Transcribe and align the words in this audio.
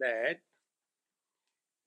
that 0.00 0.40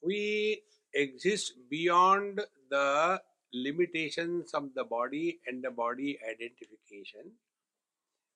we 0.01 0.61
exist 0.93 1.53
beyond 1.69 2.41
the 2.69 3.21
limitations 3.53 4.53
of 4.53 4.73
the 4.75 4.83
body 4.83 5.39
and 5.47 5.63
the 5.63 5.71
body 5.71 6.17
identification, 6.23 7.31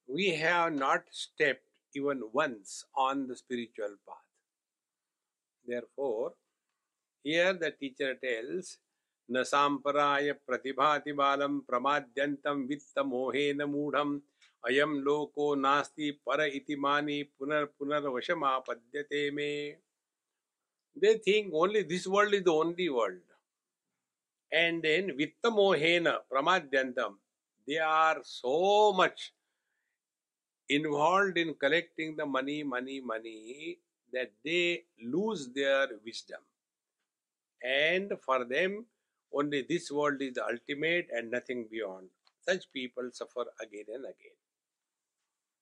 we 0.08 0.30
have 0.36 0.74
not 0.74 1.04
stepped 1.12 1.64
even 1.96 2.22
once 2.34 2.86
on 2.96 3.28
the 3.28 3.36
spiritual 3.36 3.96
path. 4.08 4.18
Therefore, 5.66 6.34
here 7.24 7.54
the 7.54 7.72
teacher 7.72 8.16
tells, 8.16 8.78
न 9.32 9.44
साम्पराय 9.44 10.32
प्रतिभाति 10.48 11.12
बालं 11.14 11.60
प्रमाद्यन्तं 11.60 12.66
वित्तमोहेन 12.68 13.64
मूढम् 13.64 14.20
अयम 14.65 14.99
लोको 15.01 15.55
नास्ति 15.55 16.11
पर 16.27 16.45
इति 16.47 16.77
मानी 16.77 17.23
पुनर 17.39 17.65
पुनर 17.79 18.45
आपद्यते 18.47 19.31
मे। 19.31 19.51
They 20.97 21.15
think 21.27 21.55
only 21.55 21.83
this 21.93 22.07
world 22.09 22.35
is 22.35 22.43
the 22.45 22.49
only 22.49 22.89
world 22.89 23.23
and 24.53 24.83
then 24.83 25.11
वित्त 25.17 25.47
मोहेन 25.53 26.11
प्रमाद्यंतम 26.31 27.19
they 27.69 27.77
are 27.87 28.23
so 28.25 28.57
much 29.01 29.33
involve 30.69 31.39
in 31.41 31.53
collecting 31.61 32.17
the 32.17 32.25
money 32.29 32.63
money 32.73 33.01
money 33.07 33.77
that 34.13 34.33
they 34.45 34.61
lose 35.05 35.47
their 35.55 35.95
wisdom 36.05 36.45
and 37.61 38.15
for 38.27 38.45
them 38.45 38.85
only 39.33 39.63
this 39.71 39.91
world 39.93 40.23
is 40.23 40.35
the 40.35 40.49
ultimate 40.49 41.11
end 41.11 41.35
nothing 41.35 41.65
beyond 41.71 42.11
such 42.47 42.65
people 42.75 43.11
suffer 43.15 43.53
again 43.61 43.95
and 43.95 44.05
again 44.07 44.37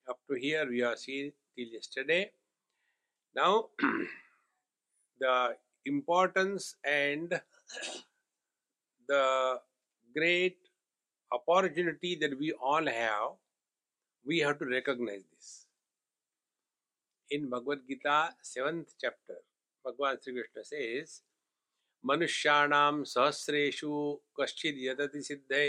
Up 0.10 0.20
to 0.30 0.38
here, 0.40 0.68
we 0.70 0.80
have 0.80 1.00
seen 1.00 1.32
till 1.56 1.68
yesterday. 1.68 2.32
Now, 3.36 3.70
the 5.20 5.56
importance 5.86 6.76
and 6.84 7.42
the 9.08 9.60
great 10.16 10.58
opportunity 11.32 12.18
that 12.22 12.38
we 12.38 12.52
all 12.54 12.86
have, 12.86 13.38
we 14.26 14.40
have 14.40 14.60
to 14.60 14.66
recognize 14.66 15.24
this. 15.34 15.66
In 17.30 17.50
Bhagavad 17.50 17.80
Gita, 17.88 18.36
7th 18.44 18.94
chapter, 19.00 19.38
Bhagavan 19.86 20.22
Sri 20.22 20.34
Krishna 20.34 20.64
says, 20.64 21.22
मनुष्याणां 22.04 23.04
सहस्रेषु 23.06 23.92
कश्चिद् 24.40 24.80
यतति 24.84 25.22
सिद्धे 25.22 25.66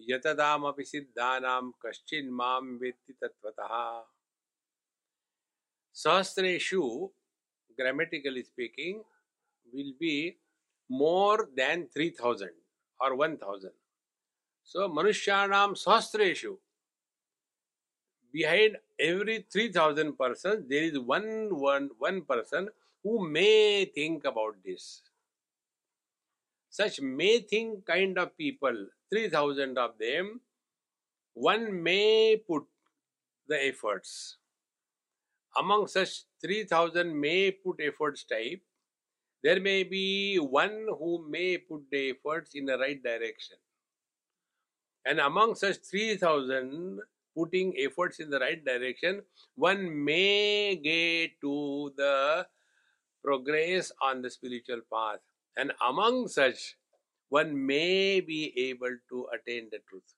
यतदाम 0.00 0.70
सिद्धा 0.82 1.60
कश्चिन 1.84 2.30
माम 2.32 2.76
वेत्ति 2.78 3.12
तत्वतः 3.22 3.74
सहस्त्रेशु 5.96 6.82
grammatically 7.78 8.42
speaking 8.42 9.00
will 9.72 9.92
be 10.00 10.16
more 10.90 11.44
than 11.56 11.84
three 11.94 12.10
thousand 12.20 12.54
और 13.00 13.12
one 13.16 13.36
thousand 13.36 13.72
so 14.70 14.88
मनुष्याण 14.94 15.52
सहस्त्रेशु 15.74 16.52
behind 18.34 18.76
every 19.00 19.38
three 19.52 19.68
thousand 19.72 20.12
person 20.16 20.66
there 20.68 20.84
is 20.84 20.98
one 21.08 21.26
one 21.60 21.88
one 22.00 22.20
person 22.28 22.68
who 23.04 23.18
may 23.28 23.50
think 23.96 24.26
about 24.26 24.56
this 24.56 24.86
such 26.80 27.00
may 27.00 27.34
think 27.52 27.86
kind 27.86 28.18
of 28.18 28.36
people 28.36 28.78
3000 29.12 29.78
of 29.86 29.98
them 30.04 30.40
one 31.34 31.66
may 31.88 32.36
put 32.48 32.64
the 33.48 33.58
efforts 33.70 34.38
among 35.62 35.86
such 35.86 36.24
3000 36.42 37.20
may 37.26 37.50
put 37.50 37.80
efforts 37.90 38.24
type 38.24 38.62
there 39.44 39.60
may 39.60 39.84
be 39.84 40.38
one 40.38 40.88
who 40.98 41.22
may 41.28 41.58
put 41.58 41.82
the 41.90 42.12
efforts 42.16 42.54
in 42.54 42.64
the 42.64 42.78
right 42.78 43.00
direction. 43.02 43.58
And 45.04 45.20
among 45.20 45.56
such 45.56 45.76
3000 45.84 47.00
putting 47.36 47.74
efforts 47.76 48.20
in 48.20 48.30
the 48.30 48.40
right 48.40 48.64
direction, 48.64 49.20
one 49.54 50.02
may 50.02 50.76
get 50.76 51.38
to 51.42 51.92
the 51.94 52.46
progress 53.22 53.92
on 54.00 54.22
the 54.22 54.30
spiritual 54.30 54.80
path. 54.90 55.20
And 55.56 55.72
among 55.86 56.28
such, 56.28 56.76
one 57.28 57.66
may 57.66 58.20
be 58.20 58.52
able 58.70 58.96
to 59.10 59.26
attain 59.34 59.68
the 59.70 59.78
truth. 59.88 60.14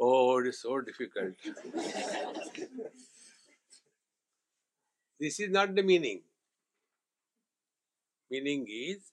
Oh, 0.00 0.38
it 0.40 0.48
is 0.48 0.60
so 0.60 0.80
difficult. 0.80 1.34
this 5.22 5.38
is 5.38 5.50
not 5.56 5.72
the 5.76 5.82
meaning 5.88 6.20
meaning 8.30 8.62
is 8.68 9.12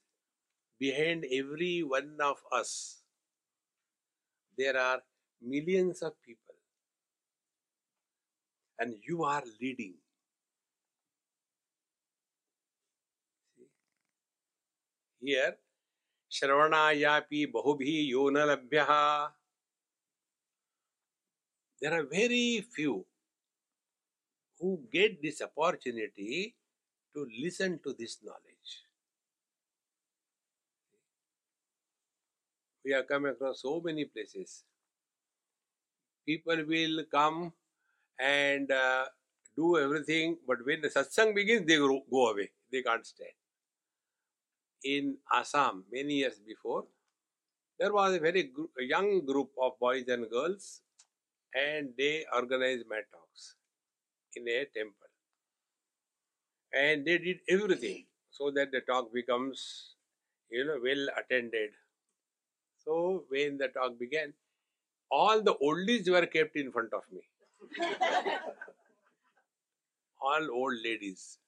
behind 0.80 1.26
every 1.40 1.84
one 1.94 2.10
of 2.30 2.38
us 2.60 2.72
there 4.58 4.76
are 4.86 5.00
millions 5.54 6.02
of 6.02 6.14
people 6.30 6.56
and 8.80 8.96
you 9.08 9.24
are 9.24 9.44
leading 9.62 9.94
here 15.22 15.58
shravanayapi 16.38 17.42
bahubhi 17.56 17.96
yona 18.12 18.46
labhyaha 18.52 19.32
there 21.82 21.94
are 22.00 22.04
very 22.04 22.62
few 22.76 23.06
who 24.60 24.72
get 24.92 25.22
this 25.22 25.42
opportunity 25.42 26.56
to 27.14 27.28
listen 27.44 27.80
to 27.84 27.94
this 28.00 28.18
knowledge 28.24 28.74
we 32.84 32.92
have 32.92 33.08
come 33.08 33.26
across 33.26 33.62
so 33.62 33.80
many 33.86 34.06
places 34.06 34.64
people 36.26 36.64
will 36.68 37.04
come 37.12 37.54
and 38.20 38.72
uh, 38.72 39.06
do 39.56 39.78
everything, 39.78 40.38
but 40.48 40.58
when 40.66 40.82
the 40.82 40.90
satsang 40.90 41.34
begins, 41.34 41.66
they 41.66 41.78
go 41.78 42.28
away. 42.32 42.50
They 42.72 42.82
can't 42.82 43.06
stand. 43.06 43.39
In 44.84 45.18
Assam, 45.32 45.86
many 45.92 46.16
years 46.16 46.40
before, 46.40 46.86
there 47.80 47.94
was 47.94 48.16
a 48.16 48.20
very 48.20 48.44
gr- 48.44 48.82
young 48.82 49.26
group 49.26 49.52
of 49.62 49.80
boys 49.80 50.08
and 50.10 50.30
girls, 50.30 50.82
and 51.56 51.94
they 51.98 52.26
organized 52.34 52.88
mat 52.90 53.06
talks 53.12 53.56
in 54.36 54.48
a 54.48 54.66
temple. 54.66 55.08
And 56.74 57.06
they 57.06 57.18
did 57.20 57.40
everything 57.48 58.06
so 58.32 58.50
that 58.52 58.72
the 58.72 58.82
talk 58.82 59.14
becomes, 59.14 59.96
you 60.50 60.66
know, 60.66 60.80
well 60.82 61.08
attended. 61.18 61.72
So 62.84 63.26
when 63.30 63.58
the 63.58 63.68
talk 63.68 64.00
began, 64.00 64.34
all 65.12 65.42
the 65.42 65.56
oldies 65.56 66.10
were 66.10 66.26
kept 66.28 66.56
in 66.58 66.72
front 66.72 66.94
of 66.94 67.04
me. 67.12 67.22
all 70.22 70.48
old 70.52 70.76
ladies. 70.84 71.40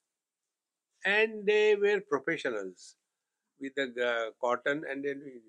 And 1.04 1.46
they 1.46 1.76
were 1.76 2.00
professionals 2.00 2.96
with 3.62 3.74
the 3.76 4.04
uh, 4.04 4.30
cotton 4.40 4.84
and 4.90 5.04
then. 5.04 5.22
We 5.24 5.32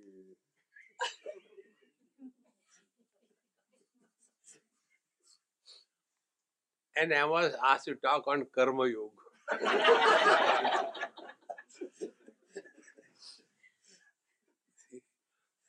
and 7.01 7.13
I 7.13 7.25
was 7.25 7.53
asked 7.65 7.85
to 7.85 7.95
talk 7.95 8.27
on 8.27 8.45
Karma 8.55 8.87
Yoga. 8.87 9.11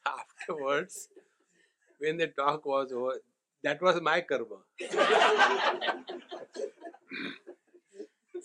Afterwards, 0.07 1.09
when 1.99 2.17
the 2.19 2.27
talk 2.29 2.65
was 2.67 2.93
over, 2.93 3.19
that 3.63 3.81
was 3.83 4.01
my 4.03 4.21
karma. 4.21 4.59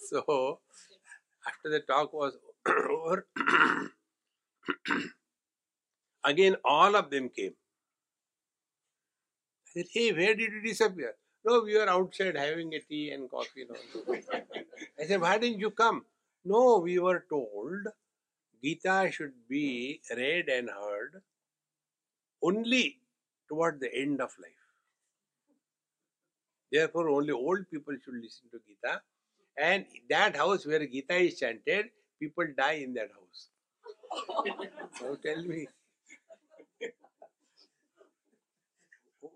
so, 0.10 0.60
after 1.48 1.70
the 1.70 1.80
talk 1.82 2.14
was 2.14 2.38
over, 2.68 3.26
again 6.26 6.56
all 6.66 6.96
of 6.96 7.10
them 7.10 7.30
came. 7.30 7.54
I 9.66 9.72
said, 9.74 9.86
Hey, 9.94 10.12
where 10.12 10.36
did 10.36 10.52
you 10.52 10.62
disappear? 10.62 11.16
No, 11.46 11.62
we 11.62 11.78
were 11.78 11.90
outside 11.90 12.36
having 12.38 12.74
a 12.74 12.80
tea 12.80 13.12
and 13.12 13.30
coffee. 13.30 13.66
No. 13.70 13.76
I 15.00 15.06
said, 15.06 15.22
Why 15.22 15.38
didn't 15.38 15.60
you 15.60 15.72
come? 15.72 16.06
No, 16.44 16.80
we 16.80 17.00
were 17.00 17.26
told 17.30 17.88
Gita 18.64 19.10
should 19.12 19.34
be 19.48 20.02
read 20.16 20.50
and 20.50 20.70
heard 20.70 21.22
only 22.42 23.00
toward 23.48 23.80
the 23.80 23.94
end 23.94 24.22
of 24.22 24.32
life. 24.42 24.52
Therefore, 26.72 27.10
only 27.10 27.32
old 27.32 27.70
people 27.72 27.96
should 28.04 28.16
listen 28.16 28.50
to 28.52 28.60
Gita. 28.68 29.02
And 29.58 29.86
that 30.10 30.36
house 30.36 30.66
where 30.66 30.86
Gita 30.86 31.16
is 31.16 31.40
chanted, 31.40 31.88
people 32.20 32.46
die 32.58 32.74
in 32.84 32.94
that 32.94 33.10
house. 33.12 33.50
Now 35.02 35.16
tell 35.24 35.44
me. 35.44 35.68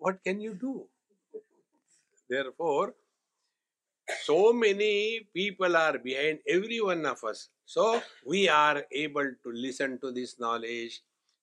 what 0.03 0.23
can 0.23 0.39
you 0.41 0.53
do? 0.53 0.85
Therefore, 2.29 2.93
so 4.23 4.51
many 4.51 5.27
people 5.33 5.75
are 5.77 5.97
behind 5.97 6.39
every 6.47 6.81
one 6.81 7.05
of 7.05 7.23
us. 7.23 7.49
So 7.65 8.01
we 8.25 8.49
are 8.49 8.83
able 8.91 9.29
to 9.43 9.51
listen 9.51 9.99
to 9.99 10.11
this 10.11 10.39
knowledge. 10.39 11.01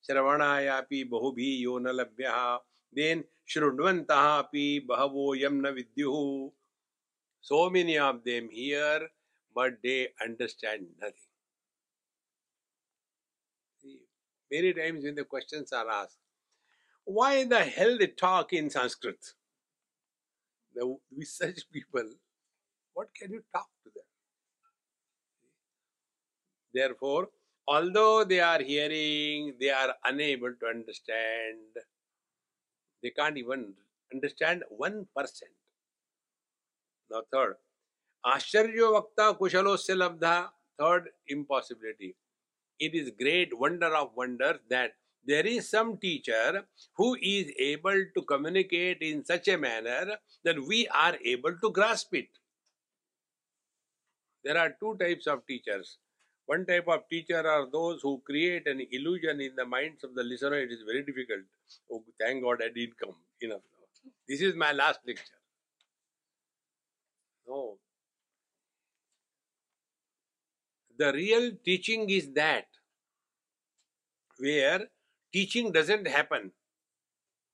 Shravanayapi 0.08 1.08
bahubhi 1.10 1.64
labhyaha. 1.64 2.58
Then 2.92 3.24
Shrudvantahapi 3.48 4.86
bahavo 4.86 5.34
yamna 5.34 5.72
vidyuhu. 5.72 6.50
So 7.40 7.70
many 7.70 7.98
of 7.98 8.22
them 8.24 8.48
here, 8.50 9.08
but 9.54 9.78
they 9.82 10.08
understand 10.22 10.86
nothing. 11.00 11.32
See, 13.82 14.02
many 14.50 14.72
times 14.72 15.04
when 15.04 15.14
the 15.14 15.24
questions 15.24 15.72
are 15.72 15.88
asked, 15.88 16.18
why 17.04 17.44
the 17.44 17.60
hell 17.60 17.96
they 17.98 18.08
talk 18.08 18.52
in 18.52 18.70
Sanskrit? 18.70 19.24
The, 20.74 20.96
such 21.22 21.70
people, 21.72 22.08
what 22.94 23.08
can 23.14 23.32
you 23.32 23.42
talk 23.52 23.68
to 23.84 23.90
them? 23.94 24.04
Therefore, 26.72 27.28
although 27.66 28.24
they 28.24 28.40
are 28.40 28.62
hearing, 28.62 29.54
they 29.60 29.70
are 29.70 29.94
unable 30.04 30.54
to 30.60 30.66
understand. 30.66 31.58
They 33.02 33.10
can't 33.10 33.36
even 33.36 33.74
understand 34.12 34.62
1%. 34.80 35.06
Now, 37.10 37.22
third, 37.32 37.56
Ashcharyo 38.24 39.02
Vakta 39.02 39.36
Kushalosya 39.38 39.96
Labdha. 39.96 40.48
Third 40.78 41.08
impossibility. 41.28 42.14
It 42.80 42.94
is 42.94 43.12
great 43.18 43.56
wonder 43.56 43.94
of 43.94 44.10
wonders 44.16 44.58
that 44.70 44.94
there 45.26 45.46
is 45.46 45.68
some 45.68 45.98
teacher 45.98 46.64
who 46.96 47.14
is 47.20 47.52
able 47.58 48.04
to 48.14 48.22
communicate 48.22 49.02
in 49.02 49.24
such 49.24 49.48
a 49.48 49.58
manner 49.58 50.16
that 50.44 50.58
we 50.66 50.88
are 50.88 51.16
able 51.22 51.54
to 51.58 51.70
grasp 51.70 52.14
it. 52.14 52.28
There 54.42 54.56
are 54.56 54.74
two 54.80 54.96
types 54.98 55.26
of 55.26 55.46
teachers. 55.46 55.98
One 56.46 56.64
type 56.64 56.88
of 56.88 57.06
teacher 57.08 57.46
are 57.46 57.66
those 57.70 58.00
who 58.02 58.22
create 58.24 58.66
an 58.66 58.84
illusion 58.90 59.40
in 59.40 59.54
the 59.54 59.66
minds 59.66 60.02
of 60.02 60.14
the 60.14 60.22
listener. 60.24 60.58
It 60.58 60.72
is 60.72 60.82
very 60.86 61.04
difficult. 61.04 61.42
Oh, 61.92 62.02
thank 62.18 62.42
God 62.42 62.62
I 62.64 62.68
didn't 62.74 62.98
come. 62.98 63.14
Enough. 63.42 63.60
This 64.26 64.40
is 64.40 64.54
my 64.54 64.72
last 64.72 65.00
lecture. 65.06 65.22
No. 67.46 67.76
The 71.00 71.14
real 71.14 71.52
teaching 71.64 72.10
is 72.10 72.30
that 72.34 72.66
where 74.38 74.80
teaching 75.32 75.72
doesn't 75.72 76.06
happen, 76.06 76.52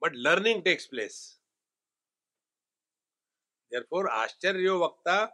but 0.00 0.16
learning 0.16 0.64
takes 0.64 0.88
place. 0.88 1.36
Therefore, 3.70 4.08
Ashcharyo 4.08 4.74
Vakta 4.82 5.28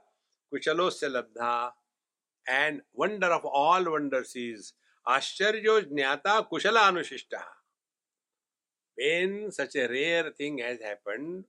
Kushalosya 0.52 1.08
Labdha 1.16 1.70
and 2.46 2.82
wonder 2.92 3.28
of 3.28 3.46
all 3.46 3.90
wonders 3.90 4.36
is 4.36 4.74
Ashcharyo 5.08 5.80
Jnata 5.90 6.46
Kushala 6.50 6.92
Anushishta. 6.92 7.42
When 8.94 9.50
such 9.52 9.76
a 9.76 9.88
rare 9.88 10.30
thing 10.32 10.58
has 10.58 10.82
happened, 10.82 11.44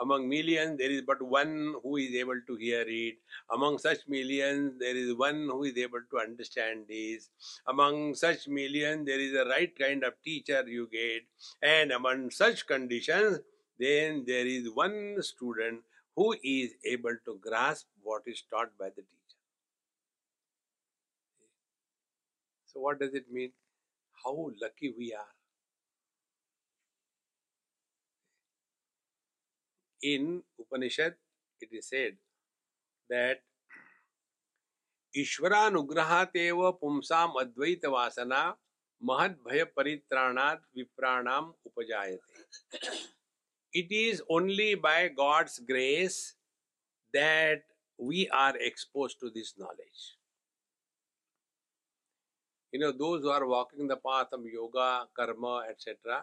among 0.00 0.28
millions, 0.28 0.78
there 0.78 0.90
is 0.90 1.02
but 1.02 1.20
one 1.20 1.74
who 1.82 1.96
is 1.96 2.14
able 2.14 2.40
to 2.46 2.56
hear 2.56 2.84
it. 2.86 3.16
Among 3.50 3.78
such 3.78 3.98
millions, 4.08 4.74
there 4.78 4.96
is 4.96 5.14
one 5.14 5.48
who 5.50 5.64
is 5.64 5.76
able 5.76 6.02
to 6.10 6.18
understand 6.18 6.84
this. 6.88 7.30
Among 7.66 8.14
such 8.14 8.48
millions, 8.48 9.06
there 9.06 9.18
is 9.20 9.34
a 9.34 9.44
right 9.48 9.76
kind 9.78 10.04
of 10.04 10.14
teacher 10.24 10.62
you 10.66 10.88
get. 10.90 11.22
And 11.62 11.92
among 11.92 12.30
such 12.30 12.66
conditions, 12.66 13.40
then 13.78 14.24
there 14.26 14.46
is 14.46 14.70
one 14.70 15.16
student 15.20 15.80
who 16.16 16.34
is 16.42 16.74
able 16.84 17.16
to 17.24 17.38
grasp 17.40 17.86
what 18.02 18.22
is 18.26 18.42
taught 18.50 18.76
by 18.78 18.88
the 18.88 19.02
teacher. 19.02 19.38
So, 22.66 22.80
what 22.80 23.00
does 23.00 23.14
it 23.14 23.30
mean? 23.30 23.52
How 24.24 24.50
lucky 24.60 24.92
we 24.96 25.14
are. 25.14 25.37
in 30.01 30.43
Upanishad, 30.59 31.15
it 31.61 31.69
is 31.71 31.87
said 31.87 32.17
that 33.09 33.41
ईश्वरानुग्रहात 35.15 36.35
एव 36.35 36.69
पुंसाम 36.81 37.37
अद्वैत 37.39 37.85
वासना 37.95 38.43
महद 39.01 39.35
भय 39.47 39.63
परित्राणात 39.75 40.57
विप्राणाम 40.75 41.51
उपजायते 41.65 43.11
it 43.81 43.91
is 43.91 44.21
only 44.29 44.73
by 44.75 45.07
god's 45.19 45.59
grace 45.69 46.17
that 47.13 47.63
we 48.09 48.27
are 48.29 48.55
exposed 48.69 49.19
to 49.19 49.31
this 49.37 49.53
knowledge 49.57 50.03
you 52.73 52.79
know 52.83 52.91
those 52.91 53.21
who 53.23 53.29
are 53.29 53.47
walking 53.53 53.87
the 53.87 53.99
path 54.09 54.35
of 54.37 54.45
yoga 54.57 54.89
karma 55.19 55.55
etc 55.69 56.19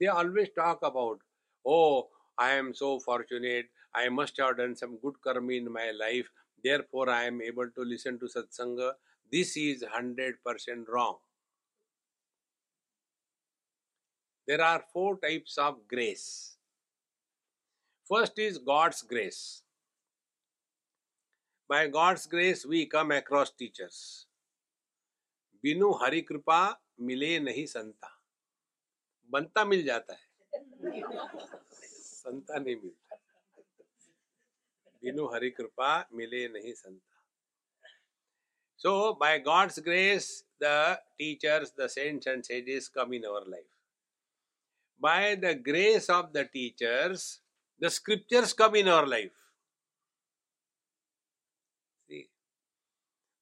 they 0.00 0.06
always 0.06 0.52
talk 0.60 0.86
about 0.90 1.18
oh 1.64 2.08
I 2.38 2.50
am 2.52 2.74
so 2.74 2.98
fortunate. 2.98 3.66
I 3.94 4.08
must 4.08 4.36
have 4.38 4.56
done 4.56 4.74
some 4.76 4.98
good 5.02 5.14
karma 5.22 5.52
in 5.52 5.72
my 5.72 5.90
life. 5.90 6.28
Therefore, 6.62 7.10
I 7.10 7.24
am 7.24 7.40
able 7.42 7.68
to 7.70 7.82
listen 7.82 8.18
to 8.18 8.26
satsanga. 8.26 8.92
This 9.30 9.56
is 9.56 9.84
100% 9.84 10.88
wrong. 10.88 11.16
There 14.46 14.60
are 14.60 14.82
four 14.92 15.18
types 15.18 15.56
of 15.58 15.86
grace. 15.88 16.56
First 18.08 18.38
is 18.38 18.58
God's 18.58 19.02
grace. 19.02 19.62
By 21.68 21.86
God's 21.88 22.26
grace, 22.26 22.66
we 22.66 22.86
come 22.86 23.10
across 23.12 23.50
teachers. 23.50 24.26
बिनु 25.64 25.90
हरि 26.00 26.20
कृपा 26.28 26.60
मिले 27.08 27.38
नहीं 27.40 27.64
संता 27.66 28.08
बनता 29.32 29.64
मिल 29.64 29.84
जाता 29.84 30.14
है 30.14 30.32
संता 32.29 32.59
नहीं 32.59 32.75
मिलता। 32.75 33.15
हरि 35.33 35.49
कृपा 35.49 35.91
मिले 36.13 36.47
नहीं 36.49 36.73
संता। 36.73 37.09
So 38.79 38.91
by 39.21 39.37
God's 39.39 39.79
grace 39.85 40.27
the 40.63 40.65
teachers 41.17 41.73
the 41.79 41.87
saints 41.87 42.27
and 42.27 42.43
sages 42.43 42.87
come 42.95 43.13
in 43.13 43.23
our 43.23 43.47
life 43.47 43.65
by 45.01 45.35
the 45.35 45.51
grace 45.65 46.09
of 46.09 46.25
the 46.33 46.43
teachers 46.53 47.25
the 47.81 47.87
scriptures 47.97 48.53
come 48.61 48.75
in 48.75 48.87
our 48.89 49.07
life 49.07 49.45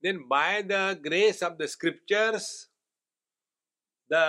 then 0.04 0.24
by 0.28 0.62
the 0.64 0.82
grace 1.06 1.44
of 1.44 1.54
the 1.54 1.66
scriptures 1.76 2.50
the 4.12 4.24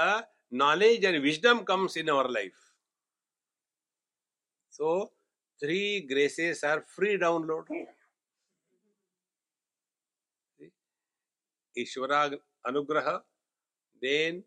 knowledge 0.62 1.04
and 1.04 1.22
wisdom 1.22 1.62
comes 1.72 1.96
in 1.96 2.08
our 2.08 2.30
life 2.30 2.67
so, 4.70 5.10
three 5.60 6.06
graces 6.06 6.62
are 6.64 6.84
free 6.86 7.18
download. 7.18 7.64
Ishvara 11.76 12.36
Anugraha, 12.66 13.20
then 14.02 14.44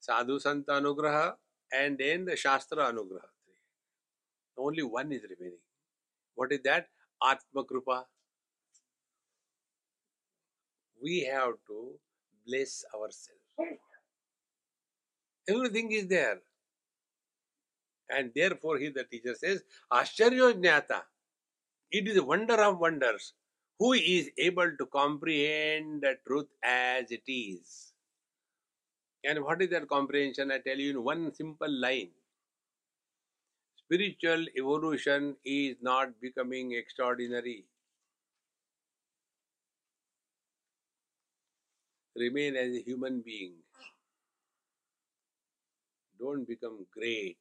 Sadhu 0.00 0.38
Santa 0.38 0.72
Anugraha, 0.72 1.34
and 1.72 1.98
then 1.98 2.24
the 2.24 2.36
Shastra 2.36 2.92
Anugraha. 2.92 3.28
Only 4.56 4.82
one 4.82 5.12
is 5.12 5.22
remaining. 5.22 5.58
What 6.34 6.52
is 6.52 6.60
that? 6.64 6.88
Atma 7.22 7.64
Krupa. 7.64 8.04
We 11.02 11.24
have 11.24 11.54
to 11.68 11.92
bless 12.46 12.84
ourselves. 12.94 13.40
Everything 15.48 15.92
is 15.92 16.06
there. 16.06 16.40
And 18.10 18.32
therefore, 18.34 18.78
he, 18.78 18.90
the 18.90 19.04
teacher 19.04 19.34
says, 19.34 19.62
Ashcharyo 19.92 20.52
Jnata. 20.54 21.02
It 21.90 22.08
is 22.08 22.16
a 22.16 22.24
wonder 22.24 22.54
of 22.54 22.78
wonders. 22.80 23.34
Who 23.78 23.92
is 23.94 24.30
able 24.38 24.76
to 24.78 24.86
comprehend 24.86 26.02
the 26.02 26.18
truth 26.26 26.48
as 26.64 27.10
it 27.10 27.22
is? 27.28 27.92
And 29.24 29.44
what 29.44 29.62
is 29.62 29.70
that 29.70 29.88
comprehension? 29.88 30.50
I 30.50 30.58
tell 30.58 30.76
you 30.76 30.90
in 30.90 31.04
one 31.04 31.32
simple 31.32 31.70
line. 31.70 32.10
spiritual 33.76 34.46
evolution 34.56 35.36
is 35.44 35.76
not 35.82 36.20
becoming 36.20 36.72
extraordinary. 36.72 37.66
Remain 42.16 42.54
as 42.54 42.74
a 42.76 42.82
human 42.82 43.22
being. 43.22 43.62
Don't 46.18 46.46
become 46.46 46.86
great. 46.92 47.38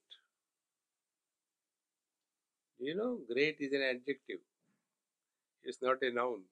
You 2.80 2.94
know, 2.96 3.18
great 3.32 3.56
is 3.60 3.72
an 3.72 3.82
adjective. 3.82 4.40
It's 5.64 5.80
not 5.80 6.02
a 6.02 6.10
noun. 6.10 6.42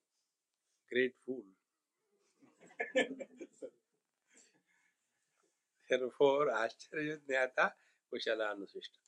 Great 0.92 1.14
fool. 1.26 1.42
Therefore, 5.90 6.48
Ashcharya 6.48 7.18
Jnata 7.28 7.72
Kushala 8.12 8.54
Anusishta. 8.54 9.00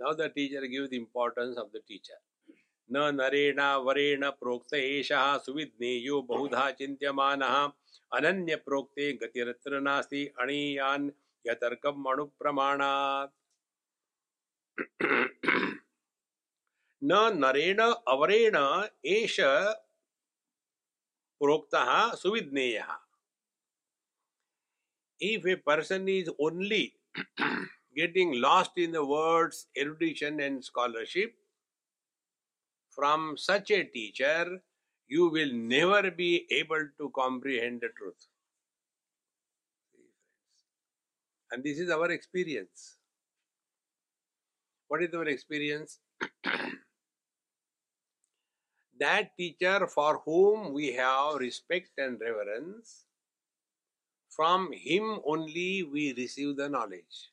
Now 0.00 0.14
the 0.14 0.28
teacher 0.30 0.66
gives 0.66 0.90
the 0.90 0.96
importance 0.96 1.58
of 1.58 1.72
the 1.72 1.80
teacher. 1.80 2.20
न 2.90 2.98
नरेण 3.14 3.60
वरेण 3.84 4.24
प्रोक्त 4.40 4.74
एषः 4.74 5.36
सुविज्ञेयो 5.44 6.20
बहुधा 6.28 6.70
चिन्त्यमानः 6.78 7.56
अनन्य 8.16 8.56
प्रोक्ते 8.66 9.12
गतिरत्र 9.22 9.80
नास्ति 9.80 10.24
अणीयान् 10.40 11.10
यतर्कम् 11.46 12.06
अणुप्रमाणात् 12.12 13.34
न 17.02 17.12
नरेण 17.38 17.80
अवरेण 17.80 18.56
एष 19.14 19.40
प्रोक्तः 21.40 22.14
सुविज्ञेयः 22.22 22.94
if 25.20 25.46
a 25.46 25.56
person 25.56 26.08
is 26.08 26.28
only 26.38 26.94
getting 27.96 28.40
lost 28.40 28.72
in 28.76 28.92
the 28.92 29.04
words 29.04 29.66
erudition 29.76 30.40
and 30.40 30.62
scholarship, 30.62 31.34
from 32.90 33.36
such 33.36 33.70
a 33.70 33.84
teacher, 33.84 34.62
you 35.06 35.28
will 35.28 35.52
never 35.52 36.10
be 36.10 36.46
able 36.50 36.88
to 36.98 37.10
comprehend 37.14 37.80
the 37.80 37.88
truth. 37.96 38.26
And 41.52 41.62
this 41.62 41.78
is 41.78 41.90
our 41.90 42.10
experience. 42.10 42.96
What 44.88 45.02
is 45.02 45.14
our 45.14 45.26
experience? 45.26 45.98
that 49.01 49.35
teacher 49.35 49.87
for 49.87 50.21
whom 50.25 50.73
we 50.73 50.93
have 50.93 51.35
respect 51.35 51.89
and 51.97 52.21
reverence 52.21 53.05
from 54.29 54.71
him 54.71 55.19
only 55.25 55.83
we 55.83 56.13
receive 56.13 56.55
the 56.55 56.69
knowledge. 56.69 57.31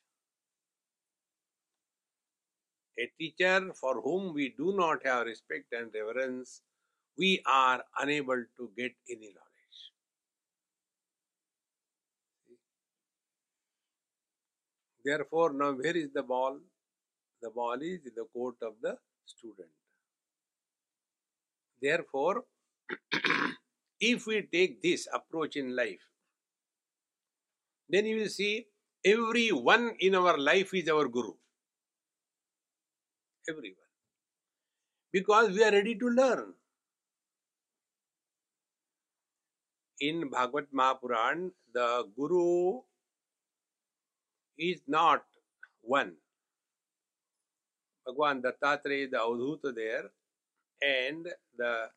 A 2.99 3.09
teacher 3.19 3.71
for 3.73 4.01
whom 4.01 4.33
we 4.33 4.49
do 4.57 4.75
not 4.75 5.05
have 5.05 5.27
respect 5.27 5.71
and 5.71 5.91
reverence, 5.93 6.61
we 7.17 7.41
are 7.45 7.83
unable 7.99 8.43
to 8.57 8.71
get 8.75 8.91
any 9.09 9.27
knowledge. 9.37 9.79
Therefore, 15.05 15.53
now 15.53 15.71
where 15.73 15.95
is 15.95 16.09
the 16.13 16.23
ball? 16.23 16.57
The 17.41 17.51
ball 17.51 17.75
is 17.75 18.05
in 18.05 18.11
the 18.15 18.25
court 18.33 18.55
of 18.61 18.73
the 18.81 18.97
student. 19.25 19.78
Therefore, 21.81 22.43
if 23.99 24.25
we 24.25 24.41
take 24.51 24.81
this 24.81 25.07
approach 25.13 25.55
in 25.55 25.75
life, 25.75 26.01
then 27.89 28.05
you 28.05 28.17
will 28.17 28.29
see 28.29 28.67
everyone 29.03 29.95
in 29.99 30.15
our 30.15 30.37
life 30.37 30.73
is 30.73 30.89
our 30.89 31.07
Guru. 31.07 31.33
Everyone. 33.47 33.75
Because 35.11 35.49
we 35.51 35.63
are 35.63 35.71
ready 35.71 35.95
to 35.95 36.07
learn. 36.07 36.53
In 40.01 40.29
Bhagavad 40.29 40.67
Mahapuran, 40.73 41.51
the 41.73 42.07
Guru 42.15 42.81
is 44.57 44.81
not 44.87 45.23
one. 45.81 46.13
Bhagwan 48.05 48.41
Dattatreya, 48.41 49.09
the 49.11 49.17
Avdhuta 49.17 49.75
there, 49.75 50.11
and 50.81 51.27
the 51.57 51.89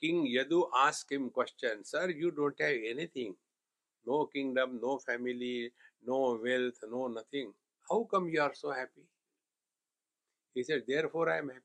King 0.00 0.26
Yadu 0.26 0.64
asked 0.76 1.10
him 1.10 1.30
question, 1.30 1.84
Sir, 1.84 2.10
you 2.10 2.30
don't 2.30 2.60
have 2.60 2.76
anything 2.88 3.34
no 4.06 4.26
kingdom, 4.26 4.78
no 4.82 4.98
family, 4.98 5.72
no 6.06 6.38
wealth, 6.42 6.78
no 6.90 7.08
nothing. 7.08 7.52
How 7.90 8.06
come 8.10 8.28
you 8.28 8.40
are 8.40 8.54
so 8.54 8.70
happy? 8.70 9.02
He 10.54 10.62
said, 10.62 10.84
Therefore 10.86 11.30
I 11.30 11.38
am 11.38 11.48
happy. 11.48 11.62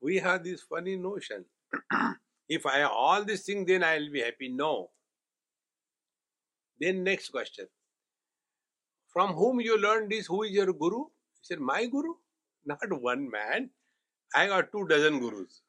we 0.00 0.16
have 0.16 0.42
this 0.42 0.62
funny 0.62 0.96
notion. 0.96 1.44
if 2.48 2.66
I 2.66 2.78
have 2.78 2.90
all 2.90 3.24
these 3.24 3.42
things, 3.44 3.66
then 3.66 3.84
I 3.84 3.98
will 3.98 4.10
be 4.10 4.20
happy. 4.20 4.48
No. 4.48 4.90
Then 6.80 7.04
next 7.04 7.28
question. 7.30 7.66
From 9.08 9.32
whom 9.34 9.60
you 9.60 9.80
learned 9.80 10.10
this? 10.10 10.26
Who 10.26 10.42
is 10.42 10.50
your 10.50 10.72
guru? 10.72 11.04
He 11.40 11.42
said, 11.42 11.60
My 11.60 11.86
guru? 11.86 12.14
Not 12.66 12.80
one 13.00 13.30
man. 13.30 13.70
I 14.35 14.47
got 14.47 14.71
two 14.71 14.87
dozen 14.87 15.19
gurus. 15.19 15.61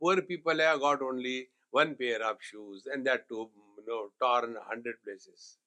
Poor 0.00 0.20
people 0.22 0.58
have 0.58 0.80
got 0.80 1.02
only 1.02 1.48
one 1.70 1.94
pair 1.96 2.22
of 2.22 2.36
shoes 2.40 2.86
and 2.92 3.06
that 3.06 3.28
too, 3.28 3.48
you 3.78 3.84
know, 3.86 4.10
torn 4.20 4.56
a 4.56 4.64
hundred 4.68 4.96
places. 5.04 5.58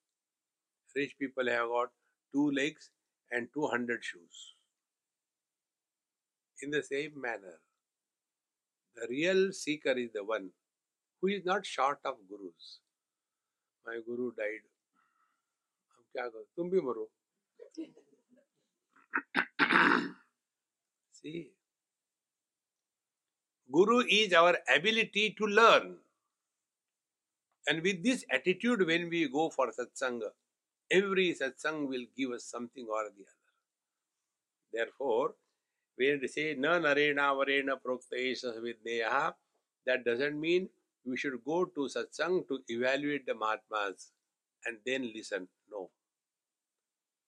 Rich 0.96 1.16
people 1.20 1.48
have 1.48 1.68
got 1.68 1.90
two 2.34 2.52
legs 2.52 2.90
and 3.32 3.48
200 3.54 4.04
shoes. 4.04 4.56
In 6.62 6.72
the 6.72 6.82
same 6.82 7.20
manner, 7.22 7.60
the 8.96 9.08
real 9.10 9.52
seeker 9.52 9.92
is 9.92 10.10
the 10.14 10.24
one 10.24 10.50
who 11.22 11.28
is 11.28 11.46
not 11.46 11.66
short 11.66 12.00
of 12.06 12.16
gurus. 12.30 12.80
My 13.86 14.00
guru 14.08 14.32
died. 14.32 14.66
अब 15.98 16.04
क्या 16.14 16.28
करो 16.28 16.44
तुम 16.58 16.70
भी 16.70 16.82
मरो 16.82 17.10
See, 21.13 21.51
Guru 23.73 24.05
is 24.09 24.33
our 24.33 24.57
ability 24.75 25.35
to 25.39 25.47
learn. 25.47 25.97
And 27.67 27.83
with 27.83 28.03
this 28.03 28.25
attitude, 28.31 28.87
when 28.87 29.09
we 29.09 29.29
go 29.29 29.49
for 29.49 29.71
satsanga, 29.71 30.31
every 30.91 31.35
satsang 31.35 31.89
will 31.89 32.05
give 32.17 32.33
us 32.33 32.45
something 32.45 32.87
or 32.87 33.05
the 33.05 33.25
other. 33.25 33.53
Therefore, 34.73 35.35
when 35.97 36.21
we 36.21 36.29
say 36.29 36.55
na 36.55 36.79
narena 36.79 37.33
varena 37.35 37.77
prokta 37.81 38.17
vidneya, 38.61 39.35
that 39.87 40.05
doesn't 40.05 40.39
mean 40.41 40.69
we 41.05 41.17
should 41.17 41.43
go 41.45 41.65
to 41.65 41.89
satsang 41.89 42.47
to 42.49 42.61
evaluate 42.69 43.27
the 43.27 43.35
Mahatmas 43.35 44.11
and 44.67 44.79
then 44.85 45.11
listen. 45.15 45.49
No. 45.71 45.91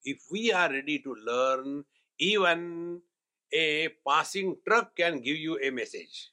If 0.04 0.22
we 0.30 0.52
are 0.52 0.70
ready 0.70 0.98
to 1.00 1.14
learn, 1.14 1.84
even 2.18 3.00
a 3.52 3.88
passing 4.06 4.56
truck 4.66 4.96
can 4.96 5.20
give 5.20 5.36
you 5.36 5.58
a 5.62 5.70
message. 5.70 6.30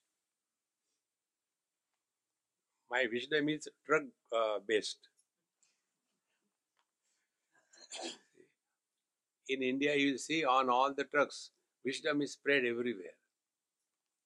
My 2.89 3.05
wisdom 3.11 3.47
is 3.49 3.67
truck 3.85 4.03
uh, 4.35 4.59
based. 4.67 4.99
In 9.47 9.63
India, 9.63 9.95
you 9.95 10.11
will 10.11 10.17
see 10.17 10.43
on 10.43 10.69
all 10.69 10.93
the 10.93 11.05
trucks, 11.05 11.51
wisdom 11.85 12.21
is 12.21 12.33
spread 12.33 12.65
everywhere. 12.65 13.15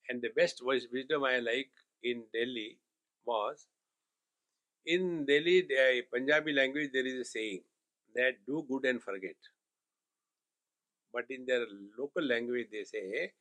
And 0.09 0.21
the 0.21 0.29
best 0.35 0.61
wisdom 0.63 1.23
I 1.23 1.39
like 1.39 1.71
in 2.03 2.23
Delhi 2.33 2.79
was 3.25 3.67
in 4.85 5.25
Delhi, 5.25 5.61
the 5.61 6.03
Punjabi 6.13 6.53
language, 6.53 6.91
there 6.93 7.05
is 7.05 7.15
a 7.15 7.25
saying 7.25 7.61
that 8.15 8.35
do 8.47 8.65
good 8.69 8.85
and 8.85 9.01
forget. 9.01 9.35
But 11.13 11.25
in 11.29 11.45
their 11.45 11.65
local 11.97 12.23
language, 12.23 12.67
they 12.71 12.83
say, 12.83 13.31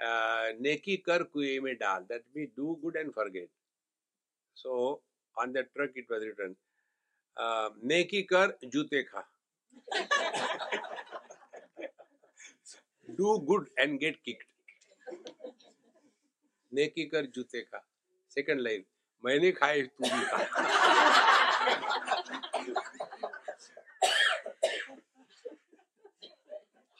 uh, 0.00 0.52
neki 0.60 1.04
kar 1.04 1.20
kuye 1.20 1.60
mein 1.62 1.78
dal. 1.78 2.04
That 2.08 2.22
means 2.34 2.50
do 2.56 2.78
good 2.82 2.96
and 2.96 3.12
forget. 3.14 3.48
So 4.54 5.00
on 5.36 5.52
the 5.52 5.64
truck 5.76 5.90
it 5.94 6.06
was 6.10 6.22
written, 6.24 6.56
uh, 7.36 7.70
neki 7.84 8.28
kar 8.28 8.54
jute 8.70 9.04
kha. 9.12 9.24
Do 13.16 13.42
good 13.46 13.68
and 13.78 13.98
get 13.98 14.22
kicked. 14.24 14.44
नेकी 16.74 17.04
कर 17.12 17.26
जूते 17.34 17.60
का 17.60 17.78
second 18.34 18.60
line 18.60 18.84
मैंने 19.24 19.50
खाए 19.52 19.82
तू 19.82 20.04
भी 20.04 20.24
खा 20.30 20.38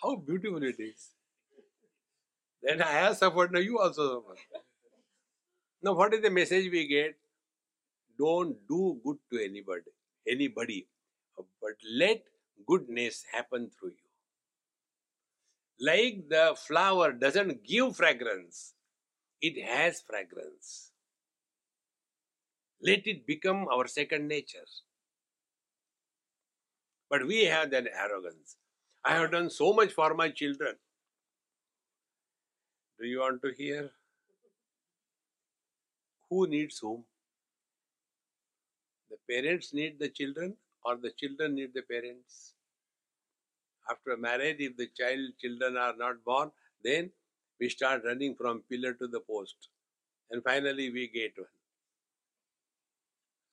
How 0.03 0.17
beautiful 0.17 0.63
it 0.63 0.77
is. 0.79 1.11
Then 2.63 2.83
I 2.83 2.91
have 2.91 3.17
suffered, 3.17 3.53
now 3.53 3.61
you 3.61 3.79
also 3.79 4.23
suffer. 4.23 4.37
Now, 5.83 5.95
what 5.95 6.13
is 6.13 6.23
the 6.23 6.31
message 6.31 6.71
we 6.73 6.87
get? 6.89 7.17
don't 8.19 8.57
do 8.69 9.01
good 9.05 9.19
to 9.33 9.45
anybody 9.45 9.93
anybody 10.29 10.87
but 11.37 11.77
let 11.97 12.23
goodness 12.67 13.25
happen 13.33 13.71
through 13.71 13.91
you. 13.91 14.09
Like 15.81 16.29
the 16.29 16.57
flower 16.59 17.13
doesn't 17.13 17.63
give 17.65 17.97
fragrance, 17.97 18.75
it 19.41 19.65
has 19.65 20.03
fragrance. 20.03 20.91
Let 22.83 23.07
it 23.07 23.25
become 23.27 23.69
our 23.73 23.87
second 23.87 24.27
nature. 24.27 24.67
But 27.09 27.27
we 27.27 27.45
have 27.45 27.71
that 27.71 27.87
arrogance. 27.97 28.57
I 29.05 29.15
have 29.15 29.31
done 29.33 29.51
so 29.51 29.73
much 29.73 29.93
for 29.93 30.15
my 30.15 30.29
children. 30.31 30.75
Do 33.01 33.07
you 33.07 33.21
want 33.21 33.43
to 33.43 33.53
hear? 33.57 33.91
Who 36.31 36.47
needs 36.47 36.79
whom? 36.79 37.05
The 39.11 39.17
parents 39.31 39.73
need 39.73 39.99
the 39.99 40.09
children 40.09 40.57
or 40.85 40.97
the 40.97 41.11
children 41.11 41.55
need 41.55 41.73
the 41.75 41.83
parents? 41.83 42.55
After 43.91 44.17
marriage, 44.17 44.57
if 44.59 44.77
the 44.77 44.89
child 44.99 45.21
children 45.41 45.77
are 45.77 45.95
not 45.97 46.23
born, 46.25 46.51
then 46.85 47.11
we 47.59 47.69
start 47.69 48.03
running 48.05 48.35
from 48.35 48.63
pillar 48.71 48.93
to 48.95 49.07
the 49.07 49.21
post. 49.21 49.69
And 50.31 50.43
finally 50.43 50.91
we 50.91 51.09
get 51.09 51.33
one. 51.37 51.47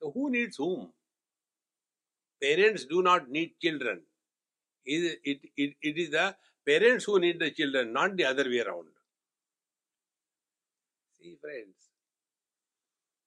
So 0.01 0.11
who 0.11 0.29
needs 0.29 0.57
whom? 0.57 0.89
Parents 2.41 2.85
do 2.85 3.01
not 3.01 3.29
need 3.29 3.53
children. 3.61 4.01
It, 4.85 5.19
it, 5.23 5.39
it, 5.57 5.73
it 5.81 5.97
is 5.97 6.09
the 6.11 6.35
parents 6.65 7.05
who 7.05 7.19
need 7.19 7.39
the 7.39 7.51
children, 7.51 7.93
not 7.93 8.15
the 8.17 8.25
other 8.25 8.45
way 8.45 8.59
around. 8.61 8.87
See, 11.17 11.37
friends. 11.41 11.75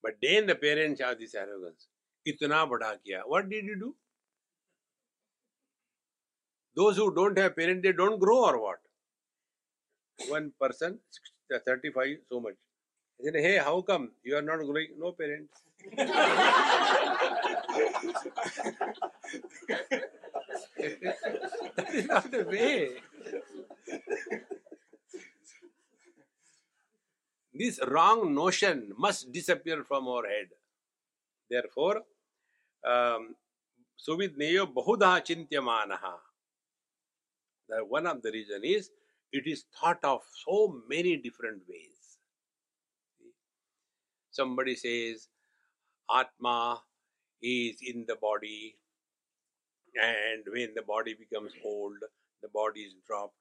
But 0.03 0.15
then 0.21 0.47
the 0.47 0.55
parents 0.55 1.01
have 1.01 1.19
this 1.19 1.35
arrogance. 1.35 1.87
Itna 2.27 2.67
bada 2.69 2.97
kiya. 3.05 3.23
What 3.25 3.49
did 3.49 3.65
you 3.65 3.77
do? 3.79 3.95
Those 6.75 6.97
who 6.97 7.13
don't 7.13 7.37
have 7.37 7.55
parents, 7.55 7.83
they 7.83 7.91
don't 7.93 8.19
grow 8.19 8.45
or 8.45 8.61
what? 8.61 8.79
One 10.29 10.51
person, 10.59 10.99
35, 11.65 12.17
so 12.29 12.39
much. 12.39 12.55
I 13.19 13.25
said, 13.25 13.35
hey, 13.35 13.57
how 13.57 13.81
come 13.81 14.11
you 14.23 14.37
are 14.37 14.41
not 14.41 14.59
growing? 14.59 14.89
No 14.97 15.11
parents. 15.13 15.61
that 20.77 21.93
is 21.93 22.07
not 22.07 22.31
the 22.31 22.43
way. 22.43 22.89
This 27.53 27.79
wrong 27.87 28.33
notion 28.33 28.93
must 28.97 29.31
disappear 29.31 29.83
from 29.83 30.07
our 30.07 30.25
head. 30.25 30.47
Therefore, 31.49 32.03
um, 32.87 33.35
Suvidneyo 33.99 34.71
Bahudha 34.73 35.19
Chintyamanaha. 35.19 36.13
The 37.67 37.85
one 37.85 38.07
of 38.07 38.21
the 38.21 38.31
reason 38.31 38.61
is 38.63 38.91
it 39.31 39.45
is 39.45 39.65
thought 39.77 39.99
of 40.03 40.21
so 40.45 40.81
many 40.87 41.17
different 41.17 41.61
ways. 41.67 42.17
Somebody 44.31 44.75
says 44.75 45.27
Atma 46.09 46.81
is 47.41 47.77
in 47.85 48.05
the 48.07 48.15
body, 48.15 48.77
and 50.01 50.43
when 50.51 50.73
the 50.75 50.81
body 50.81 51.13
becomes 51.13 51.51
old, 51.63 51.97
the 52.41 52.49
body 52.53 52.81
is 52.81 52.93
dropped, 53.07 53.35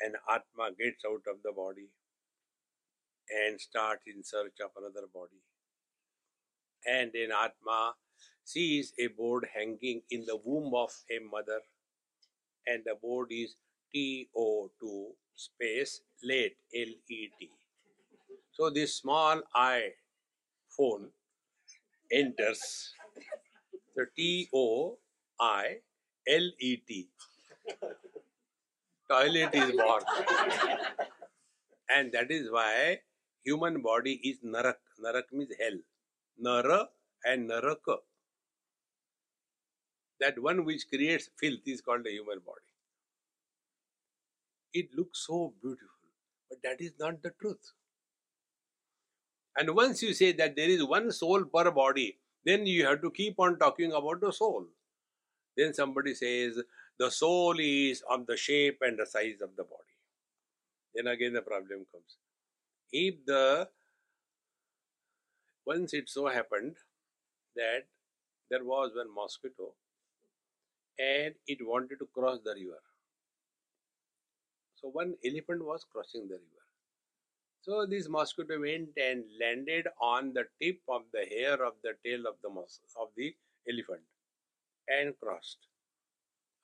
and 0.00 0.14
Atma 0.28 0.70
gets 0.78 1.04
out 1.06 1.22
of 1.28 1.42
the 1.42 1.52
body 1.52 1.88
and 3.30 3.60
starts 3.60 4.02
in 4.06 4.22
search 4.22 4.60
of 4.62 4.70
another 4.76 5.06
body. 5.12 5.40
And 6.86 7.10
then 7.14 7.30
Atma 7.32 7.94
sees 8.44 8.92
a 8.98 9.06
board 9.06 9.46
hanging 9.54 10.02
in 10.10 10.26
the 10.26 10.36
womb 10.44 10.74
of 10.74 10.90
a 11.10 11.18
mother, 11.30 11.60
and 12.66 12.82
the 12.84 12.94
board 13.00 13.28
is 13.30 13.56
TO2 13.94 15.14
space 15.34 16.02
late 16.22 16.56
L 16.74 16.92
E 17.08 17.28
T. 17.38 17.50
So 18.52 18.70
this 18.70 18.96
small 18.96 19.42
I 19.54 19.92
phone 20.68 21.08
enters 22.12 22.92
the 23.96 24.06
T 24.16 24.48
O 24.54 24.98
I 25.40 25.78
L 26.28 26.50
E 26.58 26.76
T. 26.76 27.08
Toilet 29.08 29.54
is 29.54 29.72
born. 29.78 30.02
and 31.88 32.12
that 32.12 32.30
is 32.30 32.50
why 32.50 33.00
human 33.44 33.80
body 33.82 34.14
is 34.30 34.40
narak. 34.40 34.76
Narak 35.04 35.32
means 35.32 35.52
hell. 35.60 35.78
Nara 36.38 36.88
and 37.24 37.48
naraka. 37.48 37.96
That 40.18 40.40
one 40.40 40.64
which 40.64 40.88
creates 40.88 41.30
filth 41.38 41.60
is 41.68 41.80
called 41.80 42.04
a 42.08 42.10
human 42.10 42.40
body. 42.40 42.66
It 44.74 44.94
looks 44.94 45.26
so 45.26 45.54
beautiful, 45.62 46.10
but 46.50 46.62
that 46.62 46.82
is 46.82 46.92
not 46.98 47.22
the 47.22 47.30
truth. 47.30 47.72
And 49.56 49.74
once 49.74 50.00
you 50.02 50.14
say 50.14 50.30
that 50.32 50.54
there 50.54 50.68
is 50.68 50.84
one 50.84 51.10
soul 51.10 51.44
per 51.44 51.70
body, 51.72 52.18
then 52.44 52.66
you 52.66 52.86
have 52.86 53.00
to 53.02 53.10
keep 53.10 53.40
on 53.40 53.58
talking 53.58 53.92
about 53.92 54.20
the 54.20 54.32
soul. 54.32 54.66
Then 55.56 55.74
somebody 55.74 56.14
says 56.14 56.60
the 56.98 57.10
soul 57.10 57.56
is 57.58 58.02
of 58.10 58.26
the 58.26 58.36
shape 58.36 58.78
and 58.80 58.98
the 58.98 59.06
size 59.06 59.40
of 59.40 59.56
the 59.56 59.64
body. 59.64 59.94
Then 60.94 61.06
again 61.08 61.32
the 61.32 61.42
problem 61.42 61.86
comes. 61.90 62.16
If 62.92 63.24
the 63.26 63.68
once 65.66 65.94
it 65.94 66.08
so 66.08 66.26
happened 66.28 66.76
that 67.56 67.84
there 68.50 68.64
was 68.64 68.92
one 68.94 69.14
mosquito 69.14 69.72
and 70.98 71.34
it 71.46 71.58
wanted 71.66 71.98
to 71.98 72.08
cross 72.14 72.38
the 72.44 72.54
river. 72.54 72.82
So 74.76 74.88
one 74.88 75.14
elephant 75.24 75.64
was 75.64 75.84
crossing 75.90 76.28
the 76.28 76.34
river. 76.34 76.64
So 77.62 77.86
this 77.86 78.08
mosquito 78.08 78.60
went 78.60 78.90
and 78.96 79.24
landed 79.40 79.86
on 80.00 80.34
the 80.34 80.44
tip 80.60 80.80
of 80.88 81.02
the 81.12 81.24
hair 81.24 81.64
of 81.64 81.74
the 81.82 81.94
tail 82.04 82.26
of 82.26 82.34
the 82.42 82.50
of 83.00 83.08
the 83.16 83.34
elephant 83.68 84.02
and 84.88 85.14
crossed. 85.20 85.58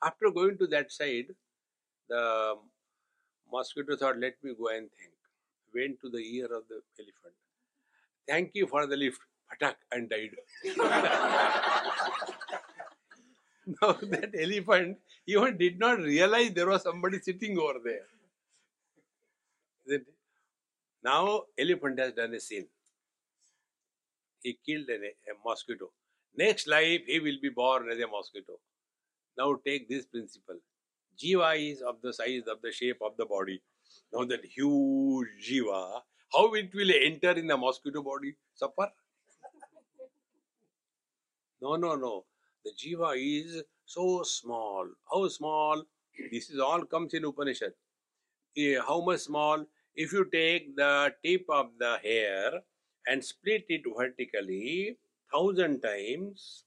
After 0.03 0.31
going 0.31 0.59
to 0.59 0.67
that 0.69 0.93
side, 0.93 1.35
the 2.09 2.57
mosquito 3.53 3.97
thought, 3.97 4.19
"Let 4.19 4.43
me 4.43 4.55
go 4.59 4.69
and 4.69 4.91
thank." 4.99 5.13
Went 5.75 6.01
to 6.01 6.11
the 6.11 6.19
ear 6.19 6.47
of 6.47 6.65
the 6.69 6.83
elephant. 6.99 7.35
Thank 8.27 8.51
you 8.55 8.67
for 8.67 8.87
the 8.87 8.97
lift. 8.97 9.21
Patak 9.51 9.77
and 9.93 10.09
died. 10.11 10.37
now 13.83 13.93
that 14.15 14.31
elephant 14.39 14.99
even 15.27 15.57
did 15.59 15.79
not 15.79 15.99
realize 15.99 16.53
there 16.53 16.69
was 16.69 16.83
somebody 16.83 17.19
sitting 17.21 17.59
over 17.59 17.81
there. 17.85 18.07
Now 21.05 21.45
elephant 21.59 21.99
has 21.99 22.13
done 22.13 22.35
a 22.35 22.41
sin. 22.41 22.67
He 24.43 24.59
killed 24.67 24.89
a, 24.89 24.95
a 24.95 25.35
mosquito. 25.45 25.91
Next 26.37 26.67
life 26.67 27.03
he 27.07 27.21
will 27.21 27.39
be 27.43 27.51
born 27.51 27.91
as 27.91 27.99
a 28.01 28.07
mosquito. 28.07 28.59
Now 29.39 29.57
take 29.67 29.89
this 29.89 30.07
principle. 30.07 30.59
Jiva 31.19 31.57
is 31.73 31.83
of 31.83 32.01
the 32.03 32.13
size 32.13 32.45
of 32.49 32.63
the 32.63 32.73
shape 32.73 32.99
of 33.03 33.17
the 33.17 33.27
body. 33.27 33.63
Now 34.13 34.25
that 34.25 34.45
huge 34.45 35.29
jiva, 35.49 36.03
how 36.33 36.55
it 36.55 36.75
will 36.75 36.91
enter 37.03 37.33
in 37.33 37.47
the 37.47 37.57
mosquito 37.57 38.03
body? 38.03 38.37
Suffer? 38.55 38.91
No, 41.63 41.77
no, 41.77 41.95
no. 41.97 42.25
The 42.65 42.73
jiva 42.73 43.15
is 43.17 43.63
so 43.87 44.23
small. 44.23 44.89
How 45.11 45.27
small? 45.29 45.85
This 46.31 46.51
is 46.51 46.59
all 46.61 46.85
comes 46.85 47.15
in 47.15 47.25
Upanishad. 47.25 47.73
Eh, 48.57 48.79
How 48.81 49.01
much 49.01 49.21
small? 49.21 49.67
If 49.95 50.13
you 50.13 50.25
take 50.27 50.77
the 50.77 51.15
tip 51.25 51.45
of 51.49 51.71
the 51.79 51.99
hair 51.99 52.61
and 53.07 53.25
split 53.25 53.65
it 53.69 53.83
vertically 53.97 54.99
thousand 55.32 55.82
times, 55.82 56.64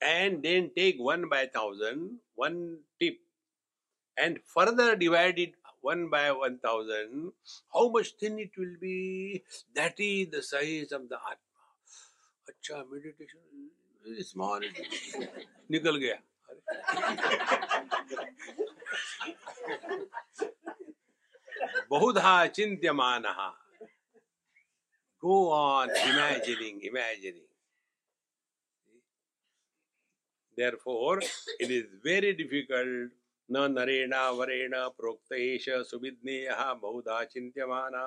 and 0.00 0.42
then 0.42 0.70
take 0.76 0.96
one 0.98 1.28
by 1.28 1.46
thousand, 1.46 2.18
one 2.34 2.78
tip, 3.00 3.18
and 4.16 4.38
further 4.44 4.96
divide 4.96 5.38
it 5.38 5.52
one 5.80 6.10
by 6.10 6.32
one 6.32 6.58
thousand, 6.58 7.32
how 7.72 7.88
much 7.88 8.14
thin 8.20 8.38
it 8.38 8.50
will 8.56 8.76
be? 8.80 9.44
That 9.74 9.94
is 9.98 10.28
the 10.30 10.42
size 10.42 10.92
of 10.92 11.08
the 11.08 11.16
Atma. 11.16 11.44
अच्छा 12.48 12.76
meditation 12.90 13.40
very 14.04 14.22
small 14.22 14.60
निकल 15.70 15.96
गया 16.04 16.16
बहुधा 21.90 22.34
चिन्त्यमानः 22.58 23.38
go 25.22 25.50
on 25.50 25.90
imagining 25.90 26.80
imagining 26.82 27.48
therefore 30.56 31.20
it 31.58 31.70
is 31.70 31.86
very 32.02 32.34
difficult 32.34 33.14
न 33.50 33.60
नरेण 33.72 34.12
वरेण 34.38 34.74
प्रोक्त 34.96 35.32
एष 35.32 35.68
सुविज्ञेयः 35.90 36.58
बहुधा 36.82 37.22
चिन्त्यमाना 37.30 38.02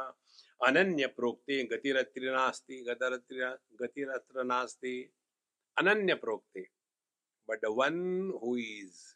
अनन्य 0.68 1.08
प्रोक्ते 1.16 1.58
गतिरत्र 1.72 2.34
नास्ति 2.36 2.78
गतिरत्र 2.90 3.48
गतिरत्र 3.82 4.44
नास्ति 4.52 4.94
अनन्य 5.78 6.16
प्रोक्ते 6.26 6.66
But 7.52 7.60
the 7.62 7.74
one 7.74 8.32
who 8.40 8.56
is 8.56 9.16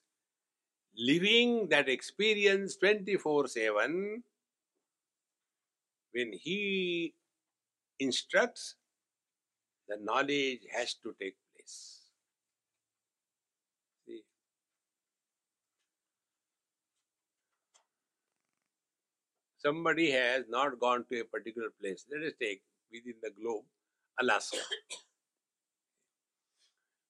living 0.98 1.70
that 1.70 1.88
experience 1.88 2.76
24 2.76 3.48
7, 3.48 4.24
when 6.14 6.34
he 6.34 7.14
instructs, 8.01 8.77
the 9.89 9.97
knowledge 10.03 10.61
has 10.75 10.95
to 10.95 11.15
take 11.21 11.37
place. 11.55 12.01
See? 14.07 14.23
Somebody 19.59 20.11
has 20.11 20.45
not 20.49 20.81
gone 20.81 21.05
to 21.11 21.21
a 21.21 21.25
particular 21.25 21.69
place. 21.81 22.07
Let 22.11 22.27
us 22.27 22.33
take 22.41 22.63
within 22.93 23.15
the 23.23 23.31
globe 23.31 23.65
Alaska. 24.21 24.59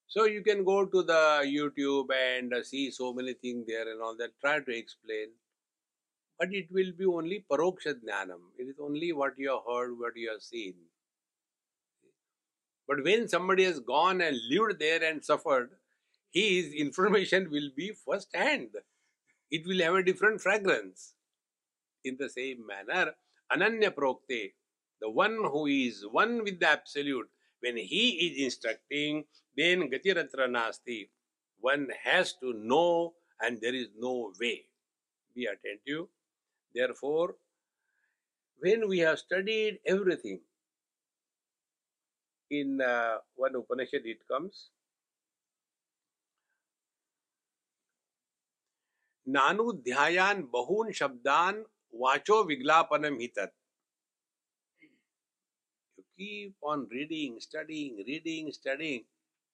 So 0.07 0.25
you 0.25 0.43
can 0.43 0.65
go 0.65 0.85
to 0.85 1.03
the 1.03 1.41
YouTube 1.45 2.09
and 2.13 2.53
see 2.65 2.91
so 2.91 3.13
many 3.13 3.33
things 3.33 3.65
there 3.65 3.89
and 3.89 4.01
all 4.01 4.15
that. 4.17 4.31
Try 4.41 4.59
to 4.59 4.77
explain. 4.77 5.29
But 6.41 6.55
it 6.55 6.71
will 6.71 6.91
be 6.97 7.05
only 7.05 7.45
paroksha 7.47 7.93
jnanam. 8.03 8.39
It 8.57 8.63
is 8.63 8.77
only 8.81 9.13
what 9.13 9.33
you 9.37 9.51
have 9.51 9.59
heard, 9.71 9.91
what 9.99 10.13
you 10.15 10.31
have 10.31 10.41
seen. 10.41 10.73
But 12.87 13.03
when 13.03 13.27
somebody 13.27 13.63
has 13.65 13.79
gone 13.79 14.21
and 14.21 14.35
lived 14.49 14.79
there 14.79 15.03
and 15.03 15.23
suffered, 15.23 15.69
his 16.31 16.73
information 16.85 17.51
will 17.51 17.69
be 17.77 17.91
first 17.91 18.35
hand. 18.35 18.69
It 19.51 19.67
will 19.67 19.83
have 19.83 19.93
a 19.93 20.03
different 20.03 20.41
fragrance. 20.41 21.13
In 22.03 22.17
the 22.19 22.27
same 22.27 22.65
manner, 22.65 23.13
Ananya 23.51 23.91
Prokte, 23.91 24.53
the 24.99 25.11
one 25.11 25.37
who 25.43 25.67
is 25.67 26.03
one 26.09 26.43
with 26.43 26.59
the 26.59 26.69
Absolute, 26.69 27.29
when 27.59 27.77
he 27.77 28.09
is 28.25 28.43
instructing, 28.45 29.25
then 29.55 29.91
Gatiratra 29.91 30.49
Nasti. 30.49 31.09
One 31.59 31.89
has 32.03 32.33
to 32.41 32.53
know 32.53 33.13
and 33.39 33.61
there 33.61 33.75
is 33.75 33.89
no 33.95 34.33
way. 34.41 34.65
Be 35.35 35.45
attentive. 35.45 36.07
Therefore, 36.74 37.36
when 38.60 38.88
we 38.88 38.98
have 39.00 39.18
studied 39.18 39.80
everything, 39.86 40.40
in 42.50 42.80
uh, 42.80 43.18
one 43.34 43.54
Upanishad 43.56 44.02
it 44.04 44.18
comes, 44.28 44.70
नानुध्यायान 49.28 50.50
bahun 50.52 50.92
shabdan 50.92 51.64
vacho 51.92 52.46
viglapanam 52.46 53.18
hitat 53.20 53.50
keep 56.18 56.54
on 56.62 56.86
reading, 56.90 57.36
studying, 57.40 58.02
reading, 58.06 58.50
studying, 58.52 59.04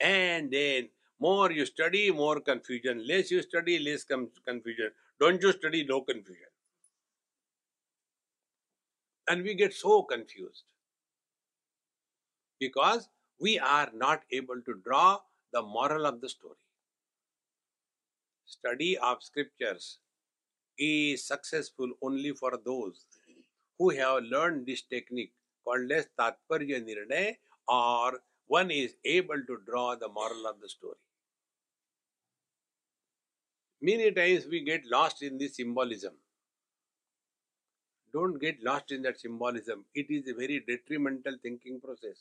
and 0.00 0.50
then 0.50 0.88
more 1.18 1.50
you 1.50 1.66
study, 1.66 2.10
more 2.10 2.40
confusion. 2.40 3.06
Less 3.06 3.30
you 3.30 3.42
study, 3.42 3.78
less 3.78 4.04
confusion. 4.04 4.90
Don't 5.20 5.42
you 5.42 5.52
study, 5.52 5.84
no 5.84 6.00
confusion. 6.02 6.46
And 9.27 9.43
we 9.43 9.53
get 9.55 9.73
so 9.73 10.03
confused 10.03 10.63
because 12.59 13.09
we 13.39 13.59
are 13.59 13.89
not 13.93 14.21
able 14.31 14.61
to 14.61 14.81
draw 14.83 15.19
the 15.53 15.61
moral 15.61 16.05
of 16.05 16.21
the 16.21 16.29
story. 16.29 16.55
Study 18.45 18.97
of 18.97 19.21
scriptures 19.21 19.99
is 20.79 21.27
successful 21.27 21.91
only 22.01 22.31
for 22.31 22.59
those 22.65 23.05
who 23.77 23.89
have 23.89 24.23
learned 24.23 24.65
this 24.65 24.81
technique 24.81 25.33
called 25.63 25.91
as 25.91 26.07
Tatparya 26.17 26.81
Nirnay 26.81 27.35
or 27.67 28.21
one 28.47 28.71
is 28.71 28.95
able 29.03 29.41
to 29.45 29.57
draw 29.65 29.95
the 29.95 30.07
moral 30.07 30.47
of 30.47 30.61
the 30.61 30.69
story. 30.69 30.95
Many 33.81 34.11
times 34.11 34.47
we 34.47 34.61
get 34.61 34.85
lost 34.89 35.21
in 35.21 35.37
this 35.37 35.57
symbolism. 35.57 36.13
Don't 38.13 38.39
get 38.39 38.63
lost 38.63 38.91
in 38.91 39.01
that 39.03 39.19
symbolism. 39.19 39.85
It 39.93 40.09
is 40.09 40.27
a 40.27 40.33
very 40.33 40.63
detrimental 40.67 41.35
thinking 41.41 41.79
process. 41.79 42.17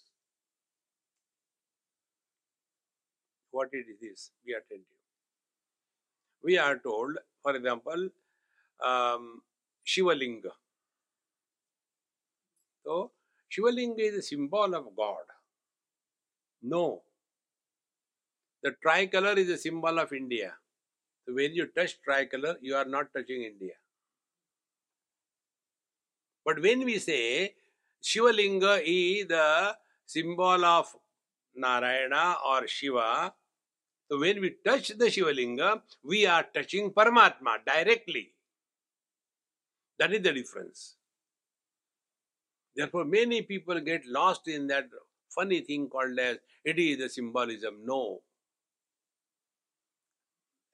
What 3.51 3.71
it 3.73 3.87
is, 4.03 4.31
be 4.45 4.53
attentive. 4.53 4.85
We 6.43 6.59
are 6.59 6.79
told, 6.79 7.19
for 7.43 7.57
example, 7.57 8.09
um, 8.85 9.43
Shivalinga. 9.87 10.51
So, 12.85 13.13
Shivalinga 13.51 14.01
is 14.01 14.17
a 14.17 14.23
symbol 14.23 14.75
of 14.75 14.95
God. 14.97 15.25
No. 16.63 17.03
The 18.63 18.73
tricolor 18.83 19.33
is 19.39 19.49
a 19.49 19.59
symbol 19.59 19.99
of 19.99 20.13
India. 20.13 20.55
So 21.27 21.35
when 21.35 21.55
you 21.55 21.67
touch 21.67 22.01
tricolor, 22.03 22.57
you 22.61 22.75
are 22.77 22.85
not 22.85 23.13
touching 23.15 23.43
India. 23.43 23.75
But 26.47 26.63
when 26.63 26.85
we 26.85 27.01
say 27.01 27.55
Shivalinga 28.01 28.81
is 28.85 29.27
the 29.27 29.77
symbol 30.07 30.65
of 30.65 30.95
Narayana 31.57 32.37
or 32.47 32.69
Shiva, 32.69 33.35
so 34.09 34.21
when 34.21 34.41
we 34.41 34.55
touch 34.65 34.89
the 34.91 35.07
Shivalinga, 35.07 35.81
we 36.05 36.25
are 36.25 36.45
touching 36.55 36.93
Paramatma 36.93 37.59
directly. 37.67 38.33
That 39.99 40.13
is 40.13 40.23
the 40.23 40.33
difference. 40.33 40.95
Therefore, 42.77 43.05
many 43.05 43.43
people 43.43 43.81
get 43.81 44.07
lost 44.07 44.47
in 44.47 44.69
that 44.69 44.87
funny 45.35 45.63
thing 45.63 45.89
called 45.89 46.17
as 46.21 46.37
it 46.65 46.79
is 46.79 46.99
the 46.99 47.09
symbolism. 47.09 47.81
No. 47.85 48.21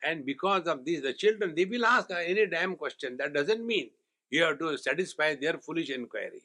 And 0.05 0.27
because 0.27 0.67
of 0.67 0.85
this, 0.85 1.01
the 1.01 1.15
children, 1.15 1.55
they 1.55 1.65
will 1.65 1.87
ask 1.87 2.11
any 2.11 2.47
damn 2.47 2.77
question. 2.77 3.17
That 3.17 3.33
doesn't 3.33 3.65
mean 3.65 3.91
you 4.33 4.43
have 4.43 4.59
to 4.59 4.77
satisfy 4.79 5.35
their 5.35 5.59
foolish 5.59 5.91
inquiry. 5.91 6.43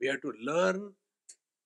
We 0.00 0.06
have 0.08 0.20
to 0.20 0.32
learn 0.44 0.92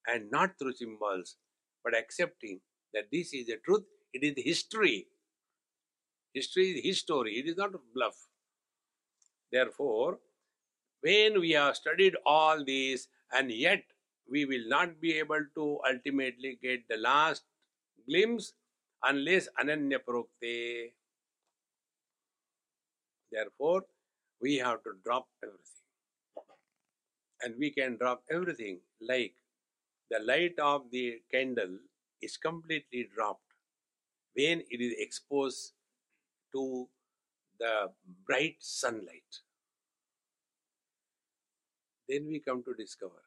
and 0.06 0.30
not 0.30 0.58
through 0.58 0.74
symbols, 0.74 1.36
but 1.84 1.96
accepting 1.96 2.60
that 2.94 3.08
this 3.12 3.34
is 3.34 3.46
the 3.46 3.56
truth. 3.64 3.82
It 4.14 4.22
is 4.22 4.44
history. 4.44 5.08
History 6.32 6.70
is 6.70 6.76
his 6.76 6.84
history. 6.84 7.32
It 7.32 7.48
is 7.48 7.56
not 7.56 7.72
bluff. 7.94 8.14
Therefore, 9.50 10.18
when 11.00 11.40
we 11.40 11.50
have 11.50 11.74
studied 11.74 12.14
all 12.24 12.64
these 12.64 13.08
and 13.32 13.50
yet 13.50 13.82
we 14.30 14.44
will 14.44 14.68
not 14.68 15.00
be 15.00 15.18
able 15.18 15.44
to 15.56 15.78
ultimately 15.92 16.58
get 16.62 16.86
the 16.88 16.96
last 16.96 17.42
glimpse 18.08 18.52
unless 19.02 19.48
ananya 19.60 19.98
prokte. 19.98 20.92
Therefore, 23.32 23.82
we 24.40 24.56
have 24.56 24.82
to 24.84 24.92
drop 25.04 25.28
everything. 25.42 25.64
And 27.42 27.54
we 27.58 27.70
can 27.70 27.96
drop 27.96 28.22
everything 28.30 28.80
like 29.00 29.34
the 30.10 30.18
light 30.20 30.58
of 30.58 30.90
the 30.90 31.22
candle 31.32 31.78
is 32.22 32.36
completely 32.36 33.08
dropped 33.14 33.54
when 34.34 34.62
it 34.70 34.80
is 34.80 34.94
exposed 34.98 35.72
to 36.52 36.88
the 37.58 37.90
bright 38.26 38.56
sunlight 38.60 39.40
then 42.08 42.26
we 42.26 42.40
come 42.40 42.62
to 42.64 42.74
discover 42.74 43.22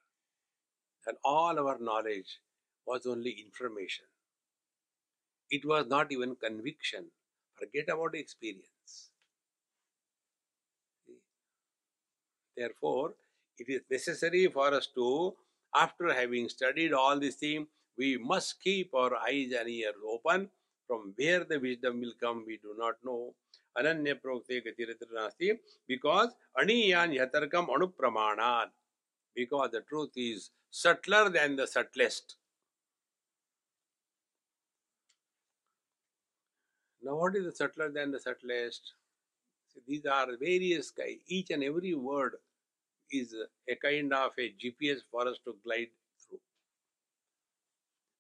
that 1.06 1.16
all 1.24 1.58
our 1.60 1.78
knowledge 1.80 2.42
was 2.86 3.06
only 3.06 3.32
information. 3.32 4.06
It 5.50 5.64
was 5.64 5.88
not 5.88 6.12
even 6.12 6.36
conviction. 6.36 7.12
Forget 7.56 7.88
about 7.88 8.14
experience. 8.14 8.73
Therefore, 12.56 13.14
it 13.58 13.70
is 13.70 13.82
necessary 13.90 14.48
for 14.48 14.74
us 14.74 14.88
to, 14.96 15.34
after 15.76 16.14
having 16.14 16.50
studied 16.50 16.94
all 16.94 17.20
these 17.20 17.36
things, 17.36 17.68
we 17.98 18.18
must 18.18 18.62
keep 18.62 18.94
our 18.94 19.16
eyes 19.16 19.52
and 19.58 19.70
ears 19.70 19.96
open. 20.08 20.50
From 20.88 21.14
where 21.16 21.44
the 21.44 21.60
wisdom 21.60 22.02
will 22.02 22.14
come, 22.22 22.44
we 22.46 22.58
do 22.58 22.76
not 22.78 22.96
know. 23.04 23.34
Ananya 23.78 24.16
prokte 24.16 24.62
nasti 25.16 25.58
because 25.88 26.30
aniyan 26.60 27.18
yatarkam 27.18 27.68
anupramanat 27.70 28.70
because 29.36 29.72
the 29.72 29.82
truth 29.82 30.12
is 30.16 30.52
subtler 30.70 31.30
than 31.30 31.56
the 31.56 31.66
subtlest. 31.66 32.36
Now, 37.02 37.16
what 37.16 37.36
is 37.36 37.46
the 37.46 37.52
subtler 37.52 37.90
than 37.90 38.12
the 38.12 38.20
subtlest? 38.20 38.94
See, 39.74 39.82
these 39.88 40.06
are 40.06 40.28
various 40.40 40.94
each 41.28 41.50
and 41.52 41.64
every 41.64 41.94
word 41.94 42.34
is 43.12 43.36
a 43.70 43.76
kind 43.76 44.14
of 44.14 44.32
a 44.40 44.54
GPS 44.62 45.00
for 45.12 45.28
us 45.28 45.38
to 45.46 45.56
glide 45.64 45.90
through. 46.28 46.40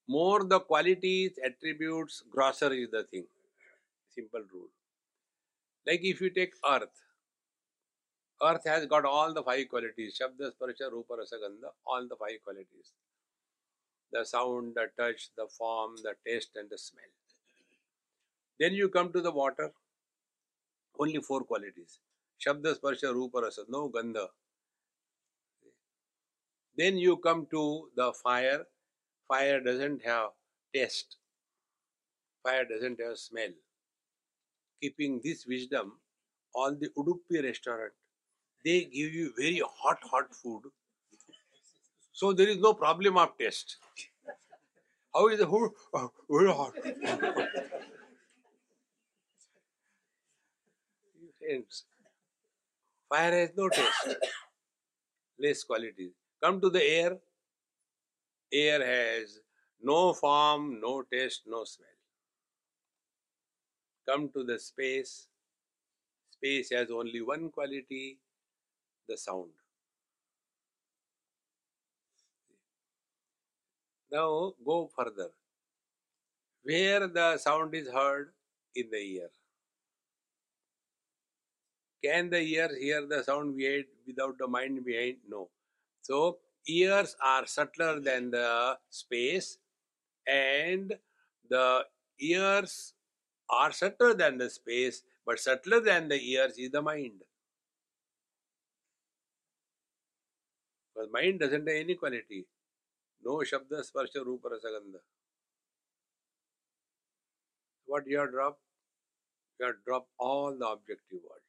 More 0.08 0.44
the 0.44 0.60
qualities, 0.60 1.40
attributes, 1.44 2.24
grosser 2.30 2.74
is 2.74 2.90
the 2.92 3.04
thing. 3.04 3.26
Simple 4.10 4.44
rule. 4.54 4.70
Like 5.88 6.02
if 6.04 6.22
you 6.22 6.30
take 6.30 6.54
earth, 6.70 7.02
earth 8.42 8.64
has 8.66 8.86
got 8.86 9.06
all 9.06 9.34
the 9.34 9.44
five 9.44 9.68
qualities 9.70 10.20
Shabda, 10.20 10.52
Sparsha, 10.52 10.92
Rupa, 10.92 11.16
Rasa, 11.16 11.36
Gandha, 11.38 11.72
all 11.86 12.08
the 12.08 12.16
five 12.16 12.44
qualities 12.44 12.92
the 14.14 14.24
sound, 14.24 14.76
the 14.76 14.88
touch, 14.98 15.30
the 15.36 15.48
form, 15.48 15.96
the 16.04 16.14
taste, 16.26 16.52
and 16.56 16.70
the 16.70 16.78
smell. 16.78 17.04
Then 18.60 18.74
you 18.74 18.90
come 18.90 19.12
to 19.12 19.22
the 19.22 19.32
water, 19.32 19.72
only 21.00 21.20
four 21.22 21.42
qualities. 21.42 22.00
Shabda, 22.46 22.78
Sparsha, 22.80 23.14
Rupa, 23.14 23.42
Rasa, 23.42 23.64
no 23.70 23.90
Gandha. 23.90 24.28
Then 26.78 26.98
you 26.98 27.18
come 27.18 27.48
to 27.52 27.90
the 27.96 28.14
fire. 28.14 28.66
Fire 29.28 29.60
doesn't 29.62 30.04
have 30.06 30.30
taste. 30.74 31.18
Fire 32.44 32.66
doesn't 32.66 33.00
have 33.00 33.18
smell. 33.18 33.50
Keeping 34.82 35.22
this 35.24 35.46
wisdom, 35.48 35.94
all 36.54 36.76
the 36.76 36.90
Udupi 36.98 37.44
restaurant, 37.44 37.94
they 38.66 38.86
give 38.86 39.14
you 39.14 39.34
very 39.38 39.62
hot, 39.66 40.00
hot 40.04 40.34
food. 40.36 40.64
So 42.12 42.34
there 42.34 42.48
is 42.48 42.58
no 42.58 42.74
problem 42.74 43.18
of 43.18 43.38
taste. 43.38 43.78
How 45.14 45.28
is 45.30 45.40
the 45.40 45.48
food? 45.48 45.72
Oh, 45.94 46.12
very 46.30 46.52
hot. 46.52 46.74
Friends, 51.44 51.84
fire 53.10 53.32
has 53.32 53.50
no 53.58 53.68
taste, 53.68 54.16
less 55.40 55.64
quality. 55.64 56.12
Come 56.42 56.62
to 56.62 56.70
the 56.70 56.82
air, 56.82 57.18
air 58.52 58.86
has 58.86 59.40
no 59.82 60.14
form, 60.14 60.80
no 60.80 61.02
taste, 61.12 61.42
no 61.46 61.64
smell. 61.66 61.88
Come 64.08 64.30
to 64.30 64.44
the 64.44 64.58
space, 64.58 65.28
space 66.30 66.70
has 66.72 66.90
only 66.92 67.22
one 67.22 67.50
quality 67.50 68.20
the 69.10 69.18
sound. 69.18 69.50
Now 74.12 74.54
go 74.66 74.90
further. 74.96 75.30
Where 76.64 77.08
the 77.08 77.38
sound 77.38 77.76
is 77.76 77.90
heard? 77.90 78.32
In 78.76 78.90
the 78.90 78.98
ear. 78.98 79.30
Can 82.04 82.30
the 82.30 82.40
ears 82.40 82.76
hear 82.78 83.06
the 83.06 83.24
sound 83.24 83.56
without 84.06 84.38
the 84.38 84.48
mind 84.48 84.84
behind? 84.84 85.18
No. 85.28 85.50
So 86.02 86.40
ears 86.68 87.16
are 87.24 87.46
subtler 87.46 88.00
than 88.00 88.32
the 88.32 88.78
space, 88.90 89.58
and 90.28 90.94
the 91.50 91.86
ears 92.20 92.94
are 93.50 93.72
subtler 93.72 94.14
than 94.14 94.38
the 94.38 94.50
space, 94.50 95.04
but 95.26 95.40
subtler 95.40 95.80
than 95.80 96.10
the 96.10 96.20
ears 96.32 96.58
is 96.58 96.72
the 96.72 96.82
mind. 96.82 97.22
Because 100.94 101.10
mind 101.12 101.40
doesn't 101.40 101.68
have 101.68 101.78
any 101.78 101.96
quality. 101.96 102.46
No 103.26 103.38
Shabda, 103.38 103.82
Sparsha, 103.90 104.26
Rupa, 104.26 104.50
Rasagandha. 104.50 105.00
What 107.86 108.04
you 108.08 108.20
have 108.20 108.32
dropped? 108.32 108.60
You 109.60 109.68
have 109.68 109.76
dropped 109.86 110.10
all 110.20 110.56
the 110.58 110.68
objective 110.68 111.20
world. 111.24 111.43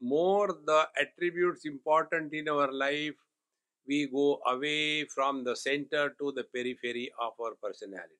More 0.00 0.48
the 0.48 0.88
attributes 1.00 1.64
important 1.64 2.32
in 2.32 2.48
our 2.48 2.72
life, 2.72 3.14
we 3.86 4.06
go 4.06 4.40
away 4.46 5.04
from 5.04 5.44
the 5.44 5.56
center 5.56 6.10
to 6.18 6.32
the 6.32 6.44
periphery 6.44 7.12
of 7.20 7.32
our 7.40 7.54
personality. 7.62 8.16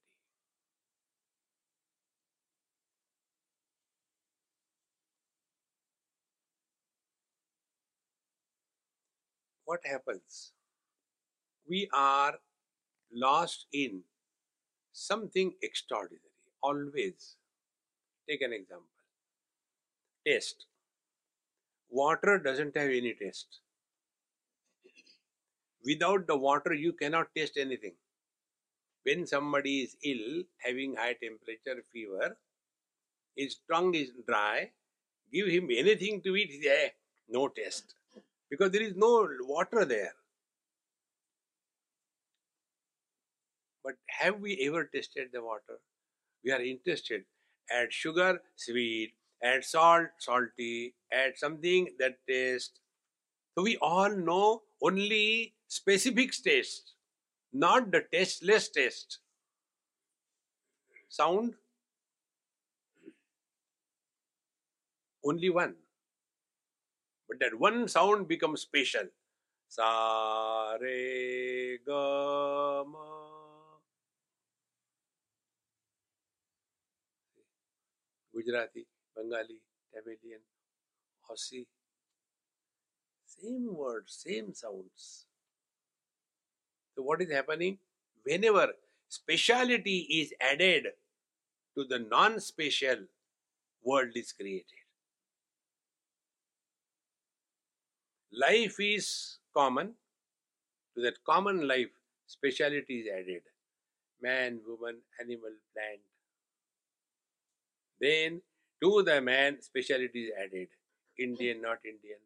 what 9.66 9.80
happens? 9.84 10.52
We 11.68 11.88
are 11.92 12.34
lost 13.12 13.66
in 13.72 14.02
something 14.92 15.54
extraordinary. 15.62 16.22
Always. 16.62 17.36
Take 18.28 18.42
an 18.42 18.52
example. 18.52 18.86
Taste. 20.24 20.66
Water 21.90 22.38
doesn't 22.38 22.76
have 22.76 22.90
any 22.90 23.14
taste. 23.14 23.60
Without 25.84 26.26
the 26.26 26.36
water, 26.36 26.74
you 26.74 26.92
cannot 26.92 27.34
taste 27.34 27.56
anything. 27.56 27.94
When 29.04 29.26
somebody 29.26 29.82
is 29.82 29.96
ill, 30.02 30.42
having 30.58 30.96
high 30.96 31.14
temperature, 31.14 31.84
fever, 31.92 32.36
his 33.36 33.56
tongue 33.70 33.94
is 33.94 34.10
dry, 34.26 34.70
give 35.32 35.46
him 35.46 35.68
anything 35.70 36.22
to 36.22 36.34
eat, 36.34 36.60
there 36.62 36.86
eh, 36.86 36.88
no 37.28 37.48
taste 37.48 37.94
because 38.50 38.70
there 38.70 38.82
is 38.82 38.94
no 38.96 39.28
water 39.40 39.84
there. 39.84 40.12
But 43.84 43.94
have 44.06 44.40
we 44.40 44.58
ever 44.66 44.84
tasted 44.84 45.28
the 45.32 45.42
water? 45.42 45.78
We 46.44 46.52
are 46.52 46.60
interested. 46.60 47.24
Add 47.70 47.92
sugar, 47.92 48.40
sweet. 48.56 49.12
Add 49.42 49.64
salt, 49.64 50.08
salty. 50.18 50.94
Add 51.12 51.38
something 51.38 51.94
that 51.98 52.18
tastes. 52.28 52.80
So 53.56 53.62
we 53.64 53.76
all 53.78 54.10
know 54.10 54.62
only 54.82 55.54
specific 55.68 56.32
taste, 56.32 56.94
not 57.52 57.90
the 57.92 58.04
tasteless 58.12 58.68
taste. 58.70 59.20
Sound? 61.08 61.54
Only 65.22 65.50
one. 65.50 65.76
But 67.28 67.38
that 67.40 67.54
one 67.58 67.86
sound 67.86 68.26
becomes 68.26 68.62
special. 68.62 69.06
Sa 69.68 70.76
re 70.80 71.78
ga 71.86 72.84
ma. 72.84 73.04
Gujarati, 78.32 78.86
Bengali, 79.16 79.60
Tamilian, 79.92 80.40
Aussie. 81.30 81.66
Same 83.24 83.74
words, 83.74 84.24
same 84.26 84.54
sounds. 84.54 85.26
So 86.94 87.02
what 87.02 87.20
is 87.22 87.30
happening? 87.32 87.78
Whenever 88.24 88.68
speciality 89.08 89.98
is 90.20 90.32
added 90.40 90.86
to 91.76 91.84
the 91.84 91.98
non-special, 91.98 93.06
world 93.84 94.12
is 94.16 94.32
created. 94.32 94.86
life 98.36 98.76
is 98.78 99.38
common. 99.54 99.94
To 100.94 101.02
that 101.02 101.22
common 101.24 101.66
life, 101.68 101.90
speciality 102.26 103.00
is 103.00 103.06
added. 103.12 103.42
Man, 104.22 104.60
woman, 104.66 104.96
animal, 105.20 105.52
plant. 105.74 106.00
Then 108.00 108.40
to 108.82 109.02
the 109.02 109.20
man, 109.20 109.60
speciality 109.60 110.24
is 110.24 110.30
added. 110.38 110.68
Indian, 111.18 111.62
not 111.62 111.78
Indian. 111.84 112.18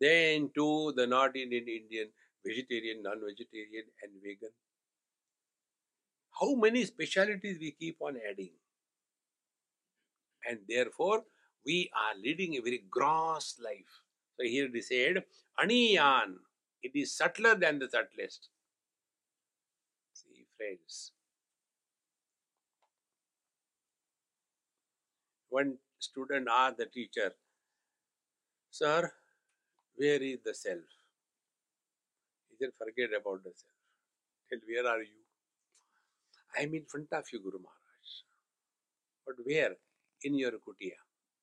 Then 0.00 0.50
to 0.56 0.92
the 0.96 1.06
not 1.06 1.36
Indian, 1.36 1.66
Indian, 1.68 2.08
vegetarian, 2.44 3.02
non-vegetarian, 3.02 3.84
and 4.02 4.12
vegan. 4.22 4.50
How 6.40 6.54
many 6.54 6.84
specialities 6.84 7.58
we 7.60 7.70
keep 7.70 7.96
on 8.00 8.16
adding? 8.28 8.50
And 10.48 10.58
therefore, 10.68 11.22
we 11.64 11.90
are 11.94 12.18
leading 12.20 12.56
a 12.56 12.60
very 12.60 12.82
gross 12.90 13.56
life. 13.62 14.02
So 14.36 14.44
here 14.44 14.66
it 14.66 14.74
is 14.74 14.88
said, 14.88 15.22
Aniyan. 15.62 16.34
It 16.82 16.92
is 16.96 17.16
subtler 17.16 17.54
than 17.54 17.78
the 17.78 17.88
subtlest. 17.88 18.48
See, 20.14 20.46
friends. 20.56 21.12
One 25.52 25.76
student 25.98 26.48
asked 26.50 26.78
the 26.78 26.86
teacher, 26.86 27.30
Sir, 28.70 29.12
where 29.96 30.22
is 30.22 30.38
the 30.44 30.54
self? 30.54 30.88
He 32.48 32.56
said, 32.58 32.70
Forget 32.78 33.10
about 33.20 33.44
the 33.44 33.52
self. 33.54 33.80
Tell, 34.48 34.60
where 34.66 34.86
are 34.92 35.02
you? 35.02 35.20
I 36.58 36.62
am 36.62 36.74
in 36.74 36.84
front 36.88 37.08
of 37.12 37.24
you, 37.32 37.40
Guru 37.40 37.58
Maharaj. 37.58 38.10
But 39.26 39.36
where? 39.44 39.76
In 40.24 40.38
your 40.38 40.52
kutia. 40.52 40.98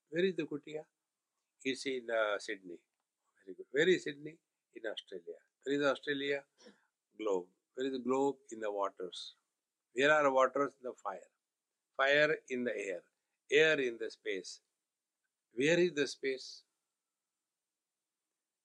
Where 0.10 0.26
is 0.26 0.36
the 0.36 0.44
kutia? 0.44 0.84
is 1.66 1.86
in 1.86 2.08
uh, 2.10 2.40
Sydney. 2.40 2.80
Very 3.46 3.56
good. 3.58 3.68
Where 3.72 3.90
is 3.90 4.06
Sydney? 4.06 4.38
In 4.76 4.84
Australia. 4.92 5.40
Where 5.66 5.76
is 5.76 5.86
Australia? 5.86 6.42
Globe. 7.20 7.46
Where 7.76 7.88
is 7.88 7.94
the 7.94 8.00
globe? 8.00 8.38
In 8.52 8.60
the 8.60 8.72
waters. 8.72 9.36
Where 9.94 10.12
are 10.12 10.34
waters? 10.34 10.74
in 10.82 10.90
The 10.90 10.94
fire. 11.04 11.32
Fire 11.98 12.36
in 12.50 12.64
the 12.64 12.76
air. 12.76 13.04
Air 13.52 13.80
in 13.80 13.98
the 14.00 14.10
space. 14.12 14.62
Where 15.56 15.80
is 15.80 15.94
the 15.94 16.08
space? 16.08 16.64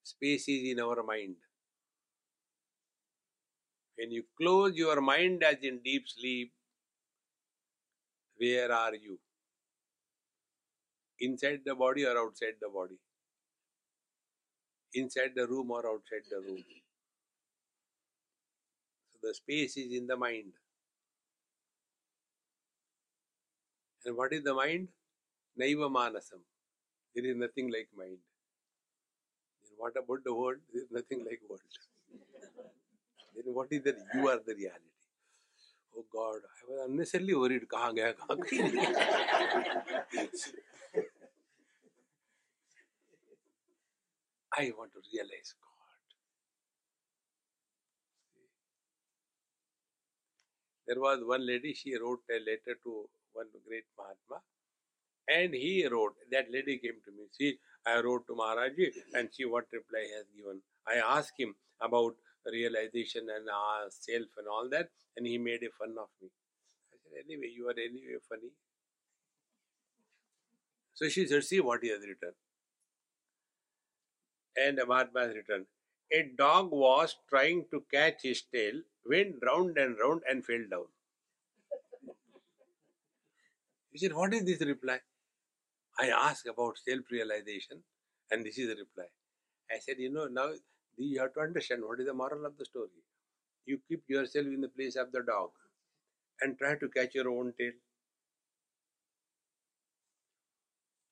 Space 0.05 0.49
is 0.49 0.71
in 0.73 0.81
our 0.81 1.03
mind. 1.03 1.37
When 3.97 4.13
you 4.13 4.25
close 4.41 4.75
your 4.77 5.01
mind 5.01 5.43
as 5.45 5.57
in 5.63 5.81
deep 5.85 6.09
sleep, 6.09 6.53
where 8.39 8.73
are 8.73 8.95
you? 8.97 9.19
inside 11.21 11.61
the 11.65 11.75
body 11.75 12.05
or 12.07 12.19
outside 12.19 12.57
the 12.61 12.69
body, 12.69 12.99
inside 14.95 15.33
the 15.37 15.47
room 15.47 15.71
or 15.71 15.87
outside 15.87 16.25
the 16.31 16.39
room. 16.41 16.65
So 19.13 19.19
The 19.29 19.35
space 19.35 19.77
is 19.79 19.93
in 19.93 20.07
the 20.07 20.17
mind. 20.17 20.53
And 24.07 24.17
what 24.17 24.33
is 24.33 24.43
the 24.45 24.55
mind? 24.55 24.89
Naiva 25.61 25.91
manasam. 25.91 26.41
There 27.15 27.27
is 27.27 27.37
nothing 27.37 27.73
like 27.73 27.89
mind. 27.97 28.19
Then 29.65 29.73
what 29.79 29.95
about 29.97 30.25
the 30.25 30.35
world? 30.35 30.59
There 30.73 30.83
is 30.83 30.91
nothing 30.91 31.25
like 31.25 31.41
world. 31.49 31.63
then 33.37 33.55
what 33.55 33.69
is 33.73 33.83
that? 33.85 33.97
You 34.15 34.29
are 34.29 34.41
the 34.47 34.55
reality. 34.55 34.93
Oh 35.97 36.05
God, 36.13 36.41
I 36.51 36.73
was 36.73 36.91
unnecessarily 36.91 37.35
worried. 37.35 37.69
Kahan 37.69 37.95
gaya, 37.97 38.15
kahan 38.15 38.41
gaya. 38.41 38.65
I 44.59 44.73
want 44.79 44.93
to 44.95 45.01
realize 45.13 45.55
God. 45.61 45.71
There 50.87 51.01
was 51.01 51.21
one 51.25 51.47
lady, 51.47 51.75
she 51.75 51.97
wrote 51.99 52.23
a 52.31 52.39
letter 52.41 52.79
to 52.85 53.09
one 53.35 53.47
great 53.69 53.85
Mahatma, 53.99 54.43
and 55.29 55.55
he 55.55 55.87
wrote, 55.87 56.15
that 56.31 56.47
lady 56.51 56.79
came 56.79 56.99
to 57.05 57.11
me. 57.13 57.25
See, 57.33 57.59
I 57.87 58.01
wrote 58.01 58.27
to 58.29 58.35
Maharaji, 58.35 58.91
and 59.15 59.29
see 59.33 59.45
what 59.45 59.67
reply 59.73 60.05
he 60.07 60.15
has 60.15 60.27
given. 60.37 60.63
I 60.87 60.97
asked 61.17 61.35
him 61.39 61.55
about 61.81 62.15
realization 62.47 63.27
and 63.35 63.49
uh, 63.49 63.89
self 63.91 64.29
and 64.39 64.49
all 64.49 64.69
that, 64.71 64.89
and 65.17 65.27
he 65.27 65.39
made 65.39 65.63
a 65.63 65.71
fun 65.79 65.95
of 65.99 66.09
me. 66.23 66.29
I 66.93 66.97
said, 67.03 67.25
anyway, 67.25 67.51
you 67.55 67.69
are 67.69 67.73
anyway 67.73 68.19
funny. 68.29 68.51
So 70.95 71.09
she 71.09 71.27
said, 71.27 71.45
see 71.45 71.61
what 71.61 71.81
he 71.83 71.91
has 71.91 72.01
written. 72.01 72.33
And 74.57 74.81
Mahatma 74.87 75.21
has 75.21 75.35
written, 75.35 75.67
a 76.13 76.31
dog 76.39 76.71
was 76.71 77.17
trying 77.29 77.65
to 77.73 77.83
catch 77.93 78.23
his 78.23 78.43
tail, 78.55 78.75
went 79.05 79.37
round 79.45 79.77
and 79.79 79.97
round 79.99 80.23
and 80.31 80.45
fell 80.45 80.65
down. 80.71 80.85
He 83.95 84.01
said, 84.01 84.13
What 84.15 84.35
is 84.35 84.45
this 84.45 84.61
reply? 84.61 85.01
I 85.99 86.11
asked 86.11 86.47
about 86.47 86.79
self 86.79 87.11
realization, 87.11 87.83
and 88.31 88.45
this 88.45 88.59
is 88.59 88.69
the 88.69 88.77
reply. 88.77 89.07
I 89.71 89.79
said, 89.81 89.99
You 89.99 90.11
know, 90.13 90.27
now 90.27 90.53
you 90.99 91.21
have 91.21 91.35
to 91.35 91.41
understand 91.41 91.85
what 91.85 92.01
is 92.01 92.07
the 92.07 92.15
moral 92.15 92.47
of 92.47 92.59
the 92.59 92.67
story. 92.67 93.03
You 93.67 93.81
keep 93.89 94.05
yourself 94.09 94.47
in 94.47 94.61
the 94.63 94.69
place 94.69 94.97
of 94.97 95.13
the 95.13 95.23
dog 95.23 95.51
and 96.43 96.59
try 96.59 96.77
to 96.77 96.89
catch 96.89 97.15
your 97.15 97.31
own 97.31 97.55
tail. 97.59 97.73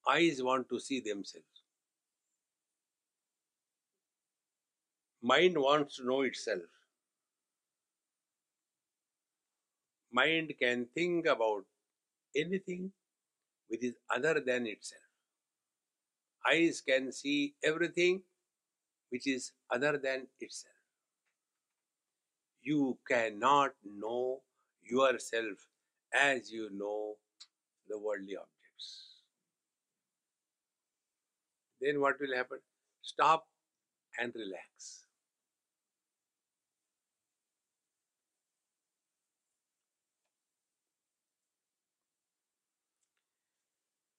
Eyes 0.06 0.40
want 0.40 0.68
to 0.68 0.78
see 0.78 1.00
themselves. 1.00 1.64
Mind 5.22 5.58
wants 5.58 5.96
to 5.96 6.06
know 6.06 6.20
itself. 6.22 6.62
Mind 10.12 10.54
can 10.60 10.86
think 10.94 11.26
about 11.26 11.66
anything 12.36 12.92
which 13.68 13.84
is 13.84 13.94
other 14.14 14.40
than 14.44 14.66
itself. 14.66 15.02
Eyes 16.50 16.82
can 16.86 17.12
see 17.12 17.54
everything 17.62 18.22
which 19.10 19.26
is 19.26 19.52
other 19.70 19.98
than 19.98 20.26
itself. 20.40 20.74
You 22.62 22.98
cannot 23.08 23.72
know 23.84 24.42
yourself 24.82 25.66
as 26.12 26.50
you 26.50 26.68
know 26.72 27.16
the 27.88 27.98
worldly 27.98 28.36
objects. 28.36 29.20
Then 31.80 32.00
what 32.00 32.20
will 32.20 32.36
happen? 32.36 32.58
Stop 33.02 33.46
and 34.20 34.32
relax. 34.34 35.06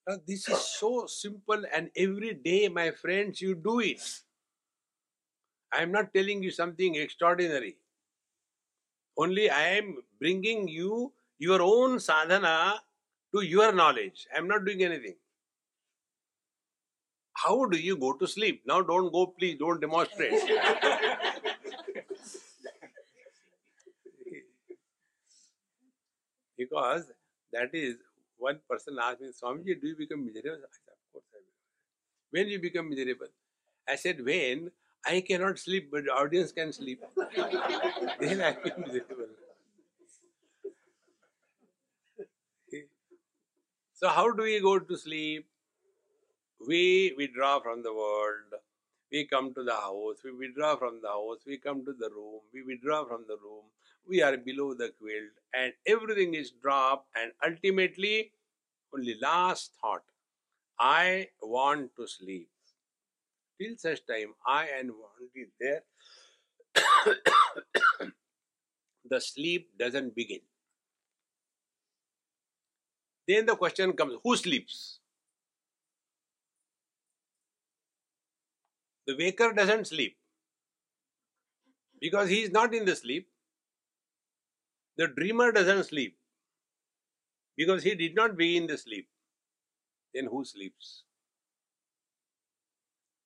Now, 0.07 0.17
this 0.27 0.49
is 0.49 0.59
so 0.59 1.05
simple, 1.07 1.63
and 1.73 1.89
every 1.95 2.33
day, 2.33 2.67
my 2.67 2.91
friends, 2.91 3.39
you 3.41 3.55
do 3.55 3.79
it. 3.79 4.01
I 5.71 5.81
am 5.81 5.91
not 5.91 6.13
telling 6.13 6.43
you 6.43 6.51
something 6.51 6.95
extraordinary. 6.95 7.77
Only 9.17 9.49
I 9.49 9.63
am 9.77 9.97
bringing 10.19 10.67
you 10.67 11.13
your 11.39 11.61
own 11.61 11.99
sadhana 11.99 12.81
to 13.33 13.41
your 13.41 13.71
knowledge. 13.71 14.27
I 14.33 14.39
am 14.39 14.47
not 14.47 14.65
doing 14.65 14.83
anything. 14.83 15.15
How 17.33 17.65
do 17.65 17.77
you 17.77 17.95
go 17.97 18.13
to 18.13 18.27
sleep? 18.27 18.63
Now, 18.65 18.81
don't 18.81 19.11
go, 19.11 19.27
please, 19.27 19.57
don't 19.57 19.79
demonstrate. 19.79 20.33
because 26.57 27.05
that 27.51 27.69
is 27.73 27.95
one 28.43 28.59
person 28.69 28.97
asked 29.01 29.21
me, 29.21 29.29
Swamiji, 29.29 29.79
do 29.81 29.87
you 29.87 29.95
become 29.97 30.25
miserable? 30.25 30.63
I 30.69 30.73
said, 30.75 30.95
Of 30.95 31.13
course 31.13 31.29
I 31.33 31.39
will. 31.45 31.59
When 32.31 32.49
you 32.49 32.59
become 32.59 32.89
miserable? 32.89 33.27
I 33.87 33.95
said, 33.95 34.23
When 34.25 34.71
I 35.05 35.21
cannot 35.21 35.59
sleep, 35.59 35.89
but 35.91 36.03
the 36.05 36.11
audience 36.11 36.51
can 36.51 36.73
sleep. 36.73 37.01
then 38.19 38.41
I 38.41 38.51
become 38.51 38.81
miserable. 38.81 39.31
so, 43.93 44.09
how 44.09 44.31
do 44.31 44.43
we 44.43 44.59
go 44.59 44.77
to 44.79 44.97
sleep? 44.97 45.47
We 46.67 47.13
withdraw 47.17 47.59
from 47.61 47.83
the 47.83 47.93
world. 47.93 48.59
We 49.11 49.25
come 49.25 49.53
to 49.53 49.63
the 49.63 49.75
house. 49.75 50.17
We 50.25 50.31
withdraw 50.31 50.75
from 50.75 50.99
the 51.01 51.09
house. 51.09 51.39
We 51.45 51.57
come 51.57 51.85
to 51.85 51.93
the 51.93 52.09
room. 52.09 52.39
We 52.53 52.63
withdraw 52.63 53.05
from 53.05 53.25
the 53.27 53.37
room 53.45 53.65
we 54.07 54.21
are 54.21 54.37
below 54.37 54.73
the 54.73 54.89
quilt 54.99 55.33
and 55.53 55.73
everything 55.85 56.33
is 56.33 56.51
dropped 56.61 57.07
and 57.15 57.31
ultimately 57.45 58.31
only 58.93 59.15
last 59.21 59.73
thought 59.81 60.03
i 60.79 61.27
want 61.41 61.91
to 61.95 62.07
sleep. 62.07 62.49
Till 63.59 63.75
such 63.77 64.05
time 64.05 64.33
i 64.45 64.67
and 64.79 64.91
want 64.91 65.31
is 65.35 65.49
there 65.59 65.83
the 69.09 69.21
sleep 69.21 69.69
doesn't 69.77 70.15
begin. 70.15 70.39
Then 73.27 73.45
the 73.45 73.55
question 73.55 73.93
comes 73.93 74.15
who 74.23 74.35
sleeps? 74.35 74.99
The 79.07 79.15
waker 79.17 79.53
doesn't 79.53 79.87
sleep 79.87 80.17
because 81.99 82.29
he 82.29 82.41
is 82.43 82.51
not 82.51 82.73
in 82.73 82.85
the 82.85 82.95
sleep 82.95 83.29
the 84.96 85.08
dreamer 85.08 85.52
doesn't 85.52 85.84
sleep 85.84 86.16
because 87.56 87.82
he 87.82 87.94
did 87.94 88.14
not 88.14 88.36
begin 88.36 88.66
the 88.66 88.76
sleep. 88.76 89.08
Then 90.14 90.26
who 90.26 90.44
sleeps? 90.44 91.04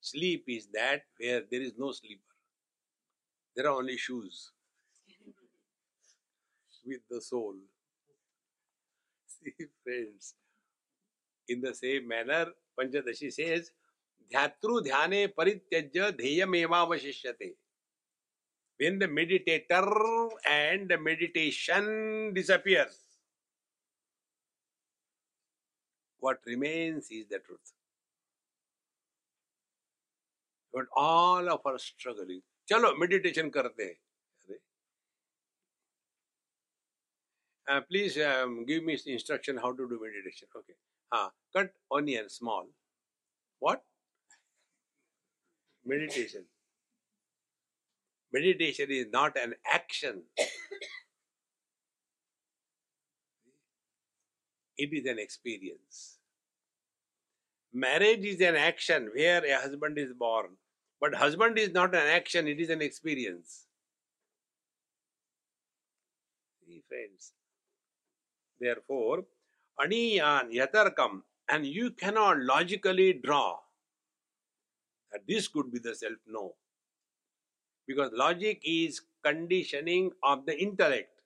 Sleep 0.01 0.45
is 0.49 0.69
that 0.73 1.03
where 1.19 1.43
there 1.51 1.63
is 1.63 1.73
no 1.79 1.93
sleeper. 1.93 2.21
There 3.55 3.67
are 3.67 3.77
only 3.77 3.97
shoes 3.97 4.51
with 6.85 7.01
the 7.11 7.21
soul. 7.21 7.55
See, 9.27 9.53
friends, 9.85 10.35
in 11.49 11.61
the 11.61 11.75
same 11.75 12.09
manner, 12.09 12.47
Panchadashi 12.79 13.33
says, 13.33 13.71
ध्यातृ 14.33 14.81
ध्याने 14.85 15.27
परित्यज्य 15.37 16.11
ध्येयमेवावशिष्यते 16.11 17.53
when 18.79 18.99
the 18.99 19.07
meditator 19.07 20.31
and 20.49 20.89
the 20.89 20.99
meditation 20.99 22.33
disappears, 22.35 22.99
what 26.19 26.39
remains 26.47 27.09
is 27.11 27.27
the 27.29 27.39
truth. 27.39 27.73
But 30.73 30.87
all 30.97 31.51
of 31.51 31.67
us 31.67 31.85
struggling. 31.85 32.43
चलो 32.71 32.91
meditation 32.99 33.51
करते 33.51 33.85
हैं 33.85 33.97
uh, 37.69 37.81
please 37.81 38.19
um, 38.19 38.65
give 38.67 38.83
me 38.85 38.99
instruction 39.07 39.57
how 39.57 39.73
to 39.73 39.89
do 39.89 39.99
meditation. 40.03 40.49
Okay. 40.57 40.75
Uh, 41.11 41.29
cut 41.55 41.71
onion 41.91 42.29
small. 42.29 42.67
What? 43.59 43.83
Meditation. 45.85 46.45
Meditation 48.34 48.92
is 48.92 49.06
not 49.12 49.38
an 49.38 49.56
action, 49.74 50.24
it 54.78 54.90
is 54.92 55.06
an 55.06 55.18
experience. 55.18 56.20
Marriage 57.74 58.26
is 58.26 58.42
an 58.42 58.56
action 58.56 59.10
where 59.14 59.46
a 59.46 59.56
husband 59.62 59.98
is 59.98 60.14
born, 60.14 60.48
but 61.00 61.16
husband 61.16 61.58
is 61.58 61.72
not 61.72 61.96
an 61.96 62.08
action, 62.08 62.48
it 62.48 62.60
is 62.60 62.70
an 62.70 62.82
experience. 62.82 63.66
See, 66.66 66.84
friends. 66.88 67.34
Therefore, 68.60 69.26
aniyan 69.80 70.52
yatarkam, 70.54 71.22
and 71.48 71.66
you 71.66 71.92
cannot 71.92 72.40
logically 72.40 73.14
draw 73.14 73.58
that 75.12 75.22
this 75.28 75.48
could 75.48 75.72
be 75.72 75.80
the 75.80 75.96
self. 75.96 76.18
No 76.28 76.56
because 77.88 78.12
logic 78.14 78.62
is 78.64 79.02
conditioning 79.24 80.12
of 80.24 80.46
the 80.46 80.58
intellect. 80.60 81.22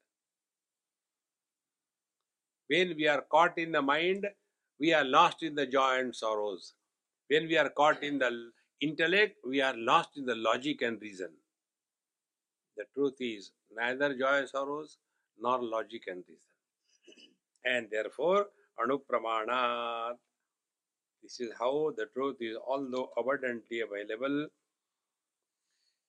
When 2.67 2.95
we 2.95 3.07
are 3.07 3.21
caught 3.21 3.57
in 3.59 3.71
the 3.71 3.81
mind, 3.83 4.27
we 4.79 4.93
are 4.93 5.03
lost 5.03 5.43
in 5.43 5.53
the 5.53 5.67
joy 5.67 5.99
and 5.99 6.15
sorrows. 6.15 6.73
When 7.27 7.47
we 7.47 7.57
are 7.57 7.69
caught 7.69 8.03
in 8.03 8.17
the 8.19 8.51
intellect, 8.81 9.37
we 9.45 9.61
are 9.61 9.75
lost 9.77 10.17
in 10.17 10.25
the 10.25 10.35
logic 10.35 10.81
and 10.81 11.01
reason. 11.01 11.29
The 12.75 12.85
truth 12.93 13.15
is 13.21 13.51
neither 13.71 14.13
joy 14.17 14.39
and 14.39 14.49
sorrows 14.49 14.97
nor 15.39 15.61
logic 15.63 16.03
and 16.07 16.23
reason. 16.27 16.51
And 17.65 17.89
therefore, 17.89 18.47
Anupramanat. 18.79 20.17
This 21.23 21.39
is 21.39 21.51
how 21.57 21.91
the 21.97 22.07
truth 22.13 22.37
is, 22.41 22.57
although 22.67 23.11
abundantly 23.17 23.81
available. 23.81 24.47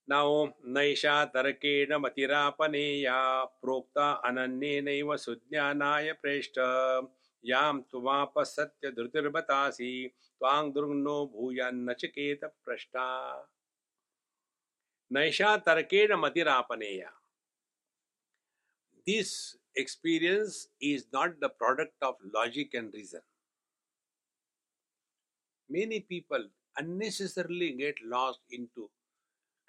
Now, 0.05 0.53
Naisha 0.67 1.31
Tarakena 1.31 1.97
Matirapaneya 1.97 3.45
Prokta 3.63 4.19
Ananyenaiva 4.21 5.15
Sudnyanaya 5.15 6.13
Preshta 6.23 7.07
Yam 7.41 7.85
Tumapa 7.93 8.45
Satya 8.45 8.91
Dhrutirbatasi 8.91 10.11
Twang 10.37 10.73
Durgno 10.73 11.31
Bhuyan 11.33 11.85
Nachiketa 11.87 12.49
Prashta 12.67 13.31
Naisha 15.13 15.63
Tarakena 15.63 16.19
Matirapaneya 16.19 17.07
This 19.07 19.55
experience 19.77 20.67
is 20.81 21.05
not 21.13 21.39
the 21.39 21.47
product 21.47 21.95
of 22.01 22.15
logic 22.33 22.73
and 22.73 22.93
reason. 22.93 23.21
Many 25.69 26.01
people 26.01 26.49
unnecessarily 26.77 27.71
get 27.71 27.95
lost 28.05 28.41
into 28.51 28.89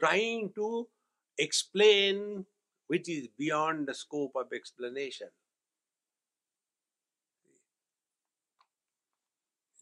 trying 0.05 0.50
to 0.55 0.86
explain 1.38 2.44
which 2.88 3.09
is 3.09 3.26
beyond 3.38 3.86
the 3.88 3.94
scope 3.94 4.32
of 4.36 4.52
explanation. 4.52 5.28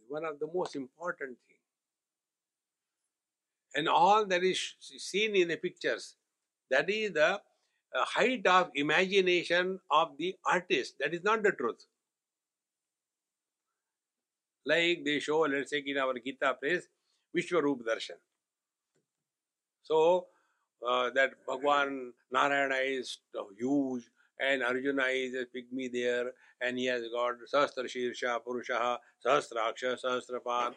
One 0.08 0.24
of 0.24 0.38
the 0.38 0.46
most 0.54 0.76
important 0.76 1.36
things. 1.48 1.58
And 3.74 3.88
all 3.88 4.26
that 4.26 4.44
is 4.44 4.74
seen 4.78 5.34
in 5.34 5.48
the 5.48 5.56
pictures, 5.56 6.14
that 6.70 6.88
is 6.88 7.12
the 7.12 7.40
uh, 7.94 8.04
height 8.04 8.46
of 8.46 8.70
imagination 8.74 9.80
of 9.90 10.10
the 10.18 10.36
artist. 10.46 10.94
That 11.00 11.14
is 11.14 11.24
not 11.24 11.42
the 11.42 11.52
truth. 11.52 11.84
Like 14.64 15.02
they 15.04 15.18
show, 15.18 15.40
let's 15.40 15.70
say 15.70 15.82
in 15.84 15.98
our 15.98 16.14
Gita 16.14 16.56
place, 16.62 16.86
Vishwarup 17.36 17.80
Darshan. 17.88 18.20
So 19.82 20.26
uh, 20.86 21.10
that 21.10 21.32
Bhagwan 21.46 22.12
Narayana 22.30 22.76
is 22.76 23.18
huge 23.58 24.04
and 24.40 24.62
Arjuna 24.62 25.04
is 25.06 25.34
a 25.34 25.44
pygmy 25.44 25.92
there 25.92 26.32
and 26.60 26.78
he 26.78 26.86
has 26.86 27.02
got 27.12 27.34
Sahasra 27.52 27.84
Shirsha 27.84 28.42
Purusha, 28.44 28.98
Sahasraksha, 29.24 29.98
Sahasrapad. 30.02 30.74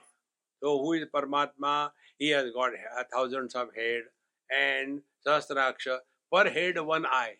So 0.61 0.79
who 0.79 0.93
is 0.93 1.05
Paramatma? 1.13 1.91
He 2.17 2.29
has 2.29 2.51
got 2.51 2.71
thousands 3.11 3.55
of 3.55 3.69
head 3.75 4.03
and 4.49 5.01
Sahasraksha 5.25 5.99
per 6.31 6.49
head 6.49 6.79
one 6.79 7.05
eye. 7.05 7.35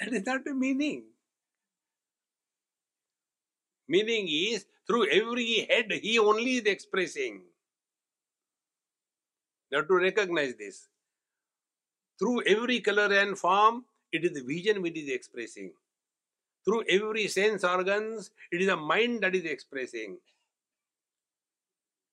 That 0.00 0.12
is 0.12 0.26
not 0.26 0.44
the 0.44 0.54
meaning. 0.54 1.04
Meaning 3.88 4.26
is 4.28 4.66
through 4.86 5.08
every 5.08 5.66
head 5.70 5.92
he 6.02 6.18
only 6.18 6.56
is 6.56 6.64
expressing. 6.64 7.42
You 9.70 9.78
have 9.78 9.88
to 9.88 9.94
recognize 9.94 10.54
this. 10.56 10.88
Through 12.18 12.42
every 12.46 12.80
color 12.80 13.12
and 13.12 13.38
form, 13.38 13.84
it 14.12 14.24
is 14.24 14.32
the 14.32 14.42
vision 14.42 14.82
which 14.82 14.96
is 14.96 15.08
expressing. 15.08 15.72
Through 16.64 16.84
every 16.88 17.28
sense 17.28 17.64
organs, 17.64 18.30
it 18.50 18.60
is 18.60 18.68
the 18.68 18.76
mind 18.76 19.22
that 19.22 19.34
is 19.34 19.44
expressing. 19.44 20.18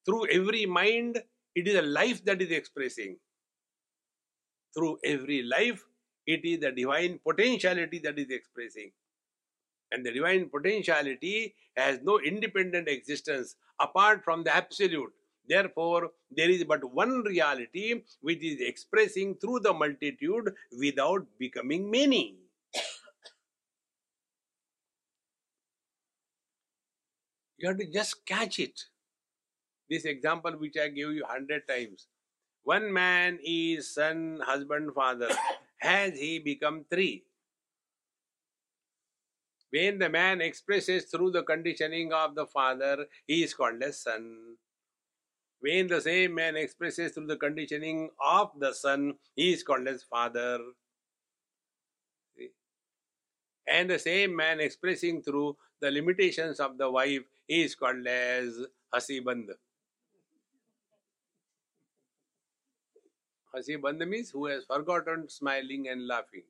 Through 0.05 0.27
every 0.29 0.65
mind, 0.65 1.21
it 1.55 1.67
is 1.67 1.75
a 1.75 1.81
life 1.81 2.23
that 2.25 2.41
is 2.41 2.51
expressing. 2.51 3.17
Through 4.73 4.99
every 5.03 5.43
life, 5.43 5.85
it 6.25 6.43
is 6.45 6.59
the 6.59 6.71
divine 6.71 7.19
potentiality 7.25 7.99
that 7.99 8.17
is 8.17 8.29
expressing. 8.29 8.91
And 9.91 10.05
the 10.05 10.11
divine 10.11 10.49
potentiality 10.49 11.55
has 11.75 11.99
no 12.01 12.19
independent 12.19 12.87
existence 12.87 13.55
apart 13.79 14.23
from 14.23 14.43
the 14.43 14.55
absolute. 14.55 15.13
Therefore, 15.51 16.11
there 16.31 16.49
is 16.49 16.63
but 16.63 16.83
one 16.93 17.23
reality 17.23 18.03
which 18.21 18.41
is 18.41 18.61
expressing 18.61 19.35
through 19.35 19.59
the 19.59 19.73
multitude 19.73 20.53
without 20.79 21.25
becoming 21.37 21.91
many. 21.91 22.37
you 27.61 27.67
have 27.67 27.77
to 27.77 27.85
just 27.85 28.25
catch 28.25 28.59
it. 28.59 28.85
This 29.89 30.05
example, 30.05 30.53
which 30.53 30.77
I 30.77 30.87
gave 30.87 31.11
you 31.11 31.25
hundred 31.27 31.67
times. 31.67 32.07
One 32.63 32.93
man 32.93 33.39
is 33.43 33.93
son, 33.93 34.39
husband, 34.43 34.93
father. 34.95 35.29
Has 35.77 36.17
he 36.17 36.39
become 36.39 36.85
three? 36.89 37.25
When 39.71 39.99
the 39.99 40.09
man 40.09 40.41
expresses 40.41 41.05
through 41.05 41.31
the 41.31 41.43
conditioning 41.43 42.13
of 42.13 42.35
the 42.35 42.45
father, 42.45 43.05
he 43.27 43.43
is 43.43 43.53
called 43.53 43.81
as 43.83 44.01
son. 44.01 44.57
When 45.61 45.87
the 45.87 46.01
same 46.01 46.33
man 46.33 46.57
expresses 46.57 47.11
through 47.11 47.27
the 47.27 47.37
conditioning 47.37 48.09
of 48.19 48.51
the 48.59 48.73
son, 48.73 49.13
he 49.35 49.53
is 49.53 49.61
called 49.61 49.87
as 49.87 50.03
father. 50.03 50.59
And 53.67 53.89
the 53.89 53.99
same 53.99 54.35
man 54.35 54.59
expressing 54.59 55.21
through 55.21 55.55
the 55.79 55.91
limitations 55.91 56.59
of 56.59 56.79
the 56.79 56.89
wife, 56.89 57.21
he 57.47 57.61
is 57.61 57.75
called 57.75 58.05
as 58.07 58.59
Hasiband. 58.93 59.49
Hasiband 63.55 64.07
means 64.07 64.31
who 64.31 64.47
has 64.47 64.65
forgotten 64.65 65.29
smiling 65.29 65.87
and 65.89 66.07
laughing. 66.07 66.43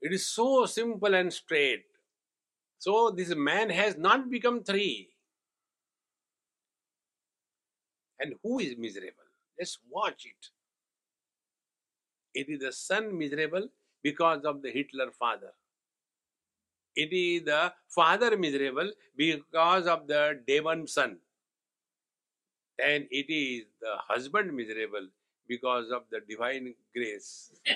It 0.00 0.12
is 0.12 0.26
so 0.26 0.66
simple 0.66 1.14
and 1.14 1.32
straight. 1.32 1.89
So 2.80 3.10
this 3.10 3.34
man 3.36 3.68
has 3.68 3.98
not 3.98 4.30
become 4.30 4.64
three. 4.64 5.10
And 8.18 8.34
who 8.42 8.58
is 8.58 8.74
miserable? 8.78 9.28
Let's 9.58 9.78
watch 9.90 10.24
it. 10.24 10.48
It 12.34 12.48
is 12.48 12.60
the 12.60 12.72
son 12.72 13.16
miserable 13.18 13.68
because 14.02 14.46
of 14.46 14.62
the 14.62 14.70
Hitler 14.70 15.10
father. 15.10 15.52
It 16.96 17.12
is 17.12 17.44
the 17.44 17.74
father 17.86 18.34
miserable 18.38 18.90
because 19.14 19.86
of 19.86 20.06
the 20.06 20.40
demon 20.46 20.86
son. 20.86 21.18
And 22.82 23.06
it 23.10 23.30
is 23.30 23.66
the 23.82 23.96
husband 24.08 24.56
miserable 24.56 25.06
because 25.46 25.90
of 25.90 26.04
the 26.10 26.20
divine 26.26 26.74
grace. 26.94 27.50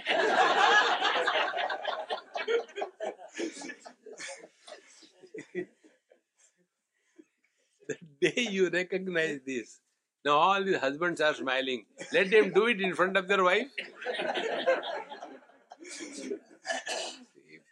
the 7.88 7.96
day 8.24 8.46
you 8.56 8.68
recognize 8.70 9.40
this, 9.46 9.80
now 10.24 10.36
all 10.36 10.64
the 10.64 10.78
husbands 10.78 11.20
are 11.20 11.34
smiling. 11.34 11.84
Let 12.12 12.30
them 12.30 12.52
do 12.52 12.66
it 12.66 12.80
in 12.80 12.94
front 12.94 13.16
of 13.16 13.28
their 13.28 13.42
wife. 13.44 13.68
See, 15.82 16.32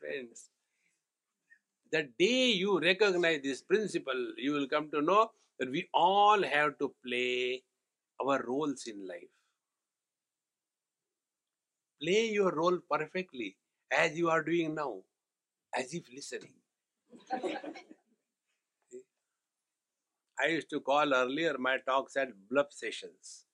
friends, 0.01 0.51
the 1.91 2.09
day 2.19 2.51
you 2.51 2.81
recognize 2.81 3.43
this 3.43 3.63
principle, 3.63 4.33
you 4.37 4.53
will 4.53 4.69
come 4.69 4.91
to 4.91 5.01
know 5.03 5.31
that 5.59 5.71
we 5.71 5.89
all 5.95 6.43
have 6.43 6.79
to 6.79 6.95
play 7.07 7.63
our 8.25 8.43
roles 8.47 8.87
in 8.87 9.07
life. 9.07 9.33
Play 12.03 12.31
your 12.31 12.53
role 12.53 12.79
perfectly 12.91 13.57
as 13.91 14.17
you 14.19 14.29
are 14.29 14.43
doing 14.43 14.75
now, 14.75 15.03
as 15.75 15.95
if 15.95 16.05
listening. 16.15 16.55
I 20.41 20.47
used 20.49 20.71
to 20.71 20.81
call 20.81 21.15
earlier 21.15 21.57
my 21.59 21.79
talks 21.79 22.17
at 22.17 22.29
bluff 22.49 22.73
sessions. 22.73 23.45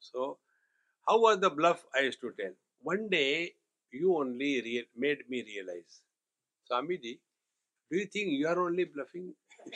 So, 0.00 0.38
how 1.06 1.20
was 1.20 1.38
the 1.40 1.50
bluff 1.50 1.84
I 1.94 2.00
used 2.00 2.20
to 2.20 2.32
tell? 2.38 2.52
One 2.82 3.08
day, 3.08 3.54
you 3.92 4.16
only 4.16 4.60
rea- 4.62 4.88
made 4.96 5.28
me 5.28 5.42
realize, 5.42 6.00
Swamiji, 6.70 7.18
do 7.90 7.98
you 7.98 8.06
think 8.06 8.30
you 8.32 8.46
are 8.48 8.60
only 8.60 8.84
bluffing? 8.84 9.34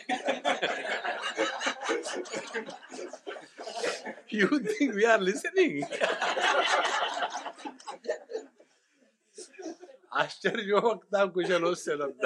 you 4.29 4.47
think 4.61 4.95
we 4.95 5.05
are 5.05 5.19
listening? 5.19 5.85
ಆಶ್ಚರ್ಯ 10.21 10.79
ಹೋಗ್ತಾ 10.85 11.21
ಕುಶಲೋತ್ಸಲಬ್ದ 11.35 12.25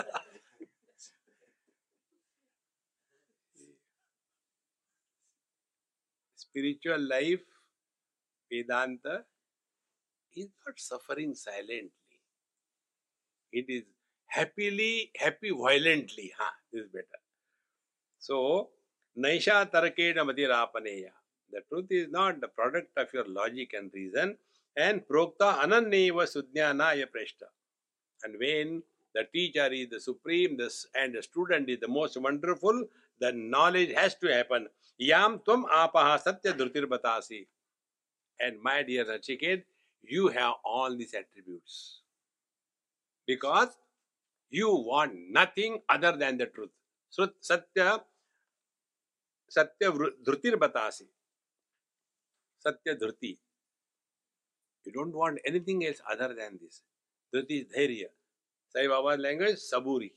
spiritual 6.55 7.01
life, 7.09 7.43
Vedanta, 8.51 9.25
is 10.37 10.47
not 10.65 10.79
suffering 10.79 11.35
silently. 11.35 11.91
It 13.53 13.67
is 13.69 13.83
happily, 14.27 15.11
happy 15.17 15.51
violently. 15.51 16.33
Ha, 16.39 16.51
this 16.73 16.83
is 16.83 16.89
better. 16.93 17.21
So, 18.19 18.71
Naisha 19.19 19.71
Tarakena 19.71 20.23
Madirapaneya. 20.25 21.11
The 21.51 21.61
truth 21.69 21.87
is 21.91 22.09
not 22.11 22.41
the 22.41 22.49
product 22.49 22.97
of 22.97 23.13
your 23.13 23.27
logic 23.29 23.73
and 23.75 23.91
reason. 23.93 24.37
And 24.77 25.03
Prokta 25.07 25.61
Ananneva 25.61 26.27
Sudnyanaya 26.27 27.07
Preshta. 27.07 27.49
And 28.25 28.37
when 28.39 28.83
the 29.15 29.25
teacher 29.33 29.67
is 29.73 29.89
the 29.91 30.01
supreme 30.01 30.59
and 30.95 31.15
the 31.15 31.23
student 31.23 31.69
is 31.69 31.79
the 31.81 31.89
most 31.89 32.21
wonderful, 32.21 32.87
the 33.21 33.33
knowledge 33.33 33.93
has 33.93 34.17
to 34.17 34.29
happen. 34.29 34.67
याम 35.01 35.37
तुम 35.47 35.65
आप 35.75 35.93
सत्य 36.25 36.53
ध्रुतिर 36.53 36.87
बतासी 36.87 37.39
and 38.41 38.61
my 38.65 38.83
dear 38.85 39.11
Nachiketa 39.11 39.67
you 40.13 40.29
have 40.37 40.53
all 40.79 40.97
this 40.97 41.15
attributes 41.15 41.77
because 43.29 43.77
you 44.53 44.71
want 44.91 45.13
nothing 45.39 45.79
other 45.91 46.17
than 46.17 46.37
the 46.39 46.51
truth 46.55 47.21
सत्य 47.51 47.99
सत्य 49.53 49.91
ध्रुतिर 50.25 50.57
बतासी 50.57 51.11
सत्य 52.65 52.95
Dhruti 52.99 53.37
you 54.87 54.93
don't 54.93 55.15
want 55.15 55.41
anything 55.47 55.85
else 55.85 56.01
other 56.15 56.33
than 56.35 56.57
this 56.57 56.83
Dhruti 57.33 57.61
धैर्य 57.75 58.11
Sai 58.75 58.89
Baba 58.89 59.15
language 59.15 59.59
Saburi 59.71 60.11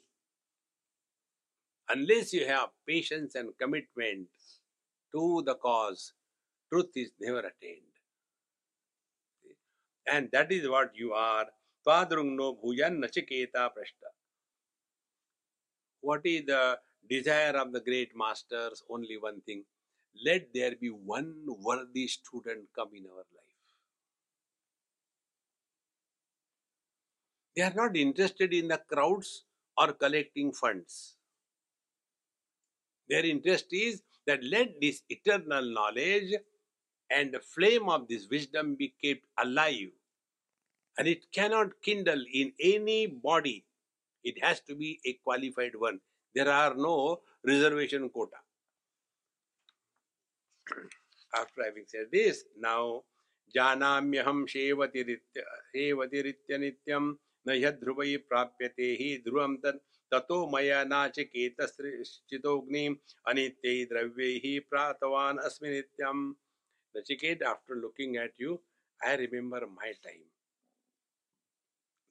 Unless 1.89 2.33
you 2.33 2.45
have 2.45 2.69
patience 2.85 3.35
and 3.35 3.57
commitment, 3.57 4.27
to 5.13 5.43
the 5.45 5.55
cause, 5.55 6.13
truth 6.71 6.91
is 6.95 7.11
never 7.19 7.39
attained. 7.39 7.81
And 10.07 10.29
that 10.31 10.51
is 10.51 10.67
what 10.69 10.91
you 10.95 11.13
are. 11.13 11.47
Twadrungno 11.85 12.57
bhujan 12.61 12.99
nachiketa 12.99 13.69
prashta. 13.75 14.09
What 16.01 16.21
is 16.25 16.45
the 16.45 16.79
desire 17.09 17.57
of 17.57 17.73
the 17.73 17.81
great 17.81 18.11
masters? 18.15 18.83
Only 18.89 19.17
one 19.17 19.41
thing. 19.41 19.63
Let 20.25 20.47
there 20.53 20.75
be 20.79 20.89
one 20.89 21.33
worthy 21.47 22.07
student 22.07 22.67
come 22.75 22.89
in 22.95 23.05
our 23.05 23.17
life. 23.17 23.47
They 27.55 27.63
are 27.63 27.73
not 27.75 27.97
interested 27.97 28.53
in 28.53 28.67
the 28.67 28.77
crowds 28.77 29.43
or 29.77 29.93
collecting 29.93 30.53
funds. 30.53 31.17
Their 33.09 33.25
interest 33.25 33.67
is 33.71 34.01
that 34.26 34.42
let 34.44 34.80
this 34.80 35.02
eternal 35.08 35.64
knowledge 35.64 36.34
and 37.10 37.32
the 37.32 37.40
flame 37.40 37.88
of 37.88 38.08
this 38.08 38.28
wisdom 38.30 38.74
be 38.76 38.94
kept 39.02 39.26
alive. 39.38 39.90
And 40.98 41.08
it 41.08 41.30
cannot 41.32 41.80
kindle 41.82 42.22
in 42.32 42.52
any 42.60 43.06
body. 43.06 43.64
It 44.24 44.42
has 44.42 44.60
to 44.68 44.74
be 44.74 45.00
a 45.06 45.14
qualified 45.24 45.72
one. 45.76 46.00
There 46.34 46.48
are 46.50 46.74
no 46.74 47.20
reservation 47.44 48.08
quota. 48.10 48.36
After 51.34 51.64
having 51.64 51.84
said 51.86 52.06
this, 52.12 52.44
now 52.58 53.02
janamyaham 53.56 54.46
shevatiritya 54.48 55.46
nityam 56.58 57.16
न 57.46 57.54
यध्रुवै 57.58 58.16
प्राप्यते 58.30 58.88
हि 59.00 59.10
ध्रुवं 59.26 59.56
तत् 59.62 59.82
ततो 60.11 60.37
मया 60.51 60.79
नाचिकेतश्चितोऽग्निम् 60.91 62.95
अनित्यै 63.29 63.77
द्रव्यैः 63.91 64.45
प्रातवान् 64.69 65.43
अस्मि 65.47 65.69
नित्यम्। 65.69 66.21
Nachiketa 66.95 67.43
after 67.53 67.81
looking 67.81 68.17
at 68.23 68.41
you 68.41 68.51
I 68.99 69.11
remember 69.23 69.65
my 69.79 69.91
time 70.03 70.27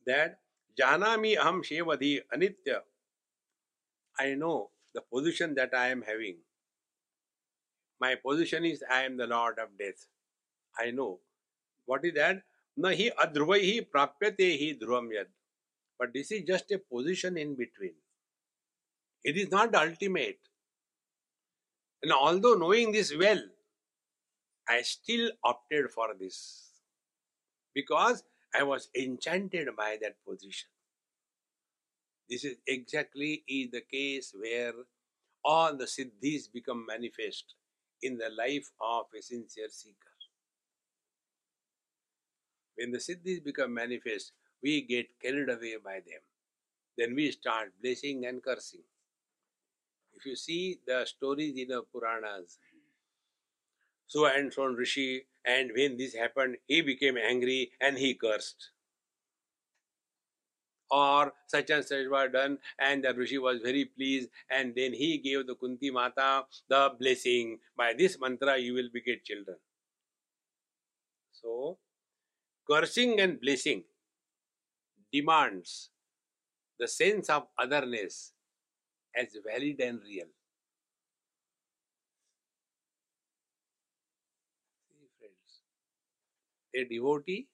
that 0.06 0.34
जानामि 0.78 1.32
अहं 1.44 1.56
शेवधि 1.68 2.12
अनित्य। 2.32 2.70
I 4.16 4.34
know 4.42 4.54
the 4.96 4.98
position 5.10 5.54
that 5.54 5.74
I 5.74 5.90
am 5.92 6.04
having 6.08 6.42
my 8.00 8.14
position 8.26 8.62
is 8.72 8.84
I 8.84 9.04
am 9.04 9.16
the 9.16 9.20
lord 9.32 9.56
of 9.60 9.70
death 9.80 10.02
I 10.74 10.90
know 11.00 11.08
what 11.88 12.04
is 12.06 12.14
that 12.18 12.40
न 12.76 12.84
हि 13.00 13.08
अध्रुवैः 13.24 13.68
प्राप्यते 13.92 14.46
ही 14.60 14.68
ध्रुवं 14.84 15.06
यद। 15.14 15.28
But 15.98 16.12
this 16.12 16.30
is 16.30 16.42
just 16.42 16.70
a 16.72 16.78
position 16.78 17.36
in 17.36 17.54
between. 17.54 17.94
It 19.24 19.36
is 19.36 19.50
not 19.50 19.74
ultimate. 19.74 20.38
And 22.02 22.12
although 22.12 22.54
knowing 22.54 22.92
this 22.92 23.12
well 23.16 23.42
i 24.68 24.82
still 24.82 25.30
opted 25.44 25.90
for 25.90 26.08
this 26.18 26.70
because 27.74 28.24
i 28.54 28.62
was 28.62 28.88
enchanted 28.96 29.68
by 29.76 29.96
that 30.00 30.16
position. 30.28 30.68
This 32.28 32.44
is 32.44 32.56
exactly 32.66 33.44
is 33.46 33.70
the 33.70 33.82
case 33.82 34.34
where 34.38 34.72
all 35.44 35.76
the 35.76 35.84
siddhis 35.84 36.52
become 36.52 36.84
manifest 36.86 37.54
in 38.02 38.18
the 38.18 38.30
life 38.36 38.70
of 38.80 39.06
a 39.16 39.22
sincere 39.22 39.68
seeker. 39.68 40.14
When 42.76 42.90
the 42.90 42.98
siddhis 42.98 43.44
become 43.44 43.72
manifest, 43.74 44.32
we 44.62 44.82
get 44.82 45.06
carried 45.20 45.48
away 45.48 45.76
by 45.82 46.00
them. 46.00 46.20
Then 46.98 47.14
we 47.14 47.30
start 47.32 47.72
blessing 47.82 48.26
and 48.26 48.42
cursing. 48.42 48.82
If 50.14 50.26
you 50.26 50.36
see 50.36 50.80
the 50.86 51.04
stories 51.06 51.56
in 51.56 51.68
the 51.68 51.82
Puranas, 51.82 52.58
so 54.06 54.26
and 54.26 54.52
so 54.52 54.64
Rishi, 54.66 55.26
and 55.44 55.70
when 55.76 55.96
this 55.96 56.14
happened, 56.14 56.56
he 56.66 56.80
became 56.80 57.16
angry 57.16 57.72
and 57.80 57.98
he 57.98 58.14
cursed. 58.14 58.70
Or 60.90 61.32
such 61.48 61.70
and 61.70 61.84
such 61.84 62.06
was 62.08 62.30
done, 62.32 62.58
and 62.78 63.04
the 63.04 63.12
Rishi 63.12 63.38
was 63.38 63.60
very 63.60 63.84
pleased, 63.86 64.30
and 64.50 64.74
then 64.74 64.92
he 64.92 65.18
gave 65.18 65.46
the 65.46 65.56
Kunti 65.56 65.90
Mata 65.90 66.46
the 66.68 66.94
blessing. 66.98 67.58
By 67.76 67.92
this 67.94 68.18
mantra, 68.20 68.56
you 68.56 68.74
will 68.74 68.88
beget 68.92 69.24
children. 69.24 69.58
So, 71.32 71.78
cursing 72.68 73.20
and 73.20 73.40
blessing 73.40 73.84
demands 75.16 75.90
the 76.78 76.88
sense 76.88 77.28
of 77.36 77.44
otherness 77.58 78.32
as 79.20 79.36
valid 79.46 79.80
and 79.80 80.00
real. 80.08 80.30
A 86.78 86.84
devotee 86.84 87.48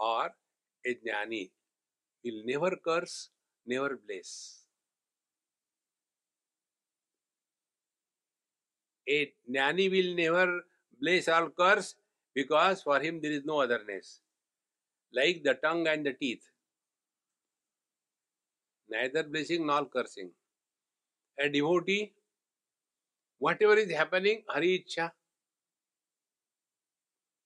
or 0.00 0.30
a 0.84 0.94
jnani 1.02 1.50
will 2.24 2.42
never 2.44 2.72
curse, 2.84 3.30
never 3.64 3.98
bless. 4.06 4.64
A 9.08 9.32
jnani 9.48 9.88
will 9.94 10.16
never 10.16 10.62
bless 11.00 11.28
or 11.28 11.50
curse 11.50 11.94
because 12.34 12.82
for 12.82 12.98
him 12.98 13.20
there 13.22 13.30
is 13.30 13.44
no 13.44 13.60
otherness 13.60 14.20
like 15.12 15.42
the 15.44 15.54
tongue 15.54 15.86
and 15.86 16.04
the 16.04 16.14
teeth 16.14 16.44
Neither 18.89 19.23
blessing 19.23 19.65
nor 19.65 19.85
cursing. 19.85 20.31
A 21.39 21.49
devotee, 21.49 22.13
whatever 23.39 23.75
is 23.75 23.91
happening, 23.91 24.43
Hari 24.47 24.85
Ichha, 24.85 25.11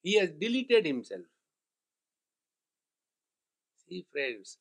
he 0.02 0.16
has 0.16 0.32
deleted 0.32 0.86
himself. 0.86 1.22
See, 3.88 4.06
friends, 4.12 4.58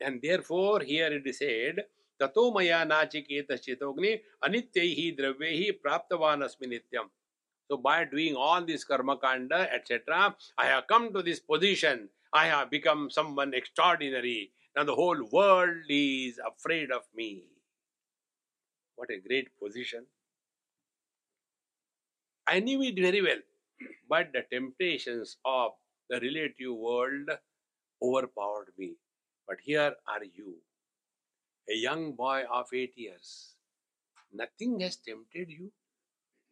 and 0.00 0.20
therefore 0.22 0.80
here 0.80 1.12
it 1.12 1.26
is 1.26 1.38
said, 1.38 1.84
ततो 2.20 2.50
मया 2.54 2.84
नाचिकेत 2.84 3.52
चितोग्नि 3.64 4.12
अनित्य 4.44 5.10
द्रव्य 5.18 5.70
प्राप्तवान 5.82 6.42
अस्मि 6.42 6.66
नित्यम 6.66 7.08
so 7.72 7.78
by 7.78 8.04
doing 8.04 8.36
all 8.36 8.62
this 8.62 8.84
karma 8.84 9.16
kanda, 9.16 9.66
etc., 9.72 10.36
I 10.58 10.66
have 10.66 10.86
come 10.86 11.10
to 11.14 11.22
this 11.22 11.40
position. 11.40 12.10
I 12.30 12.44
have 12.46 12.70
become 12.70 13.08
someone 13.08 13.54
extraordinary. 13.54 14.52
Now 14.77 14.83
the 14.83 14.93
whole 14.93 15.23
world 15.31 15.85
is 15.89 16.39
afraid 16.47 16.91
of 16.91 17.01
me. 17.15 17.45
What 18.95 19.09
a 19.09 19.17
great 19.27 19.47
position. 19.59 20.05
I 22.45 22.59
knew 22.59 22.83
it 22.83 22.93
very 22.95 23.23
well, 23.23 23.39
but 24.07 24.31
the 24.33 24.43
temptations 24.51 25.37
of 25.43 25.71
the 26.11 26.19
relative 26.19 26.75
world 26.75 27.27
overpowered 28.03 28.71
me. 28.77 28.97
But 29.47 29.57
here 29.63 29.95
are 30.07 30.23
you, 30.23 30.57
a 31.67 31.75
young 31.75 32.11
boy 32.11 32.43
of 32.43 32.67
eight 32.71 32.93
years. 32.95 33.55
Nothing 34.31 34.79
has 34.81 34.97
tempted 34.97 35.49
you. 35.49 35.71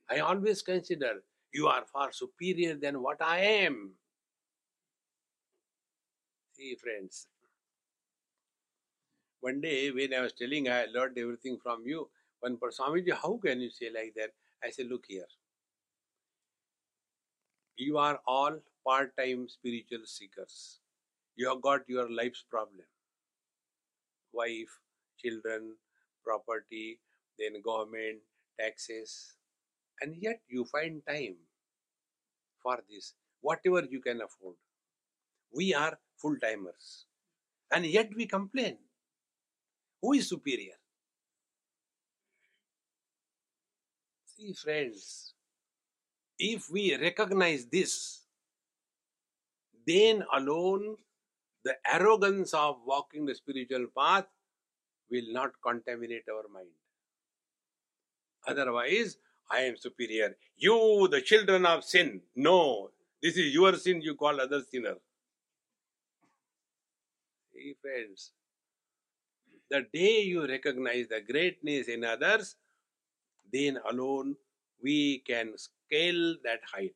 I 0.10 0.18
always 0.18 0.64
consider 0.64 1.22
you 1.54 1.68
are 1.68 1.86
far 1.86 2.12
superior 2.12 2.74
than 2.74 3.04
what 3.04 3.22
I 3.22 3.42
am. 3.42 3.92
See, 6.54 6.76
friends, 6.82 7.28
one 9.46 9.62
day 9.62 9.92
when 9.92 10.14
I 10.14 10.22
was 10.22 10.34
telling 10.34 10.70
I 10.70 10.86
learned 10.94 11.18
everything 11.18 11.58
from 11.62 11.84
you, 11.86 12.10
one 12.40 12.58
person, 12.58 12.86
Swamiji, 12.86 13.14
how 13.14 13.38
can 13.38 13.62
you 13.62 13.70
say 13.70 13.90
like 13.94 14.14
that? 14.16 14.32
I 14.64 14.72
said, 14.72 14.88
look 14.88 15.06
here. 15.08 15.28
You 17.78 17.98
are 18.00 18.20
all 18.28 18.60
part 18.86 19.16
time 19.16 19.48
spiritual 19.48 20.06
seekers. 20.06 20.82
You 21.38 21.48
have 21.50 21.62
got 21.62 21.88
your 21.88 22.10
life's 22.12 22.44
problem 22.50 22.86
wife, 24.34 24.80
children, 25.18 25.76
property, 26.24 27.00
then 27.40 27.62
government, 27.62 28.20
taxes, 28.60 29.36
and 30.02 30.16
yet 30.18 30.42
you 30.48 30.66
find 30.66 31.02
time 31.08 31.36
for 32.62 32.80
this, 32.90 33.14
whatever 33.42 33.84
you 33.90 34.02
can 34.02 34.22
afford. 34.22 34.56
We 35.52 35.74
are 35.74 35.98
full 36.18 36.38
timers, 36.38 37.06
and 37.72 37.86
yet 37.86 38.12
we 38.16 38.28
complain. 38.28 38.78
Who 40.06 40.14
is 40.14 40.30
superior? 40.30 40.76
See, 44.26 44.54
friends, 44.54 45.34
if 46.38 46.70
we 46.70 46.96
recognize 46.96 47.66
this, 47.66 48.20
then 49.88 50.24
alone 50.32 50.98
the 51.64 51.74
arrogance 51.92 52.54
of 52.54 52.78
walking 52.86 53.26
the 53.26 53.34
spiritual 53.34 53.88
path 53.98 54.26
will 55.10 55.26
not 55.30 55.54
contaminate 55.66 56.26
our 56.30 56.48
mind. 56.54 56.70
Otherwise, 58.48 59.18
I 59.50 59.62
am 59.62 59.76
superior. 59.76 60.36
You, 60.56 61.08
the 61.10 61.22
children 61.22 61.66
of 61.66 61.84
sin. 61.84 62.22
No, 62.36 62.92
this 63.24 63.38
is 63.38 63.52
your 63.52 63.76
sin, 63.78 64.04
you 64.04 64.14
call 64.14 64.40
other 64.40 64.62
sinner. 64.70 64.98
See, 67.52 67.74
friends, 67.82 68.34
The 69.72 69.82
day 69.94 70.22
you 70.22 70.48
recognize 70.48 71.08
the 71.08 71.22
greatness 71.22 71.88
in 71.88 72.04
others, 72.04 72.56
then 73.52 73.80
alone 73.90 74.36
we 74.82 75.24
can 75.26 75.58
scale 75.58 76.36
that 76.44 76.60
height. 76.72 76.96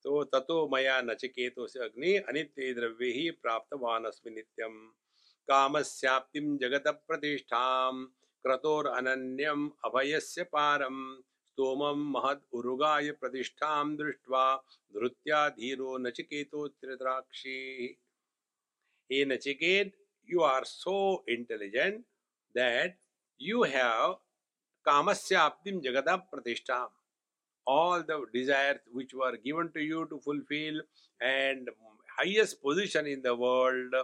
So 0.00 0.24
tato 0.24 0.68
maya 0.68 1.02
nachiketo 1.02 1.68
se 1.68 1.80
agni 1.80 2.20
anitye 2.20 2.74
dravyehi 2.78 3.32
praptavan 3.42 4.06
asmi 4.06 4.30
nityam 4.38 4.74
कामस्याप्तिं 5.48 6.46
जगतप्रतिष्ठां 6.60 7.94
क्रतोरनन्यम् 8.44 9.62
अभयस्य 9.86 10.42
पारं 10.52 10.98
स्तोमं 11.48 12.02
महद् 12.14 12.42
उरुगाय 12.58 13.10
प्रतिष्ठां 13.20 13.84
दृष्ट्वा 13.96 14.44
धृत्या 14.96 15.48
धीरो 15.56 15.96
नचिकेतो 15.98 16.66
त्रित्राक्षी 16.68 17.56
हे 19.10 19.24
Nachiket 19.32 19.96
you 20.28 20.42
are 20.42 20.64
so 20.64 21.22
intelligent 21.26 22.02
that 22.54 22.96
you 23.38 23.62
have 23.62 24.16
kamasya 24.86 25.40
aptim 25.48 25.82
jagata 25.86 26.14
pratistham 26.30 26.88
all 27.66 28.02
the 28.10 28.18
desires 28.34 28.80
which 28.92 29.12
were 29.14 29.36
given 29.44 29.70
to 29.76 29.82
you 29.90 30.06
to 30.10 30.18
fulfill 30.26 30.80
and 31.20 31.68
highest 32.18 32.62
position 32.62 33.06
in 33.06 33.22
the 33.22 33.34
world 33.34 33.94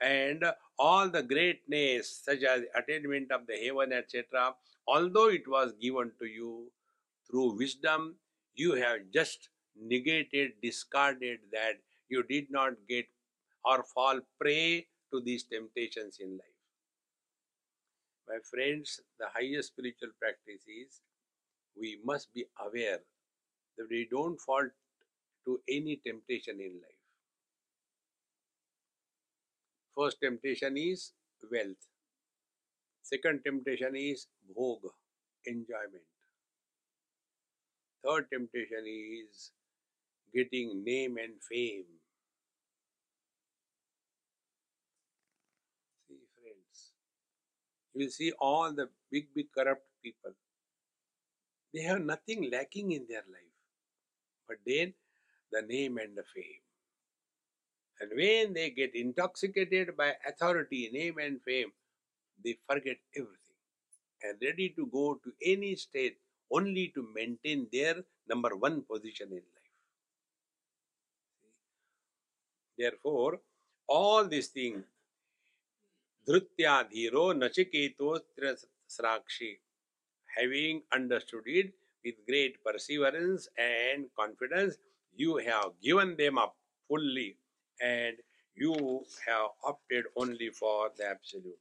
and 0.00 0.44
all 0.78 1.08
the 1.08 1.22
greatness 1.22 2.10
such 2.24 2.42
as 2.42 2.62
attainment 2.80 3.30
of 3.36 3.46
the 3.46 3.56
heaven 3.64 3.92
etc 4.00 4.52
although 4.86 5.28
it 5.28 5.46
was 5.56 5.72
given 5.80 6.10
to 6.20 6.26
you 6.26 6.70
through 7.26 7.48
wisdom 7.62 8.14
you 8.54 8.74
have 8.74 8.98
just 9.18 9.48
negated 9.94 10.52
discarded 10.62 11.38
that 11.52 11.76
you 12.08 12.22
did 12.34 12.50
not 12.50 12.72
get 12.88 13.06
or 13.64 13.82
fall 13.94 14.20
prey 14.40 14.86
to 15.12 15.20
these 15.20 15.44
temptations 15.44 16.18
in 16.20 16.32
life 16.42 16.60
my 18.28 18.38
friends 18.50 19.00
the 19.20 19.26
highest 19.38 19.68
spiritual 19.68 20.12
practice 20.20 20.64
is 20.82 21.00
we 21.80 21.98
must 22.04 22.32
be 22.34 22.44
aware 22.66 23.00
that 23.76 23.86
we 23.90 24.06
don't 24.10 24.40
fall 24.40 24.68
to 25.44 25.60
any 25.68 26.00
temptation 26.04 26.60
in 26.60 26.74
life. 26.74 27.02
First 29.96 30.18
temptation 30.22 30.76
is 30.76 31.12
wealth. 31.50 31.86
Second 33.02 33.42
temptation 33.44 33.94
is 33.96 34.26
bhog, 34.56 34.80
enjoyment. 35.46 36.08
Third 38.04 38.26
temptation 38.32 38.84
is 38.86 39.50
getting 40.34 40.82
name 40.84 41.18
and 41.18 41.34
fame. 41.42 41.84
See, 46.08 46.22
friends, 46.40 46.92
you 47.94 48.04
will 48.04 48.10
see 48.10 48.32
all 48.38 48.72
the 48.72 48.88
big, 49.10 49.26
big 49.34 49.46
corrupt 49.56 49.86
people. 50.02 50.32
They 51.74 51.82
have 51.82 52.00
nothing 52.00 52.50
lacking 52.50 52.92
in 52.92 53.06
their 53.08 53.24
life 53.28 53.52
but 54.52 54.58
then 54.66 54.92
the 55.50 55.62
name 55.62 55.98
and 55.98 56.16
the 56.16 56.24
fame. 56.34 56.62
And 58.00 58.10
when 58.14 58.52
they 58.52 58.70
get 58.70 58.94
intoxicated 58.94 59.96
by 59.96 60.14
authority, 60.28 60.90
name, 60.92 61.18
and 61.18 61.40
fame, 61.42 61.72
they 62.44 62.58
forget 62.68 62.98
everything 63.16 63.38
and 64.24 64.38
ready 64.42 64.70
to 64.76 64.86
go 64.86 65.20
to 65.24 65.32
any 65.44 65.74
state 65.76 66.16
only 66.50 66.92
to 66.94 67.08
maintain 67.14 67.66
their 67.72 67.96
number 68.28 68.56
one 68.56 68.82
position 68.82 69.28
in 69.28 69.36
life. 69.36 69.72
Therefore, 72.76 73.40
all 73.88 74.26
these 74.26 74.48
things, 74.48 74.84
Having 80.36 80.82
understood 80.92 81.42
it, 81.46 81.72
with 82.04 82.14
great 82.28 82.62
perseverance 82.64 83.48
and 83.58 84.06
confidence, 84.16 84.76
you 85.16 85.38
have 85.38 85.72
given 85.82 86.16
them 86.16 86.38
up 86.38 86.54
fully 86.86 87.36
and 87.80 88.16
you 88.54 89.04
have 89.26 89.48
opted 89.64 90.04
only 90.16 90.50
for 90.50 90.90
the 90.96 91.06
absolute. 91.08 91.58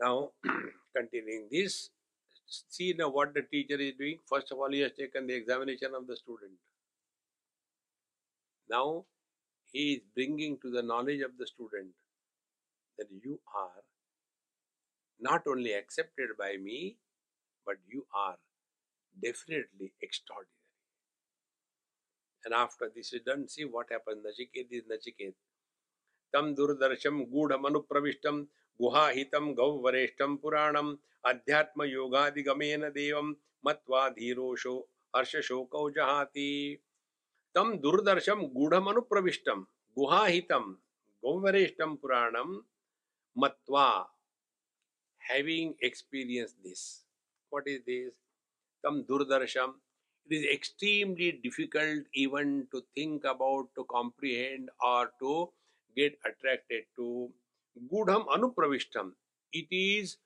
Now, 0.00 0.30
continuing 0.96 1.48
this, 1.50 1.90
see 2.46 2.94
now 2.96 3.08
what 3.08 3.34
the 3.34 3.42
teacher 3.42 3.80
is 3.80 3.94
doing. 3.98 4.18
First 4.28 4.52
of 4.52 4.58
all, 4.58 4.70
he 4.70 4.80
has 4.80 4.92
taken 4.92 5.26
the 5.26 5.34
examination 5.34 5.92
of 5.92 6.06
the 6.06 6.14
student. 6.16 6.52
Now, 8.70 9.06
he 9.72 9.94
is 9.94 10.00
bringing 10.14 10.58
to 10.58 10.70
the 10.70 10.82
knowledge 10.82 11.20
of 11.22 11.36
the 11.36 11.46
student 11.46 11.88
that 12.98 13.08
you 13.24 13.40
are 13.54 13.82
not 15.20 15.42
only 15.46 15.72
accepted 15.72 16.30
by 16.38 16.56
me, 16.62 16.96
but 17.66 17.76
you 17.86 18.06
are 18.14 18.36
definitely 19.22 19.92
extraordinary. 20.00 20.52
And 22.44 22.54
after 22.54 22.90
this 22.94 23.12
is 23.12 23.22
done, 23.26 23.48
see 23.48 23.64
what 23.64 23.86
happens. 23.90 24.24
Nachiket 24.24 24.68
is 24.70 24.84
Nachiket. 24.84 25.34
Tam 26.32 26.54
durdarsham 26.54 27.26
gudhamanupravishtam 27.32 28.46
gauvareshtam 28.80 30.38
puranam 30.40 30.98
adhyatma 31.26 31.84
yogadigamena 31.84 32.94
devam 32.96 33.34
matva 33.66 34.14
dhirosho 34.16 34.82
harshashokau 35.14 35.92
jahati. 35.94 36.78
Tam 37.54 37.78
durdarsham 37.78 38.52
gudhamanupravishtam 38.54 39.66
guhahitam 39.96 40.76
gauvareshtam 41.24 41.98
puranam 41.98 42.60
matva 43.36 44.06
having 45.28 45.74
experienced 45.82 46.56
this 46.62 47.04
what 47.50 47.66
is 47.66 47.80
this? 47.86 48.12
Tam 48.84 49.04
Durdarsham. 49.04 49.74
It 50.28 50.34
is 50.36 50.44
extremely 50.52 51.32
difficult 51.32 52.04
even 52.14 52.66
to 52.72 52.82
think 52.94 53.24
about, 53.24 53.68
to 53.76 53.84
comprehend, 53.90 54.68
or 54.84 55.10
to 55.20 55.50
get 55.96 56.18
attracted 56.24 56.84
to. 56.96 57.30
Gudham 57.90 58.24
Anupravishtam. 58.26 59.12
It 59.52 59.66
is 59.70 60.16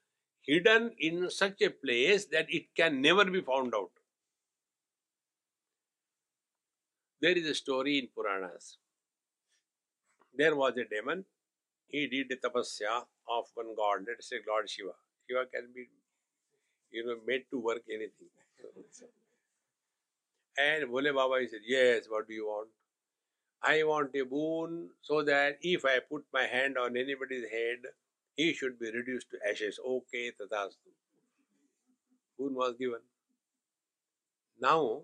hidden 0.40 0.92
in 0.98 1.30
such 1.30 1.60
a 1.60 1.70
place 1.70 2.24
that 2.26 2.46
it 2.48 2.74
can 2.74 3.00
never 3.02 3.24
be 3.26 3.42
found 3.42 3.74
out. 3.74 3.90
There 7.20 7.36
is 7.36 7.46
a 7.46 7.54
story 7.54 7.98
in 7.98 8.08
Puranas. 8.16 8.78
There 10.34 10.56
was 10.56 10.76
a 10.78 10.84
demon. 10.84 11.26
He 11.92 12.08
did 12.08 12.28
the 12.30 12.36
tapasya 12.36 13.04
of 13.28 13.46
one 13.54 13.76
god, 13.76 14.06
let's 14.08 14.28
say 14.28 14.38
Lord 14.48 14.68
Shiva. 14.68 14.94
Shiva 15.28 15.46
can 15.46 15.68
be 15.74 15.88
you 16.92 17.06
know, 17.06 17.16
made 17.26 17.44
to 17.50 17.58
work 17.58 17.82
anything. 17.90 18.28
and 20.58 20.90
Bole 20.90 21.12
Baba 21.14 21.40
he 21.40 21.48
said, 21.48 21.60
Yes, 21.66 22.04
what 22.08 22.28
do 22.28 22.34
you 22.34 22.46
want? 22.46 22.68
I 23.62 23.82
want 23.84 24.14
a 24.16 24.24
boon 24.24 24.90
so 25.02 25.22
that 25.24 25.58
if 25.62 25.84
I 25.84 26.00
put 26.00 26.24
my 26.32 26.44
hand 26.46 26.76
on 26.78 26.96
anybody's 26.96 27.50
head, 27.50 27.78
he 28.36 28.54
should 28.54 28.78
be 28.78 28.90
reduced 28.90 29.30
to 29.30 29.38
ashes. 29.48 29.78
Okay, 29.86 30.32
tatastu. 30.32 30.92
Boon 32.38 32.54
was 32.54 32.74
given. 32.78 33.00
Now, 34.60 35.02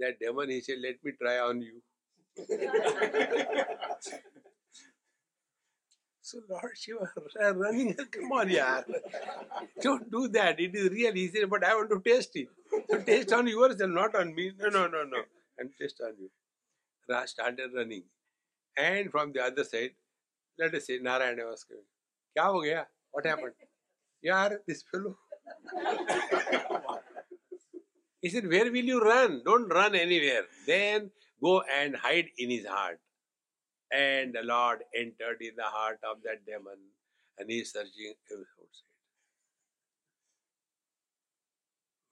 that 0.00 0.18
demon, 0.20 0.50
he 0.50 0.60
said, 0.60 0.78
Let 0.82 1.04
me 1.04 1.12
try 1.20 1.38
on 1.38 1.62
you. 1.62 1.82
So, 6.24 6.38
Lord 6.48 6.72
Shiva, 6.74 7.10
running, 7.54 7.92
come 8.10 8.32
on, 8.32 8.48
yeah. 8.48 8.80
Don't 9.82 10.10
do 10.10 10.26
that. 10.28 10.58
It 10.58 10.74
is 10.74 10.88
real. 10.88 11.12
He 11.12 11.28
said, 11.28 11.50
but 11.50 11.62
I 11.62 11.74
want 11.74 11.90
to 11.90 12.00
taste 12.00 12.34
it. 12.36 12.48
So 12.88 12.98
taste 13.02 13.30
on 13.34 13.46
yours 13.46 13.78
and 13.82 13.94
not 13.94 14.14
on 14.14 14.34
me. 14.34 14.52
No, 14.58 14.70
no, 14.70 14.86
no, 14.86 15.04
no. 15.04 15.18
And 15.58 15.68
taste 15.78 16.00
on 16.02 16.14
you. 16.18 16.30
Ra 17.10 17.26
started 17.26 17.72
running. 17.76 18.04
And 18.74 19.10
from 19.10 19.32
the 19.34 19.42
other 19.42 19.64
side, 19.64 19.90
let 20.58 20.74
us 20.74 20.86
say, 20.86 20.98
Narayana 20.98 21.44
was 21.44 21.64
coming. 21.64 21.84
Kya 22.38 22.44
ho 22.44 22.62
gaya? 22.62 22.86
What 23.12 23.26
happened? 23.26 23.52
Yaar, 24.24 24.56
this 24.66 24.82
fellow. 24.90 25.18
he 28.22 28.30
said, 28.30 28.48
where 28.48 28.72
will 28.72 28.88
you 28.94 29.02
run? 29.02 29.42
Don't 29.44 29.68
run 29.68 29.94
anywhere. 29.94 30.44
Then 30.66 31.10
go 31.42 31.62
and 31.78 31.94
hide 31.94 32.30
in 32.38 32.48
his 32.48 32.64
heart. 32.64 32.98
And 33.94 34.34
the 34.34 34.42
Lord 34.42 34.80
entered 34.96 35.40
in 35.40 35.54
the 35.56 35.62
heart 35.62 36.00
of 36.02 36.16
that 36.24 36.44
demon 36.44 36.78
and 37.38 37.50
he 37.50 37.60
is 37.60 37.72
searching 37.72 38.14
outside. 38.32 38.84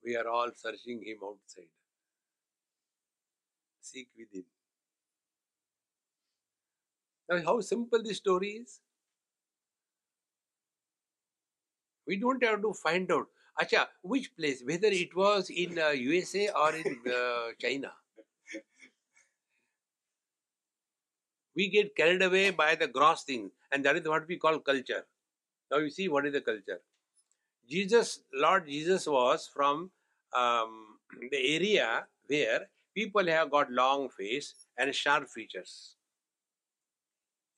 We 0.05 0.17
are 0.17 0.29
all 0.29 0.51
searching 0.55 1.03
him 1.05 1.19
outside. 1.25 1.71
Seek 3.81 4.09
within. 4.17 4.45
Now, 7.29 7.43
how 7.45 7.61
simple 7.61 8.03
this 8.03 8.19
story 8.19 8.51
is? 8.63 8.81
We 12.07 12.17
don't 12.17 12.43
have 12.45 12.63
to 12.63 12.73
find 12.75 13.11
out. 13.11 13.27
Acha, 13.61 13.87
which 14.03 14.37
place? 14.37 14.63
Whether 14.65 14.89
it 14.89 15.15
was 15.17 15.51
in 15.51 15.79
uh, 15.79 15.91
USA 15.91 16.49
or 16.51 16.75
in 16.75 17.01
uh, 17.07 17.53
China. 17.61 17.93
We 21.55 21.69
get 21.69 21.95
carried 21.95 22.23
away 22.23 22.51
by 22.51 22.75
the 22.75 22.87
gross 22.87 23.25
things, 23.25 23.53
and 23.71 23.85
that 23.85 23.97
is 23.97 24.09
what 24.09 24.27
we 24.27 24.39
call 24.39 24.59
culture. 24.59 25.05
Now 25.71 25.79
you 25.79 25.91
see 25.91 26.09
what 26.09 26.27
is 26.27 26.33
the 26.33 26.41
culture. 26.41 26.81
Jesus, 27.69 28.21
Lord 28.35 28.67
Jesus 28.67 29.07
was 29.07 29.49
from 29.53 29.91
um, 30.37 30.99
the 31.31 31.55
area 31.55 32.07
where 32.27 32.69
people 32.95 33.27
have 33.27 33.51
got 33.51 33.71
long 33.71 34.09
face 34.09 34.55
and 34.79 34.95
sharp 34.95 35.29
features. 35.29 35.97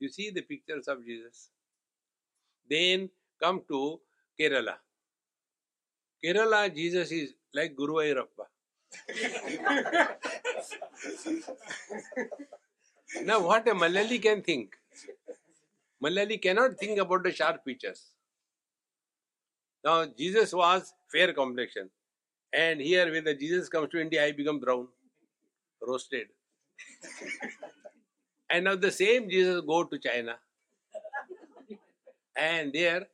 You 0.00 0.08
see 0.08 0.30
the 0.30 0.42
pictures 0.42 0.88
of 0.88 1.04
Jesus. 1.04 1.50
Then 2.68 3.10
come 3.42 3.62
to 3.68 4.00
Kerala. 4.38 4.74
Kerala, 6.24 6.74
Jesus 6.74 7.10
is 7.12 7.34
like 7.52 7.76
Guru 7.76 7.94
Ayyappa. 7.94 8.46
now, 13.22 13.40
what 13.40 13.68
a 13.68 13.74
Malayali 13.74 14.20
can 14.20 14.42
think? 14.42 14.74
Malayali 16.02 16.40
cannot 16.40 16.78
think 16.78 16.98
about 16.98 17.24
the 17.24 17.32
sharp 17.32 17.64
features. 17.64 18.10
Now, 19.84 20.06
Jesus 20.06 20.52
was 20.52 20.92
fair 21.12 21.32
complexion. 21.32 21.90
And 22.52 22.80
here, 22.80 23.10
when 23.10 23.24
the 23.24 23.34
Jesus 23.34 23.68
comes 23.68 23.90
to 23.90 24.00
India, 24.00 24.24
I 24.24 24.32
become 24.32 24.60
brown, 24.60 24.88
roasted. 25.82 26.28
and 28.50 28.64
now 28.64 28.76
the 28.76 28.90
same 28.90 29.28
Jesus 29.28 29.60
go 29.66 29.84
to 29.84 29.98
China. 29.98 30.36
And 32.36 32.72
there, 32.72 33.06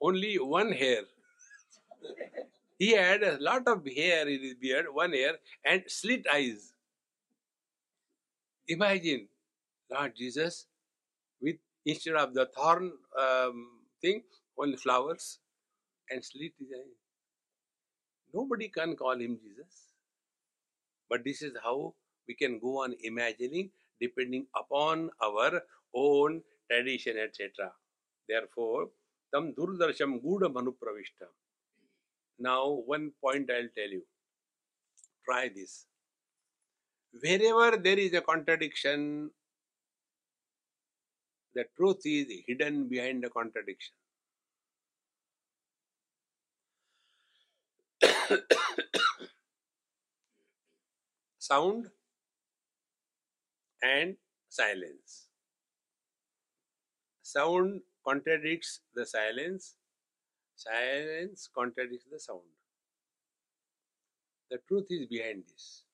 only 0.00 0.36
one 0.36 0.72
hair. 0.72 1.02
He 2.78 2.92
had 2.92 3.22
a 3.22 3.38
lot 3.40 3.66
of 3.66 3.86
hair 3.86 4.28
in 4.28 4.42
his 4.42 4.54
beard, 4.54 4.86
one 4.92 5.12
hair, 5.12 5.36
and 5.64 5.82
slit 5.86 6.26
eyes. 6.32 6.72
Imagine 8.68 9.28
Lord 9.90 10.14
Jesus 10.16 10.66
with 11.40 11.56
instead 11.84 12.14
of 12.16 12.34
the 12.34 12.46
thorn 12.46 12.92
um, 13.20 13.68
thing, 14.02 14.22
only 14.58 14.76
flowers 14.76 15.38
and 16.10 16.24
slit 16.24 16.52
his. 16.58 16.68
Nobody 18.34 18.68
can 18.68 18.96
call 18.96 19.20
him 19.20 19.38
Jesus. 19.42 19.94
But 21.08 21.24
this 21.24 21.42
is 21.42 21.52
how 21.62 21.94
we 22.26 22.34
can 22.34 22.58
go 22.58 22.82
on 22.82 22.94
imagining 23.04 23.70
depending 24.00 24.46
upon 24.56 25.10
our 25.22 25.62
own 25.94 26.42
tradition, 26.70 27.16
etc. 27.18 27.72
Therefore, 28.28 28.88
tam 29.32 29.54
durdarsham 29.54 30.20
guda 30.22 30.52
manupravishtam. 30.52 31.30
Now, 32.38 32.68
one 32.70 33.12
point 33.22 33.50
I'll 33.50 33.68
tell 33.76 33.88
you. 33.90 34.02
Try 35.24 35.50
this. 35.54 35.86
Wherever 37.20 37.76
there 37.76 37.98
is 37.98 38.12
a 38.14 38.20
contradiction, 38.20 39.30
the 41.54 41.64
truth 41.76 42.02
is 42.04 42.26
hidden 42.46 42.88
behind 42.88 43.24
the 43.24 43.30
contradiction. 43.30 43.94
Sound 51.38 51.90
and 53.82 54.16
silence. 54.48 55.28
Sound 57.22 57.82
contradicts 58.04 58.80
the 58.94 59.06
silence, 59.06 59.76
silence 60.56 61.48
contradicts 61.54 62.06
the 62.10 62.20
sound. 62.20 62.42
The 64.50 64.58
truth 64.68 64.86
is 64.90 65.06
behind 65.06 65.44
this. 65.48 65.85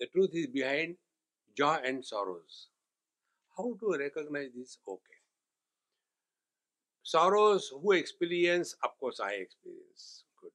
The 0.00 0.06
truth 0.06 0.30
is 0.34 0.46
behind 0.46 0.96
joy 1.56 1.78
and 1.84 2.04
sorrows. 2.04 2.68
How 3.56 3.76
to 3.80 3.96
recognize 3.98 4.50
this? 4.54 4.78
Okay. 4.86 5.00
Sorrows, 7.02 7.72
who 7.80 7.92
experience? 7.92 8.74
Of 8.82 8.98
course, 8.98 9.20
I 9.20 9.32
experience. 9.32 10.24
Good. 10.40 10.50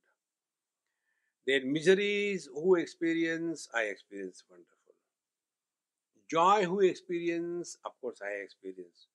Then 1.48 1.74
miseries, 1.74 2.50
who 2.54 2.76
experience? 2.76 3.68
I 3.74 3.84
experience. 3.84 4.44
Wonderful. 4.50 4.96
Joy, 6.30 6.66
who 6.66 6.82
experience? 6.82 7.78
Of 7.84 7.94
course, 8.00 8.20
I 8.24 8.44
experience. 8.44 9.08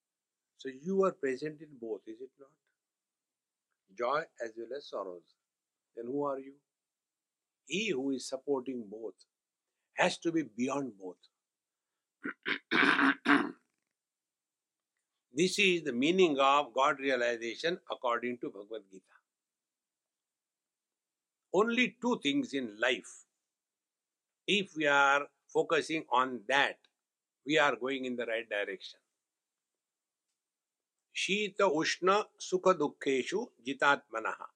So 0.59 0.68
you 0.68 1.05
are 1.05 1.12
present 1.12 1.61
in 1.61 1.68
both, 1.81 2.01
is 2.07 2.20
it 2.20 2.31
not? 2.41 2.49
Joy 3.97 4.22
as 4.45 4.53
well 4.57 4.77
as 4.77 4.89
sorrows. 4.89 5.35
Then 5.97 6.07
who 6.07 6.24
are 6.24 6.39
you? 6.39 6.55
He 7.66 7.91
who 7.91 8.11
is 8.11 8.29
supporting 8.29 8.85
both 8.91 9.14
has 9.97 10.18
to 10.18 10.32
be 10.32 10.42
beyond 10.42 10.92
both. 11.01 11.16
this 15.34 15.59
is 15.59 15.82
the 15.84 15.92
meaning 15.92 16.38
of 16.38 16.72
God 16.74 16.99
realization 16.99 17.78
according 17.90 18.38
to 18.38 18.51
Bhagavad 18.51 18.82
Gita. 18.90 19.05
Only 21.53 21.97
two 22.01 22.20
things 22.22 22.53
in 22.53 22.78
life. 22.80 23.24
If 24.47 24.76
we 24.76 24.86
are 24.86 25.26
focusing 25.49 26.05
on 26.11 26.40
that, 26.49 26.78
we 27.47 27.59
are 27.59 27.76
going 27.76 28.05
in 28.05 28.16
the 28.16 28.26
right 28.26 28.49
direction. 28.49 28.99
Shita 31.16 31.72
Ushna 31.72 32.24
Sukha 32.38 32.74
Dukkeshu 32.74 33.47
Jitatmanaha. 33.66 34.47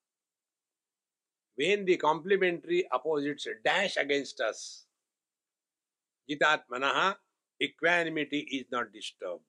When 1.57 1.85
the 1.85 1.97
complementary 1.97 2.87
opposites 2.93 3.49
dash 3.65 3.97
against 3.97 4.41
us, 4.41 4.85
jitatmanaha 6.29 7.17
equanimity 7.63 8.41
is 8.59 8.67
not 8.71 8.93
disturbed. 8.93 9.45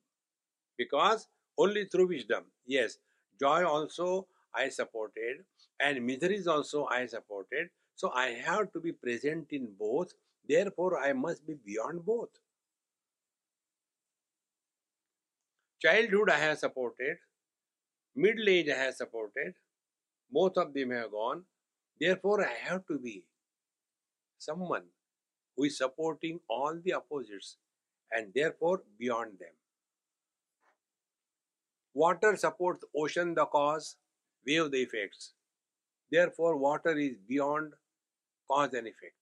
Because 0.77 1.27
only 1.57 1.85
through 1.85 2.07
wisdom. 2.07 2.45
Yes 2.65 2.97
joy 3.39 3.65
also 3.65 4.27
i 4.53 4.69
supported 4.69 5.37
and 5.79 6.05
miseries 6.05 6.47
also 6.47 6.85
i 6.87 7.05
supported. 7.05 7.69
So 7.95 8.11
i 8.13 8.27
have 8.47 8.71
to 8.73 8.79
be 8.79 8.91
present 8.91 9.47
in 9.51 9.73
both. 9.79 10.13
Therefore 10.47 10.99
i 10.99 11.13
must 11.13 11.45
be 11.47 11.55
beyond 11.65 12.05
both. 12.05 12.29
Childhood 15.81 16.29
I 16.29 16.37
have 16.37 16.59
supported, 16.59 17.17
middle 18.15 18.49
age 18.49 18.69
I 18.69 18.75
have 18.77 18.95
supported, 18.95 19.55
both 20.31 20.57
of 20.57 20.73
them 20.73 20.91
have 20.91 21.11
gone. 21.11 21.43
Therefore, 21.99 22.45
I 22.45 22.53
have 22.53 22.85
to 22.87 22.99
be 22.99 23.23
someone 24.37 24.83
who 25.55 25.65
is 25.65 25.77
supporting 25.77 26.39
all 26.49 26.79
the 26.83 26.93
opposites 26.93 27.57
and 28.11 28.33
therefore 28.33 28.81
beyond 28.97 29.39
them. 29.39 29.53
Water 31.93 32.35
supports 32.37 32.85
ocean, 32.95 33.33
the 33.33 33.45
cause, 33.45 33.97
wave, 34.45 34.71
the 34.71 34.81
effects. 34.81 35.33
Therefore, 36.09 36.57
water 36.57 36.97
is 36.97 37.15
beyond 37.27 37.73
cause 38.49 38.73
and 38.73 38.87
effect. 38.87 39.15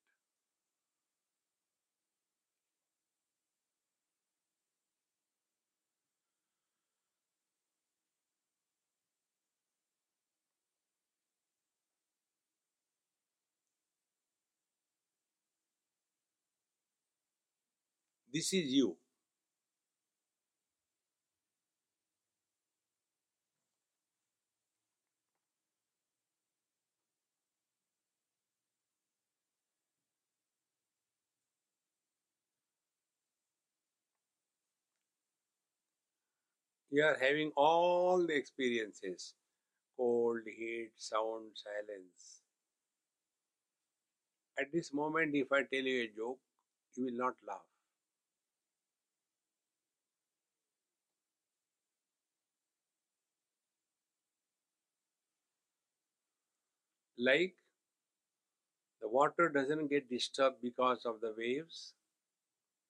This 18.32 18.52
is 18.54 18.72
you. 18.72 18.96
You 36.90 37.02
are 37.02 37.16
having 37.18 37.50
all 37.56 38.24
the 38.24 38.36
experiences 38.36 39.34
cold, 39.96 40.42
heat, 40.46 40.92
sound, 40.96 41.56
silence. 41.56 42.42
At 44.56 44.70
this 44.70 44.92
moment, 44.92 45.34
if 45.34 45.50
I 45.50 45.64
tell 45.64 45.82
you 45.82 46.02
a 46.04 46.06
joke, 46.06 46.38
you 46.94 47.06
will 47.06 47.14
not 47.14 47.34
laugh. 47.44 47.66
Like 57.20 57.54
the 59.02 59.08
water 59.08 59.50
doesn't 59.50 59.88
get 59.88 60.08
disturbed 60.08 60.62
because 60.62 61.04
of 61.04 61.20
the 61.20 61.34
waves, 61.36 61.92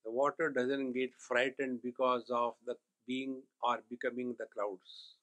the 0.05 0.11
water 0.13 0.51
doesn't 0.51 0.93
get 0.93 1.11
frightened 1.19 1.83
because 1.83 2.31
of 2.31 2.55
the 2.65 2.77
being 3.09 3.43
or 3.63 3.81
becoming 3.91 4.37
the 4.39 4.47
clouds. 4.55 5.17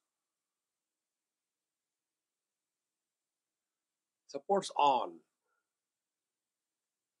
Supports 4.26 4.70
all, 4.76 5.12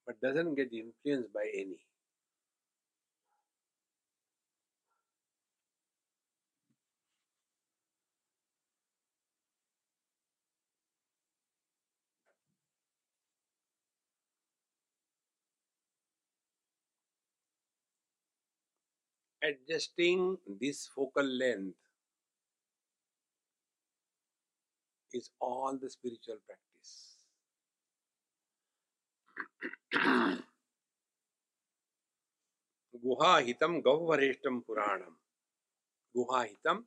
but 0.06 0.20
doesn't 0.20 0.56
get 0.56 0.72
influenced 0.72 1.32
by 1.32 1.50
any. 1.54 1.87
Adjusting 19.42 20.36
this 20.60 20.88
focal 20.94 21.24
length 21.24 21.76
is 25.12 25.30
all 25.40 25.78
the 25.80 25.88
spiritual 25.88 26.36
practice. 26.46 27.14
Guha 33.04 33.54
Gauvareshtam 33.82 34.62
Puranam. 34.68 35.14
Guha 36.16 36.46
hitam. 36.48 36.84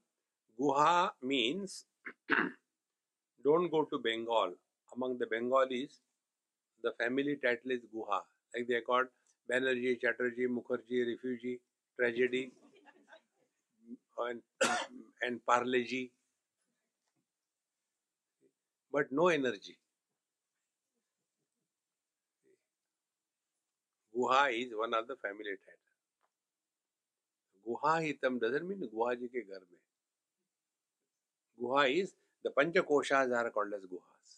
Guha 0.59 1.11
means 1.23 1.85
don't 3.43 3.71
go 3.71 3.85
to 3.85 3.97
Bengal. 3.97 4.53
Among 4.95 5.17
the 5.17 5.25
Bengalis, 5.25 6.01
the 6.83 6.91
family 7.01 7.37
title 7.41 7.71
is 7.71 7.81
Guha. 7.95 8.21
Like 8.53 8.67
they 8.67 8.75
are 8.75 8.81
called 8.81 9.07
Banerjee, 9.49 9.99
Chatterjee, 10.01 10.47
Mukherjee, 10.47 11.07
refugee 11.07 11.59
tragedy 11.99 12.51
and, 14.19 14.41
and 15.23 15.39
parleji, 15.47 16.11
but 18.91 19.11
no 19.11 19.29
energy. 19.29 19.77
Guha 24.17 24.51
is 24.51 24.71
one 24.75 24.93
of 24.93 25.07
the 25.07 25.15
family 25.17 25.55
title. 25.65 25.89
Guha 27.67 28.01
hitam 28.01 28.39
doesn't 28.41 28.67
mean 28.67 28.89
Guha 28.93 29.19
ji 29.19 29.27
ke 29.27 29.47
ghar 29.47 29.61
mein. 29.71 29.81
Guha 31.61 32.01
is 32.01 32.13
the 32.43 32.51
Panchakoshas 32.51 33.35
are 33.35 33.49
called 33.51 33.73
as 33.75 33.83
Guhas. 33.83 34.29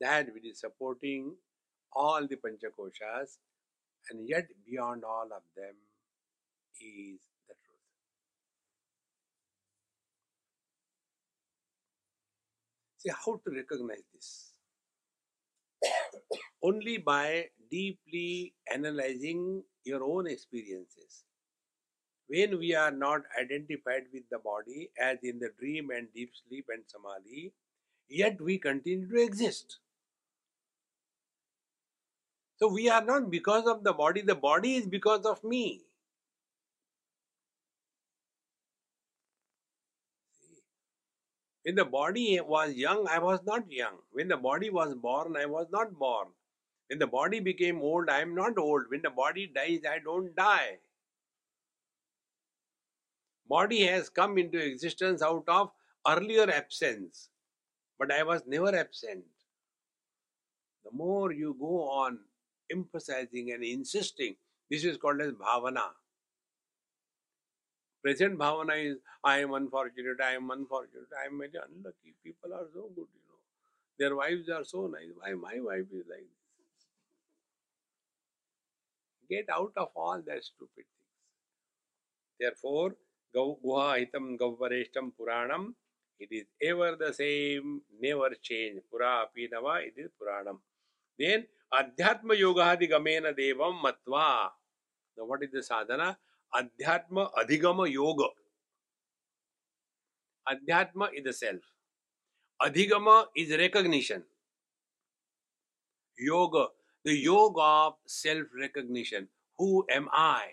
That 0.00 0.32
which 0.34 0.46
is 0.46 0.60
supporting 0.60 1.34
all 1.92 2.26
the 2.26 2.36
Panchakoshas 2.36 3.38
and 4.10 4.28
yet 4.28 4.46
beyond 4.66 5.04
all 5.04 5.28
of 5.34 5.42
them 5.56 5.74
is 6.80 7.20
the 7.48 7.54
truth. 7.64 7.88
See 12.98 13.10
how 13.10 13.40
to 13.44 13.54
recognize 13.54 14.04
this? 14.14 14.52
Only 16.62 16.98
by 16.98 17.46
deeply 17.70 18.54
analyzing 18.72 19.62
your 19.84 20.02
own 20.04 20.26
experiences. 20.26 21.24
When 22.28 22.58
we 22.58 22.74
are 22.74 22.90
not 22.90 23.22
identified 23.38 24.04
with 24.12 24.22
the 24.30 24.38
body, 24.38 24.90
as 25.00 25.18
in 25.22 25.38
the 25.38 25.50
dream 25.58 25.90
and 25.90 26.08
deep 26.14 26.30
sleep 26.46 26.66
and 26.68 26.82
samadhi, 26.86 27.52
yet 28.08 28.40
we 28.40 28.58
continue 28.58 29.08
to 29.08 29.22
exist. 29.22 29.78
So 32.62 32.68
we 32.68 32.88
are 32.88 33.04
not 33.04 33.28
because 33.28 33.66
of 33.66 33.82
the 33.82 33.92
body, 33.92 34.20
the 34.20 34.36
body 34.36 34.76
is 34.76 34.86
because 34.86 35.26
of 35.26 35.42
me. 35.42 35.80
When 41.64 41.74
the 41.74 41.84
body 41.84 42.40
was 42.40 42.74
young, 42.74 43.08
I 43.08 43.18
was 43.18 43.40
not 43.44 43.68
young. 43.68 43.98
When 44.12 44.28
the 44.28 44.36
body 44.36 44.70
was 44.70 44.94
born, 44.94 45.36
I 45.36 45.46
was 45.46 45.66
not 45.72 45.98
born. 45.98 46.28
When 46.86 47.00
the 47.00 47.08
body 47.08 47.40
became 47.40 47.82
old, 47.82 48.08
I 48.08 48.20
am 48.20 48.36
not 48.36 48.56
old. 48.56 48.82
When 48.90 49.02
the 49.02 49.10
body 49.10 49.48
dies, 49.52 49.80
I 49.84 49.98
don't 49.98 50.32
die. 50.36 50.78
Body 53.48 53.82
has 53.86 54.08
come 54.08 54.38
into 54.38 54.64
existence 54.64 55.20
out 55.20 55.48
of 55.48 55.72
earlier 56.06 56.48
absence, 56.48 57.28
but 57.98 58.12
I 58.12 58.22
was 58.22 58.42
never 58.46 58.72
absent. 58.72 59.24
The 60.84 60.92
more 60.92 61.32
you 61.32 61.56
go 61.58 61.90
on 61.90 62.20
emphasizing 62.72 63.52
and 63.52 63.62
insisting. 63.64 64.36
This 64.70 64.84
is 64.84 64.96
called 64.96 65.20
as 65.20 65.32
bhavana. 65.32 65.88
Present 68.02 68.38
bhavana 68.38 68.92
is 68.92 68.96
I 69.22 69.38
am 69.40 69.54
unfortunate, 69.54 70.20
I 70.20 70.32
am 70.32 70.50
unfortunate, 70.50 71.08
I 71.22 71.26
am 71.26 71.38
very 71.38 71.50
unlucky. 71.54 72.14
People 72.24 72.52
are 72.54 72.66
so 72.74 72.90
good, 72.96 73.06
you 73.14 73.22
know. 73.28 73.38
Their 73.98 74.16
wives 74.16 74.48
are 74.48 74.64
so 74.64 74.86
nice. 74.88 75.10
Why 75.16 75.34
my 75.34 75.60
wife 75.60 75.86
is 75.92 76.04
like 76.08 76.26
this? 76.26 76.86
Get 79.30 79.48
out 79.50 79.72
of 79.76 79.90
all 79.94 80.20
that 80.26 80.42
stupid 80.42 80.70
things. 80.74 80.86
Therefore, 82.40 82.96
Guha 83.34 84.04
Hitam 84.04 84.36
Gauvareshtam 84.36 85.12
Puranam, 85.18 85.74
it 86.18 86.28
is 86.32 86.44
ever 86.60 86.96
the 86.96 87.12
same, 87.12 87.82
never 88.00 88.30
change. 88.40 88.80
Pura 88.90 89.26
Apinava, 89.26 89.86
it 89.86 89.94
is 89.96 90.10
Puranam. 90.20 90.58
Then 91.18 91.46
Adhyatma 91.74 92.34
Yogahadi 92.38 92.90
Gamena 92.90 93.32
Devam 93.38 93.80
Matva. 93.82 94.50
Now, 95.16 95.24
what 95.24 95.42
is 95.42 95.50
the 95.52 95.62
sadhana? 95.62 96.18
Adhyatma 96.54 97.30
Adhigama 97.34 97.90
Yoga. 97.90 98.28
Adhyatma 100.48 101.08
is 101.14 101.24
the 101.24 101.32
self. 101.32 101.60
Adhigama 102.62 103.26
is 103.36 103.50
recognition. 103.56 104.22
Yoga, 106.18 106.66
the 107.04 107.14
yoga 107.16 107.60
of 107.60 107.94
self 108.06 108.46
recognition. 108.58 109.28
Who 109.58 109.86
am 109.90 110.08
I? 110.12 110.44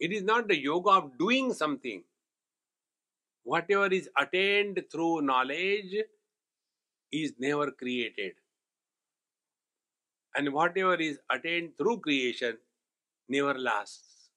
It 0.00 0.12
is 0.12 0.22
not 0.22 0.48
the 0.48 0.58
yoga 0.58 0.90
of 0.90 1.18
doing 1.18 1.52
something. 1.54 2.02
Whatever 3.44 3.86
is 3.86 4.08
attained 4.18 4.82
through 4.90 5.22
knowledge, 5.22 5.94
is 7.12 7.32
never 7.38 7.70
created. 7.70 8.32
And 10.34 10.52
whatever 10.52 10.94
is 10.94 11.18
attained 11.30 11.76
through 11.78 12.00
creation 12.00 12.58
never 13.28 13.54
lasts. 13.54 14.28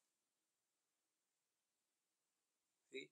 See? 2.94 3.10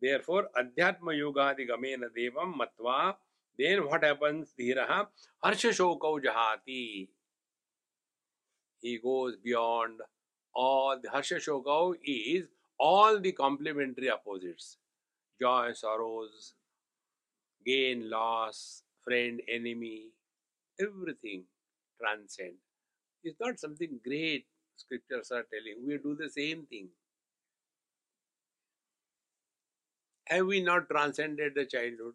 Therefore, 0.00 0.48
Adhyatma 0.58 1.16
Yoga 1.16 1.54
Gamena 1.54 2.08
Devam 2.16 2.54
Matva, 2.54 3.14
then 3.58 3.86
what 3.86 4.02
happens? 4.02 4.52
Dhiraha 4.58 5.06
Harsha 5.42 5.68
Jahati. 5.68 7.08
He 8.80 8.98
goes 8.98 9.36
beyond 9.36 10.00
all 10.54 10.98
the 11.00 11.10
Harsha 11.10 11.34
Shokau 11.36 11.94
is 12.04 12.46
all 12.78 13.20
the 13.20 13.32
complementary 13.32 14.10
opposites 14.10 14.78
joy, 15.40 15.72
sorrows, 15.72 16.54
gain, 17.64 18.10
loss, 18.10 18.82
friend, 19.04 19.40
enemy, 19.48 20.08
everything 20.80 21.44
transcend. 22.00 22.54
It's 23.24 23.40
not 23.40 23.58
something 23.60 24.00
great 24.04 24.46
scriptures 24.76 25.30
are 25.32 25.44
telling. 25.44 25.86
We 25.86 25.98
do 25.98 26.14
the 26.16 26.30
same 26.30 26.66
thing. 26.66 26.88
Have 30.28 30.46
we 30.46 30.62
not 30.62 30.88
transcended 30.88 31.54
the 31.54 31.66
childhood? 31.66 32.14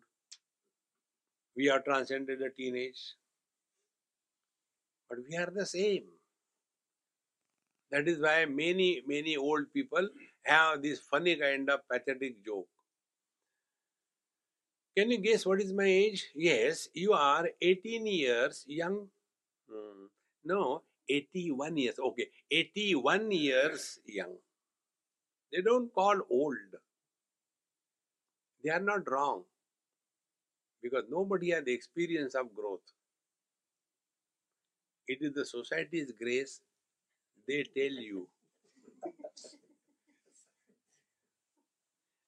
We 1.56 1.70
are 1.70 1.82
transcended 1.82 2.39
the 2.39 2.50
teenage. 2.50 3.16
But 5.10 5.20
we 5.28 5.36
are 5.38 5.50
the 5.52 5.66
same. 5.66 6.06
That 7.89 8.08
is 8.08 8.20
why 8.20 8.46
many, 8.46 9.02
many 9.08 9.38
old 9.38 9.74
people 9.74 10.08
have 10.43 10.84
this 10.84 11.00
funny 11.00 11.36
kind 11.36 11.68
of 11.70 11.88
pathetic 11.89 12.46
joke. 12.46 12.68
Can 14.98 15.12
you 15.12 15.18
guess 15.18 15.46
what 15.46 15.62
is 15.62 15.74
my 15.74 15.86
age? 15.86 16.26
Yes, 16.36 16.88
you 16.93 17.14
are 17.14 17.50
18 17.62 18.08
years 18.08 18.64
young. 18.68 19.08
Hmm. 19.70 20.06
No, 20.46 20.84
81 21.10 21.78
years. 21.78 22.00
Okay, 22.00 22.28
81 22.50 23.32
years 23.32 24.00
young. 24.06 24.36
They 25.52 25.62
don't 25.62 25.93
call 25.93 26.22
old. 26.30 26.80
They 28.64 28.70
are 28.70 28.80
not 28.80 29.10
wrong 29.10 29.43
because 30.82 31.04
nobody 31.10 31.52
has 31.52 31.66
the 31.66 31.74
experience 31.74 32.36
of 32.36 32.54
growth. 32.56 32.82
It 35.08 35.20
is 35.22 35.34
the 35.34 35.46
society's 35.46 36.12
grace, 36.12 36.62
they 37.48 37.64
tell 37.64 37.91
you. 37.91 38.28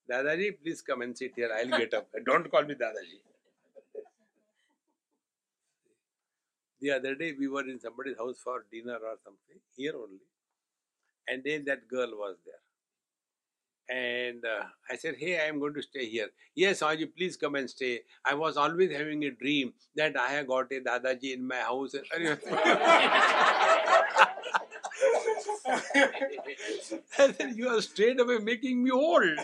Dadaji, 0.09 0.57
please 0.63 0.81
come 0.81 1.01
and 1.01 1.17
sit 1.17 1.33
here. 1.35 1.49
I'll 1.53 1.77
get 1.77 1.93
up. 1.93 2.07
Don't 2.25 2.49
call 2.49 2.63
me 2.63 2.75
Dadaji. 2.75 3.19
The 6.79 6.91
other 6.91 7.15
day 7.15 7.33
we 7.37 7.47
were 7.47 7.67
in 7.67 7.79
somebody's 7.79 8.17
house 8.17 8.39
for 8.43 8.65
dinner 8.71 8.95
or 8.95 9.17
something, 9.23 9.59
here 9.75 9.93
only. 9.95 10.21
And 11.27 11.43
then 11.43 11.65
that 11.65 11.87
girl 11.87 12.09
was 12.11 12.37
there. 12.45 12.61
And 13.89 14.43
uh, 14.45 14.65
I 14.89 14.95
said, 14.97 15.15
Hey, 15.17 15.39
I 15.39 15.45
am 15.45 15.59
going 15.59 15.73
to 15.73 15.81
stay 15.81 16.07
here. 16.07 16.27
Yes, 16.55 16.81
Aji, 16.81 17.09
please 17.15 17.37
come 17.37 17.55
and 17.55 17.69
stay. 17.69 18.01
I 18.23 18.35
was 18.35 18.57
always 18.57 18.91
having 18.91 19.23
a 19.23 19.31
dream 19.31 19.73
that 19.95 20.17
I 20.17 20.31
have 20.33 20.47
got 20.47 20.71
a 20.71 20.81
Dadaji 20.81 21.33
in 21.33 21.47
my 21.47 21.57
house. 21.57 21.95
I 27.19 27.33
said, 27.33 27.55
You 27.55 27.69
are 27.69 27.81
straight 27.81 28.19
away 28.19 28.37
making 28.39 28.83
me 28.83 28.91
old. 28.91 29.23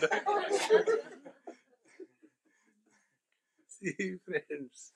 See, 3.67 4.15
friends 4.25 4.93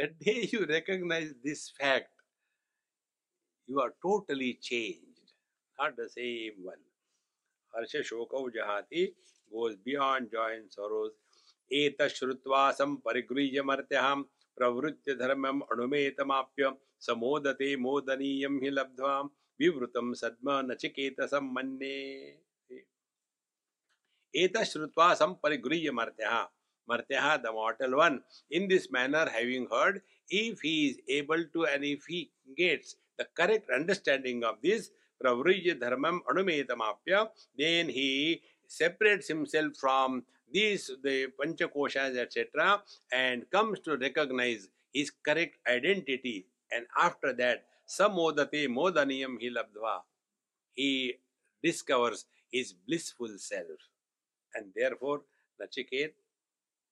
the 0.00 0.08
day 0.24 0.48
you 0.50 0.66
recognize 0.66 1.34
this 1.44 1.70
fact, 1.78 2.08
you 3.66 3.80
are 3.80 3.92
totally 4.02 4.58
changed, 4.60 5.34
not 5.78 5.96
the 5.96 6.08
same 6.08 6.52
one. 6.62 6.82
Harsha 7.74 7.98
Shokau 7.98 8.48
Jahati 8.56 9.12
goes 9.52 9.76
beyond 9.76 10.30
joy 10.32 10.54
and 10.56 10.72
sorrows. 10.72 11.12
Eta 11.70 12.04
Shrutva 12.04 12.74
Sam 12.74 13.02
Pravritya 14.60 15.18
Dharmam 15.18 15.62
Anumetamapya 15.72 16.76
Samodate 17.00 17.76
Modaniyam 17.78 18.60
Hi 18.62 18.70
Labdvam 18.70 19.30
Vivrutam 19.60 20.12
Sadma 20.14 20.62
Nachiketasam 20.62 21.50
Manne. 21.50 22.34
Eta 24.34 24.60
Shrutva 24.60 25.16
Sam 25.16 25.36
Parigriya 25.42 25.90
Martyaham 25.90 26.48
Martyaha, 26.90 27.38
the 27.38 27.52
mortal 27.52 27.96
one. 27.96 28.20
In 28.50 28.66
this 28.68 28.90
manner, 28.90 29.28
having 29.30 29.68
heard, 29.70 30.02
if 30.28 30.60
he 30.60 30.88
is 30.88 30.96
able 31.08 31.44
to 31.52 31.66
and 31.66 31.84
if 31.84 32.04
he 32.06 32.30
gets 32.56 32.96
the 33.16 33.26
correct 33.36 33.70
understanding 33.70 34.42
of 34.44 34.56
this, 34.62 34.90
Pravrija 35.22 35.78
Dharmam 35.78 36.18
Anumetamapya, 36.28 37.28
then 37.56 37.88
he 37.88 38.42
separates 38.70 39.26
himself 39.26 39.76
from 39.76 40.22
these, 40.52 40.90
the 41.02 41.26
Panchakoshas, 41.38 42.16
etc., 42.16 42.80
and 43.12 43.50
comes 43.50 43.80
to 43.80 43.96
recognize 43.96 44.68
his 44.92 45.10
correct 45.10 45.56
identity. 45.68 46.46
And 46.72 46.86
after 46.96 47.32
that, 47.34 47.64
Samodate 47.88 48.68
Modaniyam 48.68 49.42
Hilabdva, 49.42 50.02
he 50.74 51.14
discovers 51.62 52.26
his 52.52 52.72
blissful 52.72 53.36
self. 53.38 53.80
And 54.54 54.66
therefore, 54.76 55.22
Nachiket, 55.60 56.12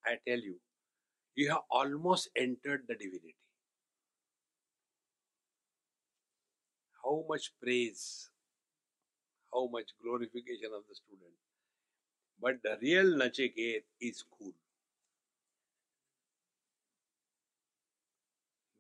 I 0.05 0.19
tell 0.27 0.39
you, 0.39 0.57
you 1.37 1.49
have 1.51 1.63
almost 1.71 2.29
entered 2.37 2.83
the 2.89 2.95
divinity. 2.95 3.37
How 7.05 7.25
much 7.29 7.53
praise, 7.63 8.31
how 9.53 9.69
much 9.69 9.91
glorification 10.03 10.71
of 10.77 10.83
the 10.89 10.95
student. 10.95 11.48
But 12.41 12.63
the 12.63 12.79
real 12.83 13.07
Nachiket 13.19 13.85
is 14.01 14.25
cool. 14.39 14.53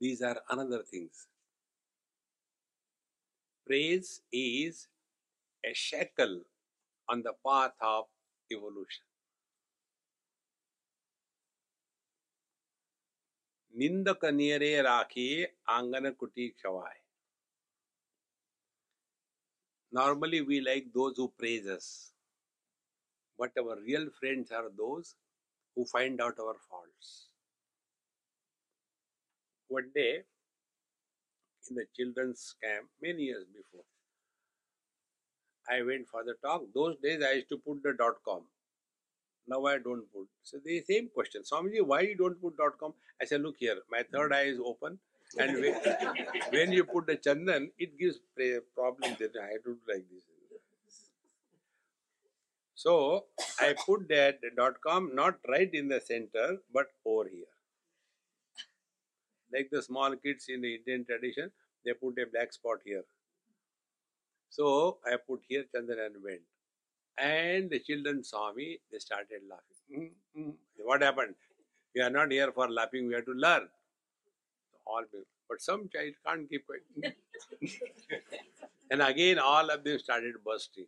These 0.00 0.22
are 0.22 0.40
another 0.50 0.82
things. 0.84 1.26
Praise 3.66 4.22
is 4.32 4.88
a 5.64 5.74
shackle 5.74 6.42
on 7.08 7.22
the 7.22 7.34
path 7.46 7.74
of 7.80 8.06
evolution. 8.52 9.04
ನಿಂದ 13.80 14.08
ಕನಿಯರೇ 14.22 14.70
angana 15.76 16.10
kuti 16.20 16.44
ಕುಟಿ 16.60 16.98
Normally, 19.98 20.40
we 20.50 20.56
like 20.60 20.86
those 20.98 21.16
who 21.20 21.26
praise 21.40 21.66
us 21.76 21.86
but 23.38 23.50
our 23.62 23.76
real 23.86 24.06
friends 24.18 24.50
are 24.50 24.68
those 24.76 25.14
who 25.74 25.84
find 25.84 26.20
out 26.20 26.44
our 26.46 26.56
faults 26.68 27.28
one 29.68 29.90
day 29.94 30.12
in 31.70 31.76
the 31.76 31.86
children's 31.96 32.54
camp 32.62 32.86
many 33.02 33.24
years 33.30 33.46
before 33.56 33.86
i 35.70 35.82
went 35.82 36.06
for 36.14 36.22
the 36.24 36.34
talk 36.46 36.62
those 36.74 36.96
days 37.02 37.22
i 37.30 37.32
used 37.40 37.48
to 37.48 37.58
put 37.66 37.82
the 37.82 37.92
dot 38.04 38.22
com 38.24 38.42
now 39.50 39.64
I 39.64 39.78
don't 39.78 40.04
put. 40.12 40.26
So 40.42 40.58
the 40.62 40.82
same 40.88 41.08
question, 41.14 41.42
Swamiji, 41.42 41.82
why 41.82 42.00
you 42.02 42.16
don't 42.16 42.38
put 42.40 42.56
dot 42.58 42.78
com? 42.78 42.92
I 43.20 43.24
said, 43.24 43.40
look 43.40 43.56
here, 43.58 43.76
my 43.90 44.02
third 44.12 44.32
eye 44.32 44.42
is 44.42 44.58
open, 44.62 44.98
and 45.38 45.54
when, 45.60 45.74
when 46.50 46.72
you 46.72 46.84
put 46.84 47.06
the 47.06 47.16
chandan, 47.16 47.70
it 47.78 47.98
gives 47.98 48.18
problems 48.76 49.18
that 49.18 49.32
I 49.42 49.56
do 49.64 49.76
like 49.88 50.04
this. 50.12 50.37
So 52.78 53.24
I 53.60 53.74
put 53.84 54.08
that 54.08 54.38
dot 54.56 54.74
com 54.86 55.10
not 55.12 55.38
right 55.48 55.68
in 55.74 55.88
the 55.88 56.00
center, 56.00 56.58
but 56.72 56.86
over 57.04 57.28
here. 57.28 57.54
Like 59.52 59.68
the 59.72 59.82
small 59.82 60.14
kids 60.14 60.44
in 60.48 60.60
the 60.60 60.76
Indian 60.76 61.04
tradition, 61.04 61.50
they 61.84 61.92
put 61.94 62.20
a 62.22 62.26
black 62.32 62.52
spot 62.52 62.78
here. 62.84 63.02
So 64.50 64.98
I 65.04 65.16
put 65.16 65.40
here 65.48 65.64
chandan 65.74 66.04
and 66.06 66.22
went. 66.22 66.42
And 67.18 67.68
the 67.68 67.80
children 67.80 68.22
saw 68.22 68.52
me, 68.52 68.78
they 68.92 69.00
started 69.00 69.40
laughing. 69.50 70.12
Mm-hmm. 70.36 70.50
What 70.76 71.02
happened? 71.02 71.34
We 71.96 72.02
are 72.02 72.10
not 72.10 72.30
here 72.30 72.52
for 72.52 72.70
laughing, 72.70 73.08
we 73.08 73.14
have 73.14 73.24
to 73.24 73.32
learn. 73.32 73.66
All 74.86 75.02
but 75.48 75.60
some 75.60 75.88
child 75.92 76.14
can't 76.24 76.48
keep 76.48 76.64
quiet. 76.64 77.16
and 78.92 79.02
again, 79.02 79.40
all 79.40 79.68
of 79.68 79.82
them 79.82 79.98
started 79.98 80.34
bursting. 80.44 80.86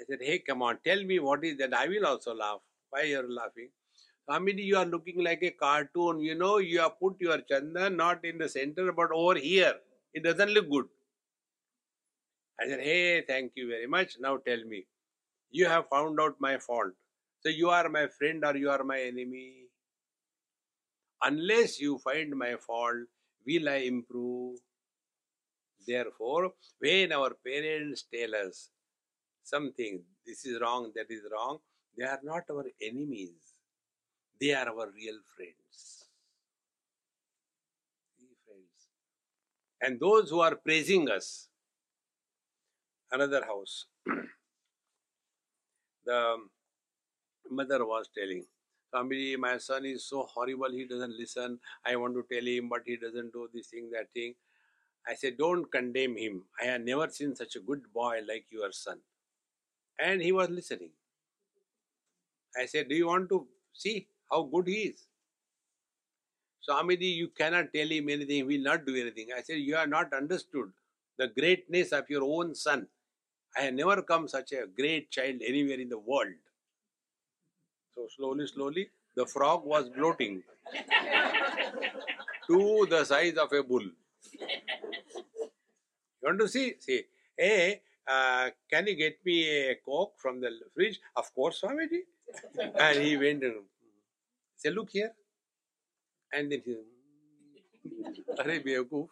I 0.00 0.04
said, 0.08 0.18
Hey, 0.22 0.38
come 0.38 0.62
on, 0.62 0.78
tell 0.84 1.02
me 1.04 1.18
what 1.18 1.44
is 1.44 1.58
that. 1.58 1.74
I 1.74 1.88
will 1.88 2.06
also 2.06 2.34
laugh. 2.34 2.60
Why 2.90 3.02
you 3.02 3.20
are 3.20 3.28
laughing? 3.28 3.70
Swamiji, 4.28 4.64
you 4.64 4.76
are 4.76 4.86
looking 4.86 5.22
like 5.22 5.42
a 5.42 5.50
cartoon. 5.50 6.20
You 6.20 6.34
know, 6.34 6.58
you 6.58 6.80
have 6.80 6.98
put 6.98 7.20
your 7.20 7.38
chandan 7.50 7.96
not 7.96 8.24
in 8.24 8.38
the 8.38 8.48
center 8.48 8.92
but 8.92 9.10
over 9.12 9.38
here. 9.38 9.74
It 10.14 10.24
doesn't 10.24 10.50
look 10.50 10.70
good. 10.70 10.86
I 12.60 12.68
said, 12.68 12.80
Hey, 12.80 13.22
thank 13.26 13.52
you 13.56 13.68
very 13.68 13.86
much. 13.86 14.16
Now 14.20 14.36
tell 14.38 14.64
me, 14.64 14.86
you 15.50 15.66
have 15.66 15.88
found 15.88 16.20
out 16.20 16.36
my 16.40 16.58
fault. 16.58 16.92
So 17.40 17.48
you 17.48 17.70
are 17.70 17.88
my 17.88 18.06
friend 18.06 18.44
or 18.44 18.56
you 18.56 18.70
are 18.70 18.84
my 18.84 19.00
enemy. 19.00 19.66
Unless 21.22 21.80
you 21.80 21.98
find 21.98 22.30
my 22.36 22.56
fault, 22.56 23.06
will 23.46 23.68
I 23.68 23.76
improve? 23.76 24.58
Therefore, 25.86 26.52
when 26.78 27.12
our 27.12 27.34
parents 27.44 28.04
tell 28.14 28.34
us 28.34 28.70
something, 29.50 30.02
this 30.26 30.46
is 30.46 30.60
wrong, 30.60 30.92
that 30.94 31.06
is 31.10 31.22
wrong, 31.32 31.58
they 31.96 32.04
are 32.04 32.20
not 32.22 32.44
our 32.50 32.64
enemies. 32.80 33.34
They 34.40 34.54
are 34.54 34.68
our 34.68 34.88
real 34.90 35.18
friends. 35.36 36.06
friends. 38.46 38.88
And 39.82 40.00
those 40.00 40.30
who 40.30 40.40
are 40.40 40.56
praising 40.56 41.10
us, 41.10 41.48
another 43.12 43.44
house. 43.44 43.86
the 46.06 46.36
mother 47.50 47.84
was 47.84 48.08
telling, 48.16 48.44
Swamiji, 48.92 49.36
my 49.38 49.58
son 49.58 49.84
is 49.84 50.08
so 50.08 50.22
horrible, 50.22 50.70
he 50.70 50.86
doesn't 50.86 51.18
listen. 51.18 51.58
I 51.84 51.96
want 51.96 52.14
to 52.14 52.24
tell 52.32 52.46
him, 52.46 52.68
but 52.68 52.82
he 52.86 52.96
doesn't 52.96 53.32
do 53.32 53.48
this 53.52 53.68
thing, 53.68 53.90
that 53.92 54.12
thing. 54.14 54.34
I 55.06 55.14
said, 55.14 55.38
Don't 55.38 55.70
condemn 55.70 56.16
him. 56.16 56.42
I 56.60 56.66
have 56.66 56.82
never 56.82 57.08
seen 57.08 57.34
such 57.34 57.56
a 57.56 57.60
good 57.60 57.82
boy 57.92 58.20
like 58.28 58.46
your 58.50 58.72
son. 58.72 59.00
And 60.02 60.22
he 60.22 60.32
was 60.32 60.48
listening. 60.48 60.90
I 62.56 62.66
said, 62.66 62.88
Do 62.88 62.94
you 62.94 63.06
want 63.06 63.28
to 63.30 63.46
see 63.72 64.06
how 64.30 64.42
good 64.42 64.68
he 64.68 64.82
is? 64.92 65.06
Swamiji, 66.68 67.14
you 67.16 67.28
cannot 67.28 67.72
tell 67.74 67.88
him 67.88 68.08
anything, 68.08 68.36
he 68.36 68.42
will 68.42 68.62
not 68.62 68.86
do 68.86 68.94
anything. 68.96 69.28
I 69.36 69.42
said, 69.42 69.58
You 69.58 69.76
have 69.76 69.88
not 69.88 70.12
understood 70.12 70.70
the 71.18 71.28
greatness 71.28 71.92
of 71.92 72.08
your 72.08 72.22
own 72.22 72.54
son. 72.54 72.86
I 73.56 73.62
have 73.62 73.74
never 73.74 74.02
come 74.02 74.28
such 74.28 74.52
a 74.52 74.66
great 74.66 75.10
child 75.10 75.36
anywhere 75.44 75.78
in 75.78 75.88
the 75.88 75.98
world. 75.98 76.34
So 77.94 78.06
slowly, 78.16 78.46
slowly, 78.46 78.90
the 79.16 79.26
frog 79.26 79.64
was 79.64 79.88
bloating. 79.88 80.42
to 82.50 82.86
the 82.90 83.04
size 83.04 83.36
of 83.36 83.52
a 83.52 83.62
bull. 83.62 83.82
You 83.82 84.48
want 86.22 86.40
to 86.40 86.48
see? 86.48 86.74
See, 86.80 87.04
hey, 87.36 87.80
uh, 88.10 88.50
can 88.70 88.86
you 88.86 88.96
get 88.96 89.18
me 89.24 89.70
a 89.70 89.74
coke 89.76 90.14
from 90.18 90.40
the 90.40 90.50
fridge? 90.74 90.98
Of 91.16 91.32
course, 91.34 91.60
Swamiji. 91.62 92.00
and 92.78 92.98
he 92.98 93.16
went 93.16 93.42
and 93.42 93.64
said, 94.56 94.74
look 94.74 94.90
here. 94.90 95.12
And 96.32 96.50
then 96.50 96.62
he 96.64 96.76
Are 98.38 98.44
Bewkoof. 98.44 99.08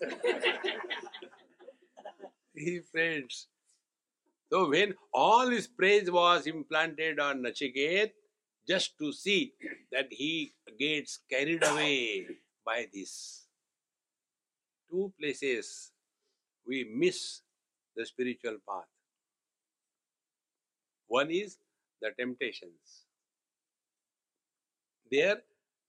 he 2.54 2.80
friends. 2.92 3.48
So 4.52 4.68
when 4.68 4.94
all 5.14 5.48
his 5.48 5.68
praise 5.68 6.10
was 6.10 6.46
implanted 6.46 7.20
on 7.20 7.42
Nachiket, 7.42 8.10
just 8.68 8.98
to 8.98 9.12
see 9.12 9.52
that 9.92 10.06
he 10.10 10.52
gets 10.78 11.20
carried 11.30 11.64
away 11.64 12.26
by 12.64 12.86
this. 12.92 13.46
Two 14.90 15.12
places 15.18 15.92
we 16.66 16.84
miss 16.84 17.42
the 18.00 18.06
spiritual 18.06 18.56
path. 18.66 18.90
One 21.06 21.30
is 21.30 21.58
the 22.00 22.10
temptations. 22.18 23.06
There, 25.10 25.38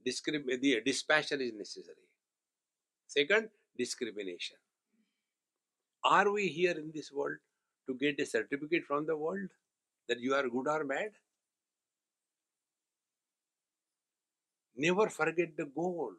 the 0.03 0.81
dispassion 0.85 1.41
is 1.41 1.53
necessary. 1.53 2.07
Second, 3.07 3.49
discrimination. 3.77 4.57
Are 6.03 6.31
we 6.31 6.47
here 6.47 6.77
in 6.83 6.91
this 6.93 7.11
world 7.11 7.37
to 7.87 7.93
get 7.93 8.19
a 8.19 8.25
certificate 8.25 8.83
from 8.85 9.05
the 9.05 9.15
world 9.15 9.49
that 10.09 10.19
you 10.19 10.33
are 10.33 10.49
good 10.49 10.67
or 10.67 10.83
bad? 10.83 11.11
Never 14.75 15.07
forget 15.09 15.55
the 15.55 15.65
goal. 15.65 16.13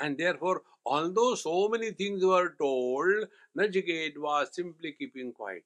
And 0.00 0.18
therefore, 0.18 0.62
although 0.84 1.34
so 1.34 1.68
many 1.68 1.90
things 1.92 2.24
were 2.24 2.54
told, 2.58 3.26
Nachiket 3.58 4.18
was 4.18 4.48
simply 4.52 4.92
keeping 4.92 5.32
quiet. 5.32 5.64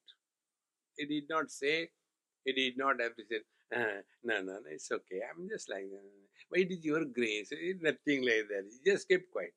He 0.97 1.07
did 1.07 1.29
not 1.29 1.51
say, 1.51 1.91
he 2.45 2.53
did 2.53 2.79
not 2.79 3.01
appreciate. 3.01 3.43
Uh, 3.75 4.03
no, 4.25 4.43
no, 4.43 4.53
no, 4.53 4.61
it's 4.71 4.91
okay. 4.91 5.21
I'm 5.29 5.49
just 5.49 5.71
like, 5.71 5.85
uh, 5.93 6.57
it 6.57 6.71
is 6.71 6.85
your 6.85 7.05
grace. 7.05 7.49
It's 7.53 7.83
nothing 7.83 8.25
like 8.25 8.49
that. 8.49 8.65
He 8.71 8.91
just 8.91 9.09
kept 9.09 9.31
quiet. 9.31 9.55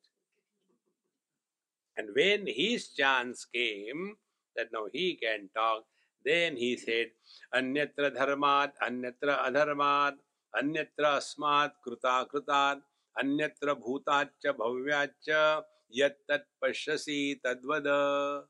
And 1.96 2.08
when 2.14 2.46
his 2.46 2.88
chance 2.88 3.44
came 3.44 4.16
that 4.56 4.68
now 4.72 4.86
he 4.92 5.14
can 5.14 5.48
talk, 5.54 5.84
then 6.24 6.56
he 6.56 6.76
said, 6.76 7.08
Anyatra 7.54 8.16
dharmat, 8.16 8.72
anyatra 8.82 9.46
adharmat, 9.46 10.14
anyatra 10.56 11.20
asmat 11.20 11.72
kruta 11.86 12.26
krutat, 12.26 12.80
bhutacha 13.22 14.52
bhavyacha, 14.58 15.62
yat 15.90 16.16
tat 16.28 16.44
pashyasi 16.62 17.40
tadvada. 17.40 18.44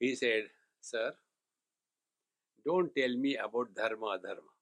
He 0.00 0.14
said, 0.14 0.44
Sir, 0.80 1.14
don't 2.66 2.94
tell 2.94 3.16
me 3.16 3.36
about 3.36 3.74
dharma 3.74 4.18
dharma. 4.22 4.54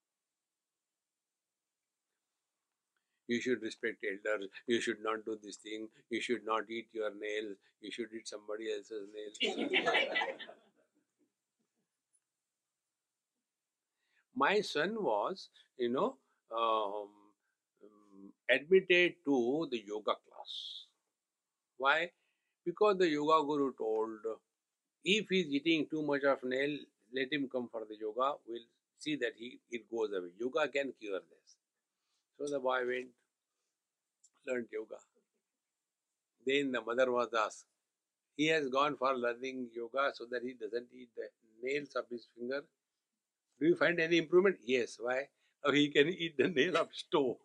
you 3.32 3.40
should 3.40 3.62
respect 3.62 4.04
elders, 4.04 4.48
you 4.66 4.80
should 4.80 5.02
not 5.02 5.24
do 5.24 5.38
this 5.42 5.56
thing, 5.56 5.88
you 6.10 6.20
should 6.20 6.44
not 6.44 6.68
eat 6.68 6.88
your 6.92 7.10
nails, 7.10 7.56
you 7.80 7.90
should 7.90 8.08
eat 8.14 8.28
somebody 8.28 8.72
else's 8.72 9.06
nails. 9.14 9.38
My 14.45 14.61
son 14.61 14.97
was, 15.03 15.49
you 15.78 15.90
know, 15.90 16.16
um, 16.61 17.09
admitted 18.51 19.14
to 19.26 19.68
the 19.70 19.80
yoga 19.86 20.14
class. 20.24 20.53
Why? 21.78 22.11
Because 22.64 22.99
the 22.99 23.09
yoga 23.09 23.45
guru 23.47 23.72
told, 23.74 24.20
if 25.05 25.26
he's 25.28 25.49
eating 25.49 25.86
too 25.90 26.03
much 26.03 26.24
of 26.24 26.43
nail, 26.45 26.78
let 27.14 27.32
him 27.32 27.49
come 27.53 27.68
for 27.70 27.82
the 27.88 27.97
yoga. 28.01 28.34
We'll 28.49 28.68
see 28.99 29.16
that 29.16 29.34
he 29.36 29.59
it 29.70 29.90
goes 29.90 30.11
away. 30.12 30.30
Yoga 30.38 30.68
can 30.68 30.93
cure 31.01 31.20
this. 31.30 31.57
So 32.38 32.53
the 32.53 32.61
boy 32.61 32.86
went 32.86 33.09
learned 34.47 34.68
yoga. 34.72 34.97
Then 36.47 36.72
the 36.72 36.80
mother 36.80 37.11
was 37.11 37.28
asked, 37.34 37.66
he 38.36 38.49
has 38.49 38.68
gone 38.68 38.97
for 38.97 39.14
learning 39.16 39.70
yoga 39.74 40.12
so 40.14 40.26
that 40.30 40.43
he 40.43 40.55
doesn't 40.55 40.88
eat 40.95 41.11
the 41.16 41.28
nails 41.62 41.95
of 41.97 42.05
his 42.11 42.26
finger. 42.36 42.64
Do 43.62 43.68
you 43.68 43.76
find 43.76 44.00
any 44.00 44.18
improvement? 44.18 44.56
Yes. 44.66 44.96
Why? 44.98 45.28
Now 45.64 45.70
he 45.70 45.88
can 45.88 46.08
eat 46.08 46.36
the 46.36 46.48
nail 46.48 46.76
of 46.78 46.88
stove. 46.92 47.36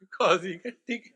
because 0.00 0.42
he 0.42 0.58
can 0.58 0.74
take 0.88 1.14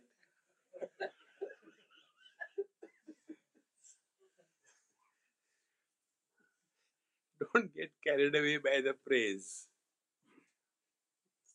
don't 7.52 7.74
get 7.74 7.90
carried 8.06 8.36
away 8.36 8.58
by 8.58 8.80
the 8.80 8.94
praise. 9.04 9.66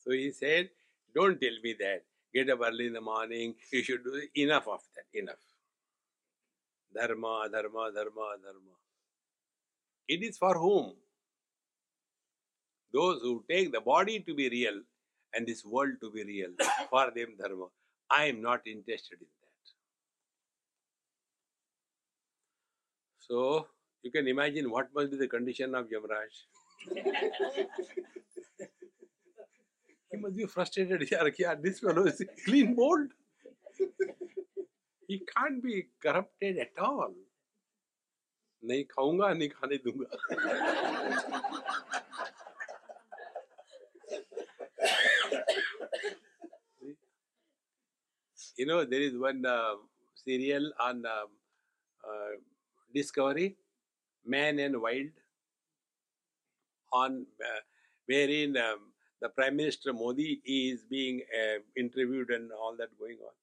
So 0.04 0.12
he 0.12 0.32
said, 0.32 0.72
Don't 1.14 1.40
tell 1.40 1.58
me 1.64 1.74
that. 1.80 2.04
Get 2.36 2.50
up 2.52 2.62
early 2.66 2.88
in 2.88 2.94
the 2.94 3.02
morning. 3.02 3.56
You 3.74 3.84
should 3.84 4.04
do 4.04 4.22
enough 4.36 4.68
of 4.68 4.82
that. 4.96 5.20
Enough. 5.20 5.44
Dharma, 6.94 7.50
dharma, 7.52 7.92
dharma, 7.96 8.28
dharma. 8.44 8.76
It 10.08 10.24
is 10.24 10.38
for 10.38 10.56
whom? 10.60 10.94
Those 12.94 13.22
who 13.22 13.44
take 13.50 13.72
the 13.72 13.82
body 13.82 14.20
to 14.22 14.36
be 14.36 14.50
real 14.50 14.82
and 15.34 15.48
this 15.48 15.66
world 15.66 15.94
to 16.02 16.12
be 16.12 16.24
real. 16.26 16.52
For 16.90 17.12
them, 17.16 17.36
dharma. 17.40 17.68
I 18.10 18.26
am 18.26 18.42
not 18.42 18.62
interested 18.68 19.20
in 19.22 19.28
that. 19.42 19.72
So, 23.20 23.68
you 24.04 24.12
can 24.12 24.28
imagine 24.28 24.72
what 24.72 24.90
must 24.96 25.12
be 25.12 25.18
the 25.18 25.28
condition 25.28 25.76
of 25.76 25.88
Yamraj. 25.90 26.34
he 30.16 30.22
must 30.22 30.36
be 30.36 30.46
frustrated. 30.46 31.08
Yeah, 31.12 31.24
yeah 31.38 31.56
this 31.56 31.80
fellow 31.80 32.06
is 32.06 32.24
clean 32.46 32.74
bold. 32.76 33.10
he 35.08 35.22
can't 35.36 35.62
be 35.62 35.88
corrupted 36.02 36.58
at 36.58 36.78
all. 36.80 37.14
नहीं 38.66 38.84
खाऊँगा 38.90 39.28
नहीं 39.38 39.50
खाने 39.50 39.78
दूँगा 39.86 40.08
you 48.58 48.66
know 48.66 48.86
there 48.86 49.02
is 49.02 49.16
one 49.18 49.46
uh, 49.46 49.76
serial 50.16 50.72
on 50.80 51.06
um, 51.06 51.30
uh, 52.10 52.34
discovery 52.96 53.56
Man 54.26 54.58
and 54.58 54.82
Wild, 54.82 55.12
on 56.92 57.28
uh, 57.40 57.62
wherein 58.08 58.58
um, 58.58 58.95
the 59.26 59.30
Prime 59.30 59.56
Minister 59.56 59.92
Modi 59.92 60.40
is 60.46 60.84
being 60.88 61.22
uh, 61.34 61.58
interviewed 61.76 62.30
and 62.30 62.52
all 62.52 62.76
that 62.78 62.90
going 63.00 63.18
on. 63.26 63.34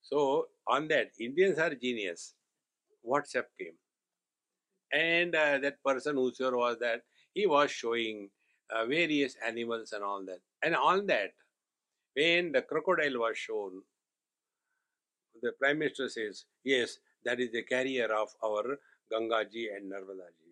So 0.00 0.46
on 0.68 0.86
that, 0.88 1.10
Indians 1.18 1.58
are 1.58 1.74
genius. 1.74 2.34
WhatsApp 3.04 3.46
came, 3.58 3.74
and 4.92 5.34
uh, 5.34 5.58
that 5.58 5.82
person 5.84 6.14
who 6.14 6.32
sure 6.32 6.56
was 6.56 6.76
that 6.78 7.02
he 7.34 7.46
was 7.46 7.70
showing 7.70 8.30
uh, 8.70 8.86
various 8.86 9.34
animals 9.44 9.92
and 9.92 10.04
all 10.04 10.24
that, 10.26 10.38
and 10.62 10.76
on 10.76 11.06
that, 11.06 11.32
when 12.14 12.52
the 12.52 12.62
crocodile 12.62 13.18
was 13.18 13.36
shown, 13.36 13.82
the 15.42 15.52
Prime 15.60 15.80
Minister 15.80 16.08
says, 16.08 16.44
"Yes, 16.62 16.98
that 17.24 17.40
is 17.40 17.50
the 17.50 17.62
carrier 17.62 18.06
of 18.22 18.28
our 18.44 18.78
Gangaji 19.12 19.66
and 19.76 19.90
Narmadaji. 19.90 20.45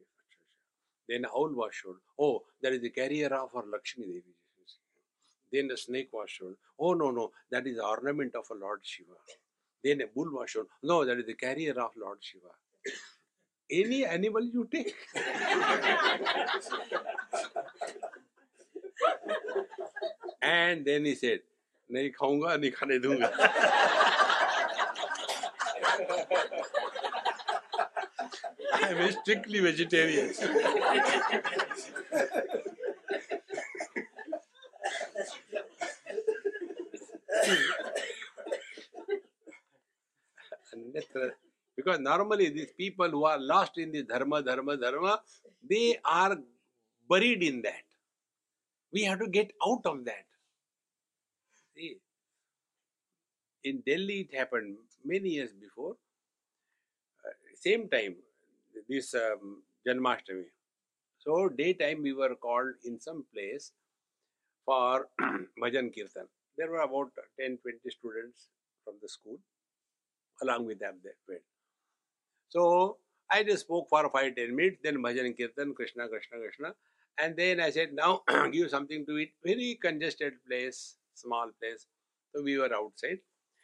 Then 1.07 1.25
owl 1.25 1.51
was 1.53 1.73
shown. 1.73 1.95
Oh, 2.19 2.43
that 2.61 2.73
is 2.73 2.81
the 2.81 2.89
carrier 2.89 3.27
of 3.27 3.55
our 3.55 3.65
Lakshmi 3.71 4.05
Devi. 4.05 4.35
Then 5.51 5.67
the 5.67 5.77
snake 5.77 6.09
was 6.13 6.29
shown. 6.29 6.55
Oh, 6.79 6.93
no, 6.93 7.09
no, 7.09 7.31
that 7.51 7.65
is 7.65 7.77
the 7.77 7.85
ornament 7.85 8.35
of 8.35 8.45
a 8.51 8.53
Lord 8.53 8.81
Shiva. 8.83 9.15
Then 9.83 10.01
a 10.01 10.07
bull 10.07 10.29
was 10.31 10.51
shown. 10.51 10.67
No, 10.83 11.03
that 11.05 11.17
is 11.17 11.25
the 11.25 11.33
carrier 11.33 11.71
of 11.71 11.91
Lord 11.97 12.19
Shiva. 12.21 12.49
Any 13.71 14.05
animal 14.05 14.43
you 14.43 14.67
take. 14.71 14.95
and 20.41 20.85
then 20.85 21.05
he 21.05 21.15
said, 21.15 21.41
नहीं 21.91 22.09
खाऊंगा 22.13 22.55
नहीं 22.61 22.71
खाने 22.71 22.97
दूंगा 23.01 23.29
I'm 28.84 28.98
a 28.98 29.12
strictly 29.12 29.60
vegetarian. 29.60 30.32
Because 41.76 41.98
normally 42.00 42.50
these 42.50 42.72
people 42.76 43.10
who 43.10 43.24
are 43.24 43.38
lost 43.38 43.78
in 43.78 43.92
the 43.92 44.02
dharma, 44.02 44.42
dharma, 44.42 44.76
dharma, 44.76 45.20
they 45.68 45.98
are 46.04 46.36
buried 47.08 47.42
in 47.42 47.62
that. 47.62 47.84
We 48.92 49.02
have 49.04 49.18
to 49.20 49.28
get 49.28 49.52
out 49.66 49.82
of 49.84 50.04
that. 50.04 50.26
See, 51.74 51.96
in 53.64 53.82
Delhi 53.86 54.20
it 54.20 54.36
happened 54.36 54.76
many 55.04 55.30
years 55.30 55.52
before. 55.52 55.96
Uh, 57.26 57.32
same 57.54 57.88
time, 57.88 58.16
this 58.88 59.14
um, 59.14 59.62
Janmashtami. 59.86 60.50
So 61.18 61.48
daytime 61.48 62.02
we 62.02 62.12
were 62.12 62.34
called 62.34 62.74
in 62.84 63.00
some 63.00 63.24
place 63.32 63.72
for 64.64 65.08
Bhajan 65.62 65.94
Kirtan. 65.94 66.28
There 66.56 66.70
were 66.70 66.80
about 66.80 67.10
10, 67.40 67.58
20 67.62 67.78
students 67.90 68.48
from 68.84 68.94
the 69.02 69.08
school 69.08 69.38
along 70.42 70.66
with 70.66 70.78
them 70.78 70.94
they 71.02 71.10
went. 71.28 71.42
So 72.48 72.98
I 73.30 73.42
just 73.42 73.62
spoke 73.62 73.88
for 73.88 74.08
5, 74.08 74.36
10 74.36 74.54
minutes, 74.54 74.78
then 74.82 74.96
Bhajan 74.96 75.36
Kirtan, 75.36 75.74
Krishna, 75.74 76.08
Krishna, 76.08 76.38
Krishna. 76.38 76.74
And 77.18 77.36
then 77.36 77.60
I 77.60 77.70
said, 77.70 77.92
now 77.92 78.22
give 78.52 78.70
something 78.70 79.06
to 79.06 79.18
eat. 79.18 79.32
Very 79.44 79.78
congested 79.80 80.34
place, 80.48 80.96
small 81.14 81.50
place. 81.60 81.86
So 82.34 82.42
we 82.42 82.58
were 82.58 82.72
outside. 82.74 83.18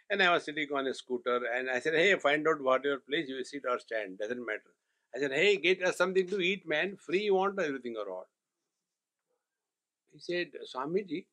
And 0.09 0.23
I 0.23 0.33
was 0.33 0.45
sitting 0.45 0.69
on 0.75 0.87
a 0.87 0.95
scooter 0.95 1.41
and 1.55 1.71
I 1.71 1.79
said, 1.79 1.95
hey, 1.95 2.15
find 2.17 2.47
out 2.49 2.61
what 2.61 2.85
your 2.85 2.99
place, 2.99 3.29
you 3.29 3.45
sit 3.45 3.63
or 3.69 3.79
stand, 3.79 4.19
doesn't 4.19 4.45
matter. 4.45 4.75
I 5.15 5.19
said, 5.19 5.33
hey, 5.33 5.57
get 5.57 5.83
us 5.83 5.97
something 5.97 6.27
to 6.29 6.41
eat, 6.41 6.69
man. 6.69 6.97
Free 6.97 7.23
you 7.23 7.35
want 7.35 7.59
everything 7.61 7.97
or 7.97 8.15
what? 8.15 8.27
He 10.13 10.21
said, 10.21 10.49
Swamiji, 10.73 11.27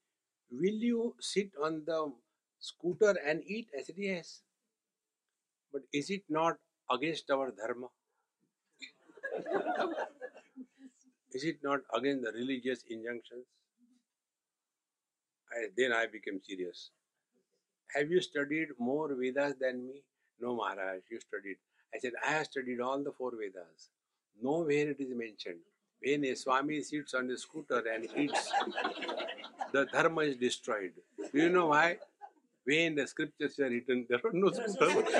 will 0.51 0.79
you 0.89 1.15
sit 1.19 1.51
on 1.63 1.83
the 1.85 2.11
scooter 2.59 3.15
and 3.25 3.41
eat? 3.45 3.67
I 3.77 3.83
said, 3.83 3.95
yes. 3.97 4.41
But 5.71 5.83
is 5.93 6.09
it 6.09 6.23
not 6.29 6.57
against 6.91 7.29
our 7.29 7.51
dharma? 7.51 7.87
is 11.31 11.43
it 11.43 11.57
not 11.63 11.81
against 11.93 12.23
the 12.23 12.31
religious 12.31 12.83
injunctions? 12.89 13.45
I, 15.51 15.67
then 15.77 15.93
I 15.93 16.07
became 16.07 16.39
serious. 16.43 16.91
Have 17.95 18.09
you 18.09 18.21
studied 18.21 18.69
more 18.79 19.09
Vedas 19.15 19.55
than 19.59 19.87
me? 19.87 20.03
No, 20.39 20.55
Maharaj, 20.55 21.01
you 21.09 21.19
studied. 21.19 21.57
I 21.94 21.98
said, 21.98 22.12
I 22.26 22.32
have 22.32 22.46
studied 22.46 22.80
all 22.80 23.02
the 23.02 23.12
four 23.12 23.32
Vedas. 23.32 23.90
Nowhere 24.42 24.90
it 24.90 25.00
is 25.00 25.14
mentioned. 25.14 25.60
When 26.02 26.24
a 26.24 26.34
Swami 26.34 26.82
sits 26.82 27.14
on 27.14 27.30
a 27.30 27.36
scooter 27.36 27.82
and 27.94 28.08
eats, 28.16 28.50
the 29.72 29.86
dharma 29.86 30.22
is 30.22 30.36
destroyed. 30.36 30.92
Do 31.32 31.38
you 31.40 31.48
know 31.48 31.66
why? 31.68 31.98
When 32.64 32.94
the 32.94 33.06
scriptures 33.06 33.58
are 33.60 33.68
written, 33.68 34.06
there 34.08 34.20
are 34.24 34.32
no 34.32 34.50
scooters. 34.50 35.16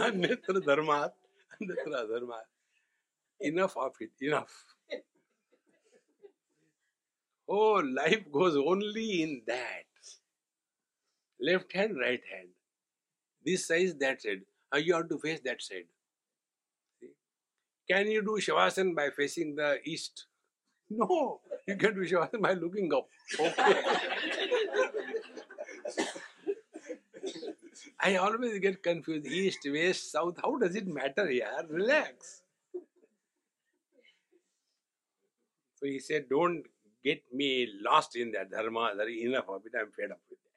अन्यत्र 0.00 0.60
धर्मात् 0.66 1.14
अन्यत्र 1.54 1.92
अधर्मात् 2.04 2.48
enough 3.40 3.76
of 3.76 3.94
it 4.00 4.10
enough 4.20 4.64
oh 7.47 7.81
life 7.83 8.31
goes 8.31 8.55
only 8.55 9.23
in 9.23 9.41
that. 9.47 9.83
Left 11.39 11.73
hand 11.73 11.97
right 11.99 12.21
hand. 12.33 12.49
This 13.45 13.67
side 13.67 13.99
that 13.99 14.21
side 14.21 14.41
uh, 14.73 14.77
you 14.77 14.93
have 14.93 15.09
to 15.09 15.19
face 15.19 15.41
that 15.45 15.61
side 15.61 15.85
can 17.89 18.09
you 18.09 18.21
do 18.21 18.39
shavasana 18.41 18.95
by 18.95 19.09
facing 19.15 19.55
the 19.55 19.79
east? 19.83 20.25
No 20.89 21.41
you 21.67 21.75
can 21.77 21.95
do 21.95 22.01
shavasana 22.01 22.41
by 22.41 22.53
looking 22.53 22.93
up. 22.93 23.07
Okay. 23.39 23.81
I 27.99 28.17
always 28.17 28.59
get 28.59 28.83
confused. 28.83 29.25
East, 29.25 29.67
west, 29.71 30.11
south. 30.11 30.37
How 30.43 30.57
does 30.57 30.75
it 30.75 30.85
matter 30.85 31.27
here? 31.27 31.49
Relax. 31.69 32.43
So 35.75 35.87
he 35.87 35.99
said, 35.99 36.29
Don't 36.29 36.63
get 37.04 37.22
me 37.32 37.68
lost 37.82 38.16
in 38.16 38.32
that 38.32 38.50
dharma. 38.50 38.92
There 38.96 39.08
is 39.08 39.22
enough 39.24 39.48
of 39.48 39.62
it. 39.66 39.72
I'm 39.78 39.90
fed 39.92 40.10
up 40.10 40.20
with 40.28 40.38
that. 40.38 40.50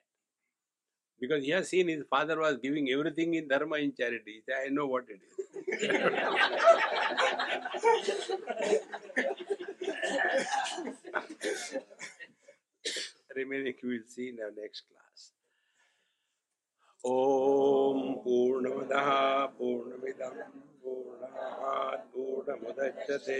Because 1.20 1.44
he 1.44 1.52
has 1.52 1.70
seen 1.70 1.88
his 1.88 2.04
father 2.10 2.40
was 2.40 2.58
giving 2.58 2.90
everything 2.90 3.34
in 3.36 3.48
dharma 3.48 3.78
in 3.78 3.94
charity. 3.96 4.34
He 4.34 4.42
said, 4.46 4.56
I 4.66 4.70
know 4.70 4.88
what 4.88 5.06
it 5.10 5.22
is. 5.22 5.34
Remaining 13.36 13.74
we 13.84 13.90
will 13.98 14.06
see 14.08 14.30
in 14.30 14.40
our 14.40 14.52
next 14.56 14.82
class. 14.82 15.32
ॐ 17.06 18.14
पूर्णमदः 18.24 19.08
पूर्णमिदं 19.60 20.36
पूर्णात् 20.84 22.06
पूर्णमुदच्यते 22.14 23.40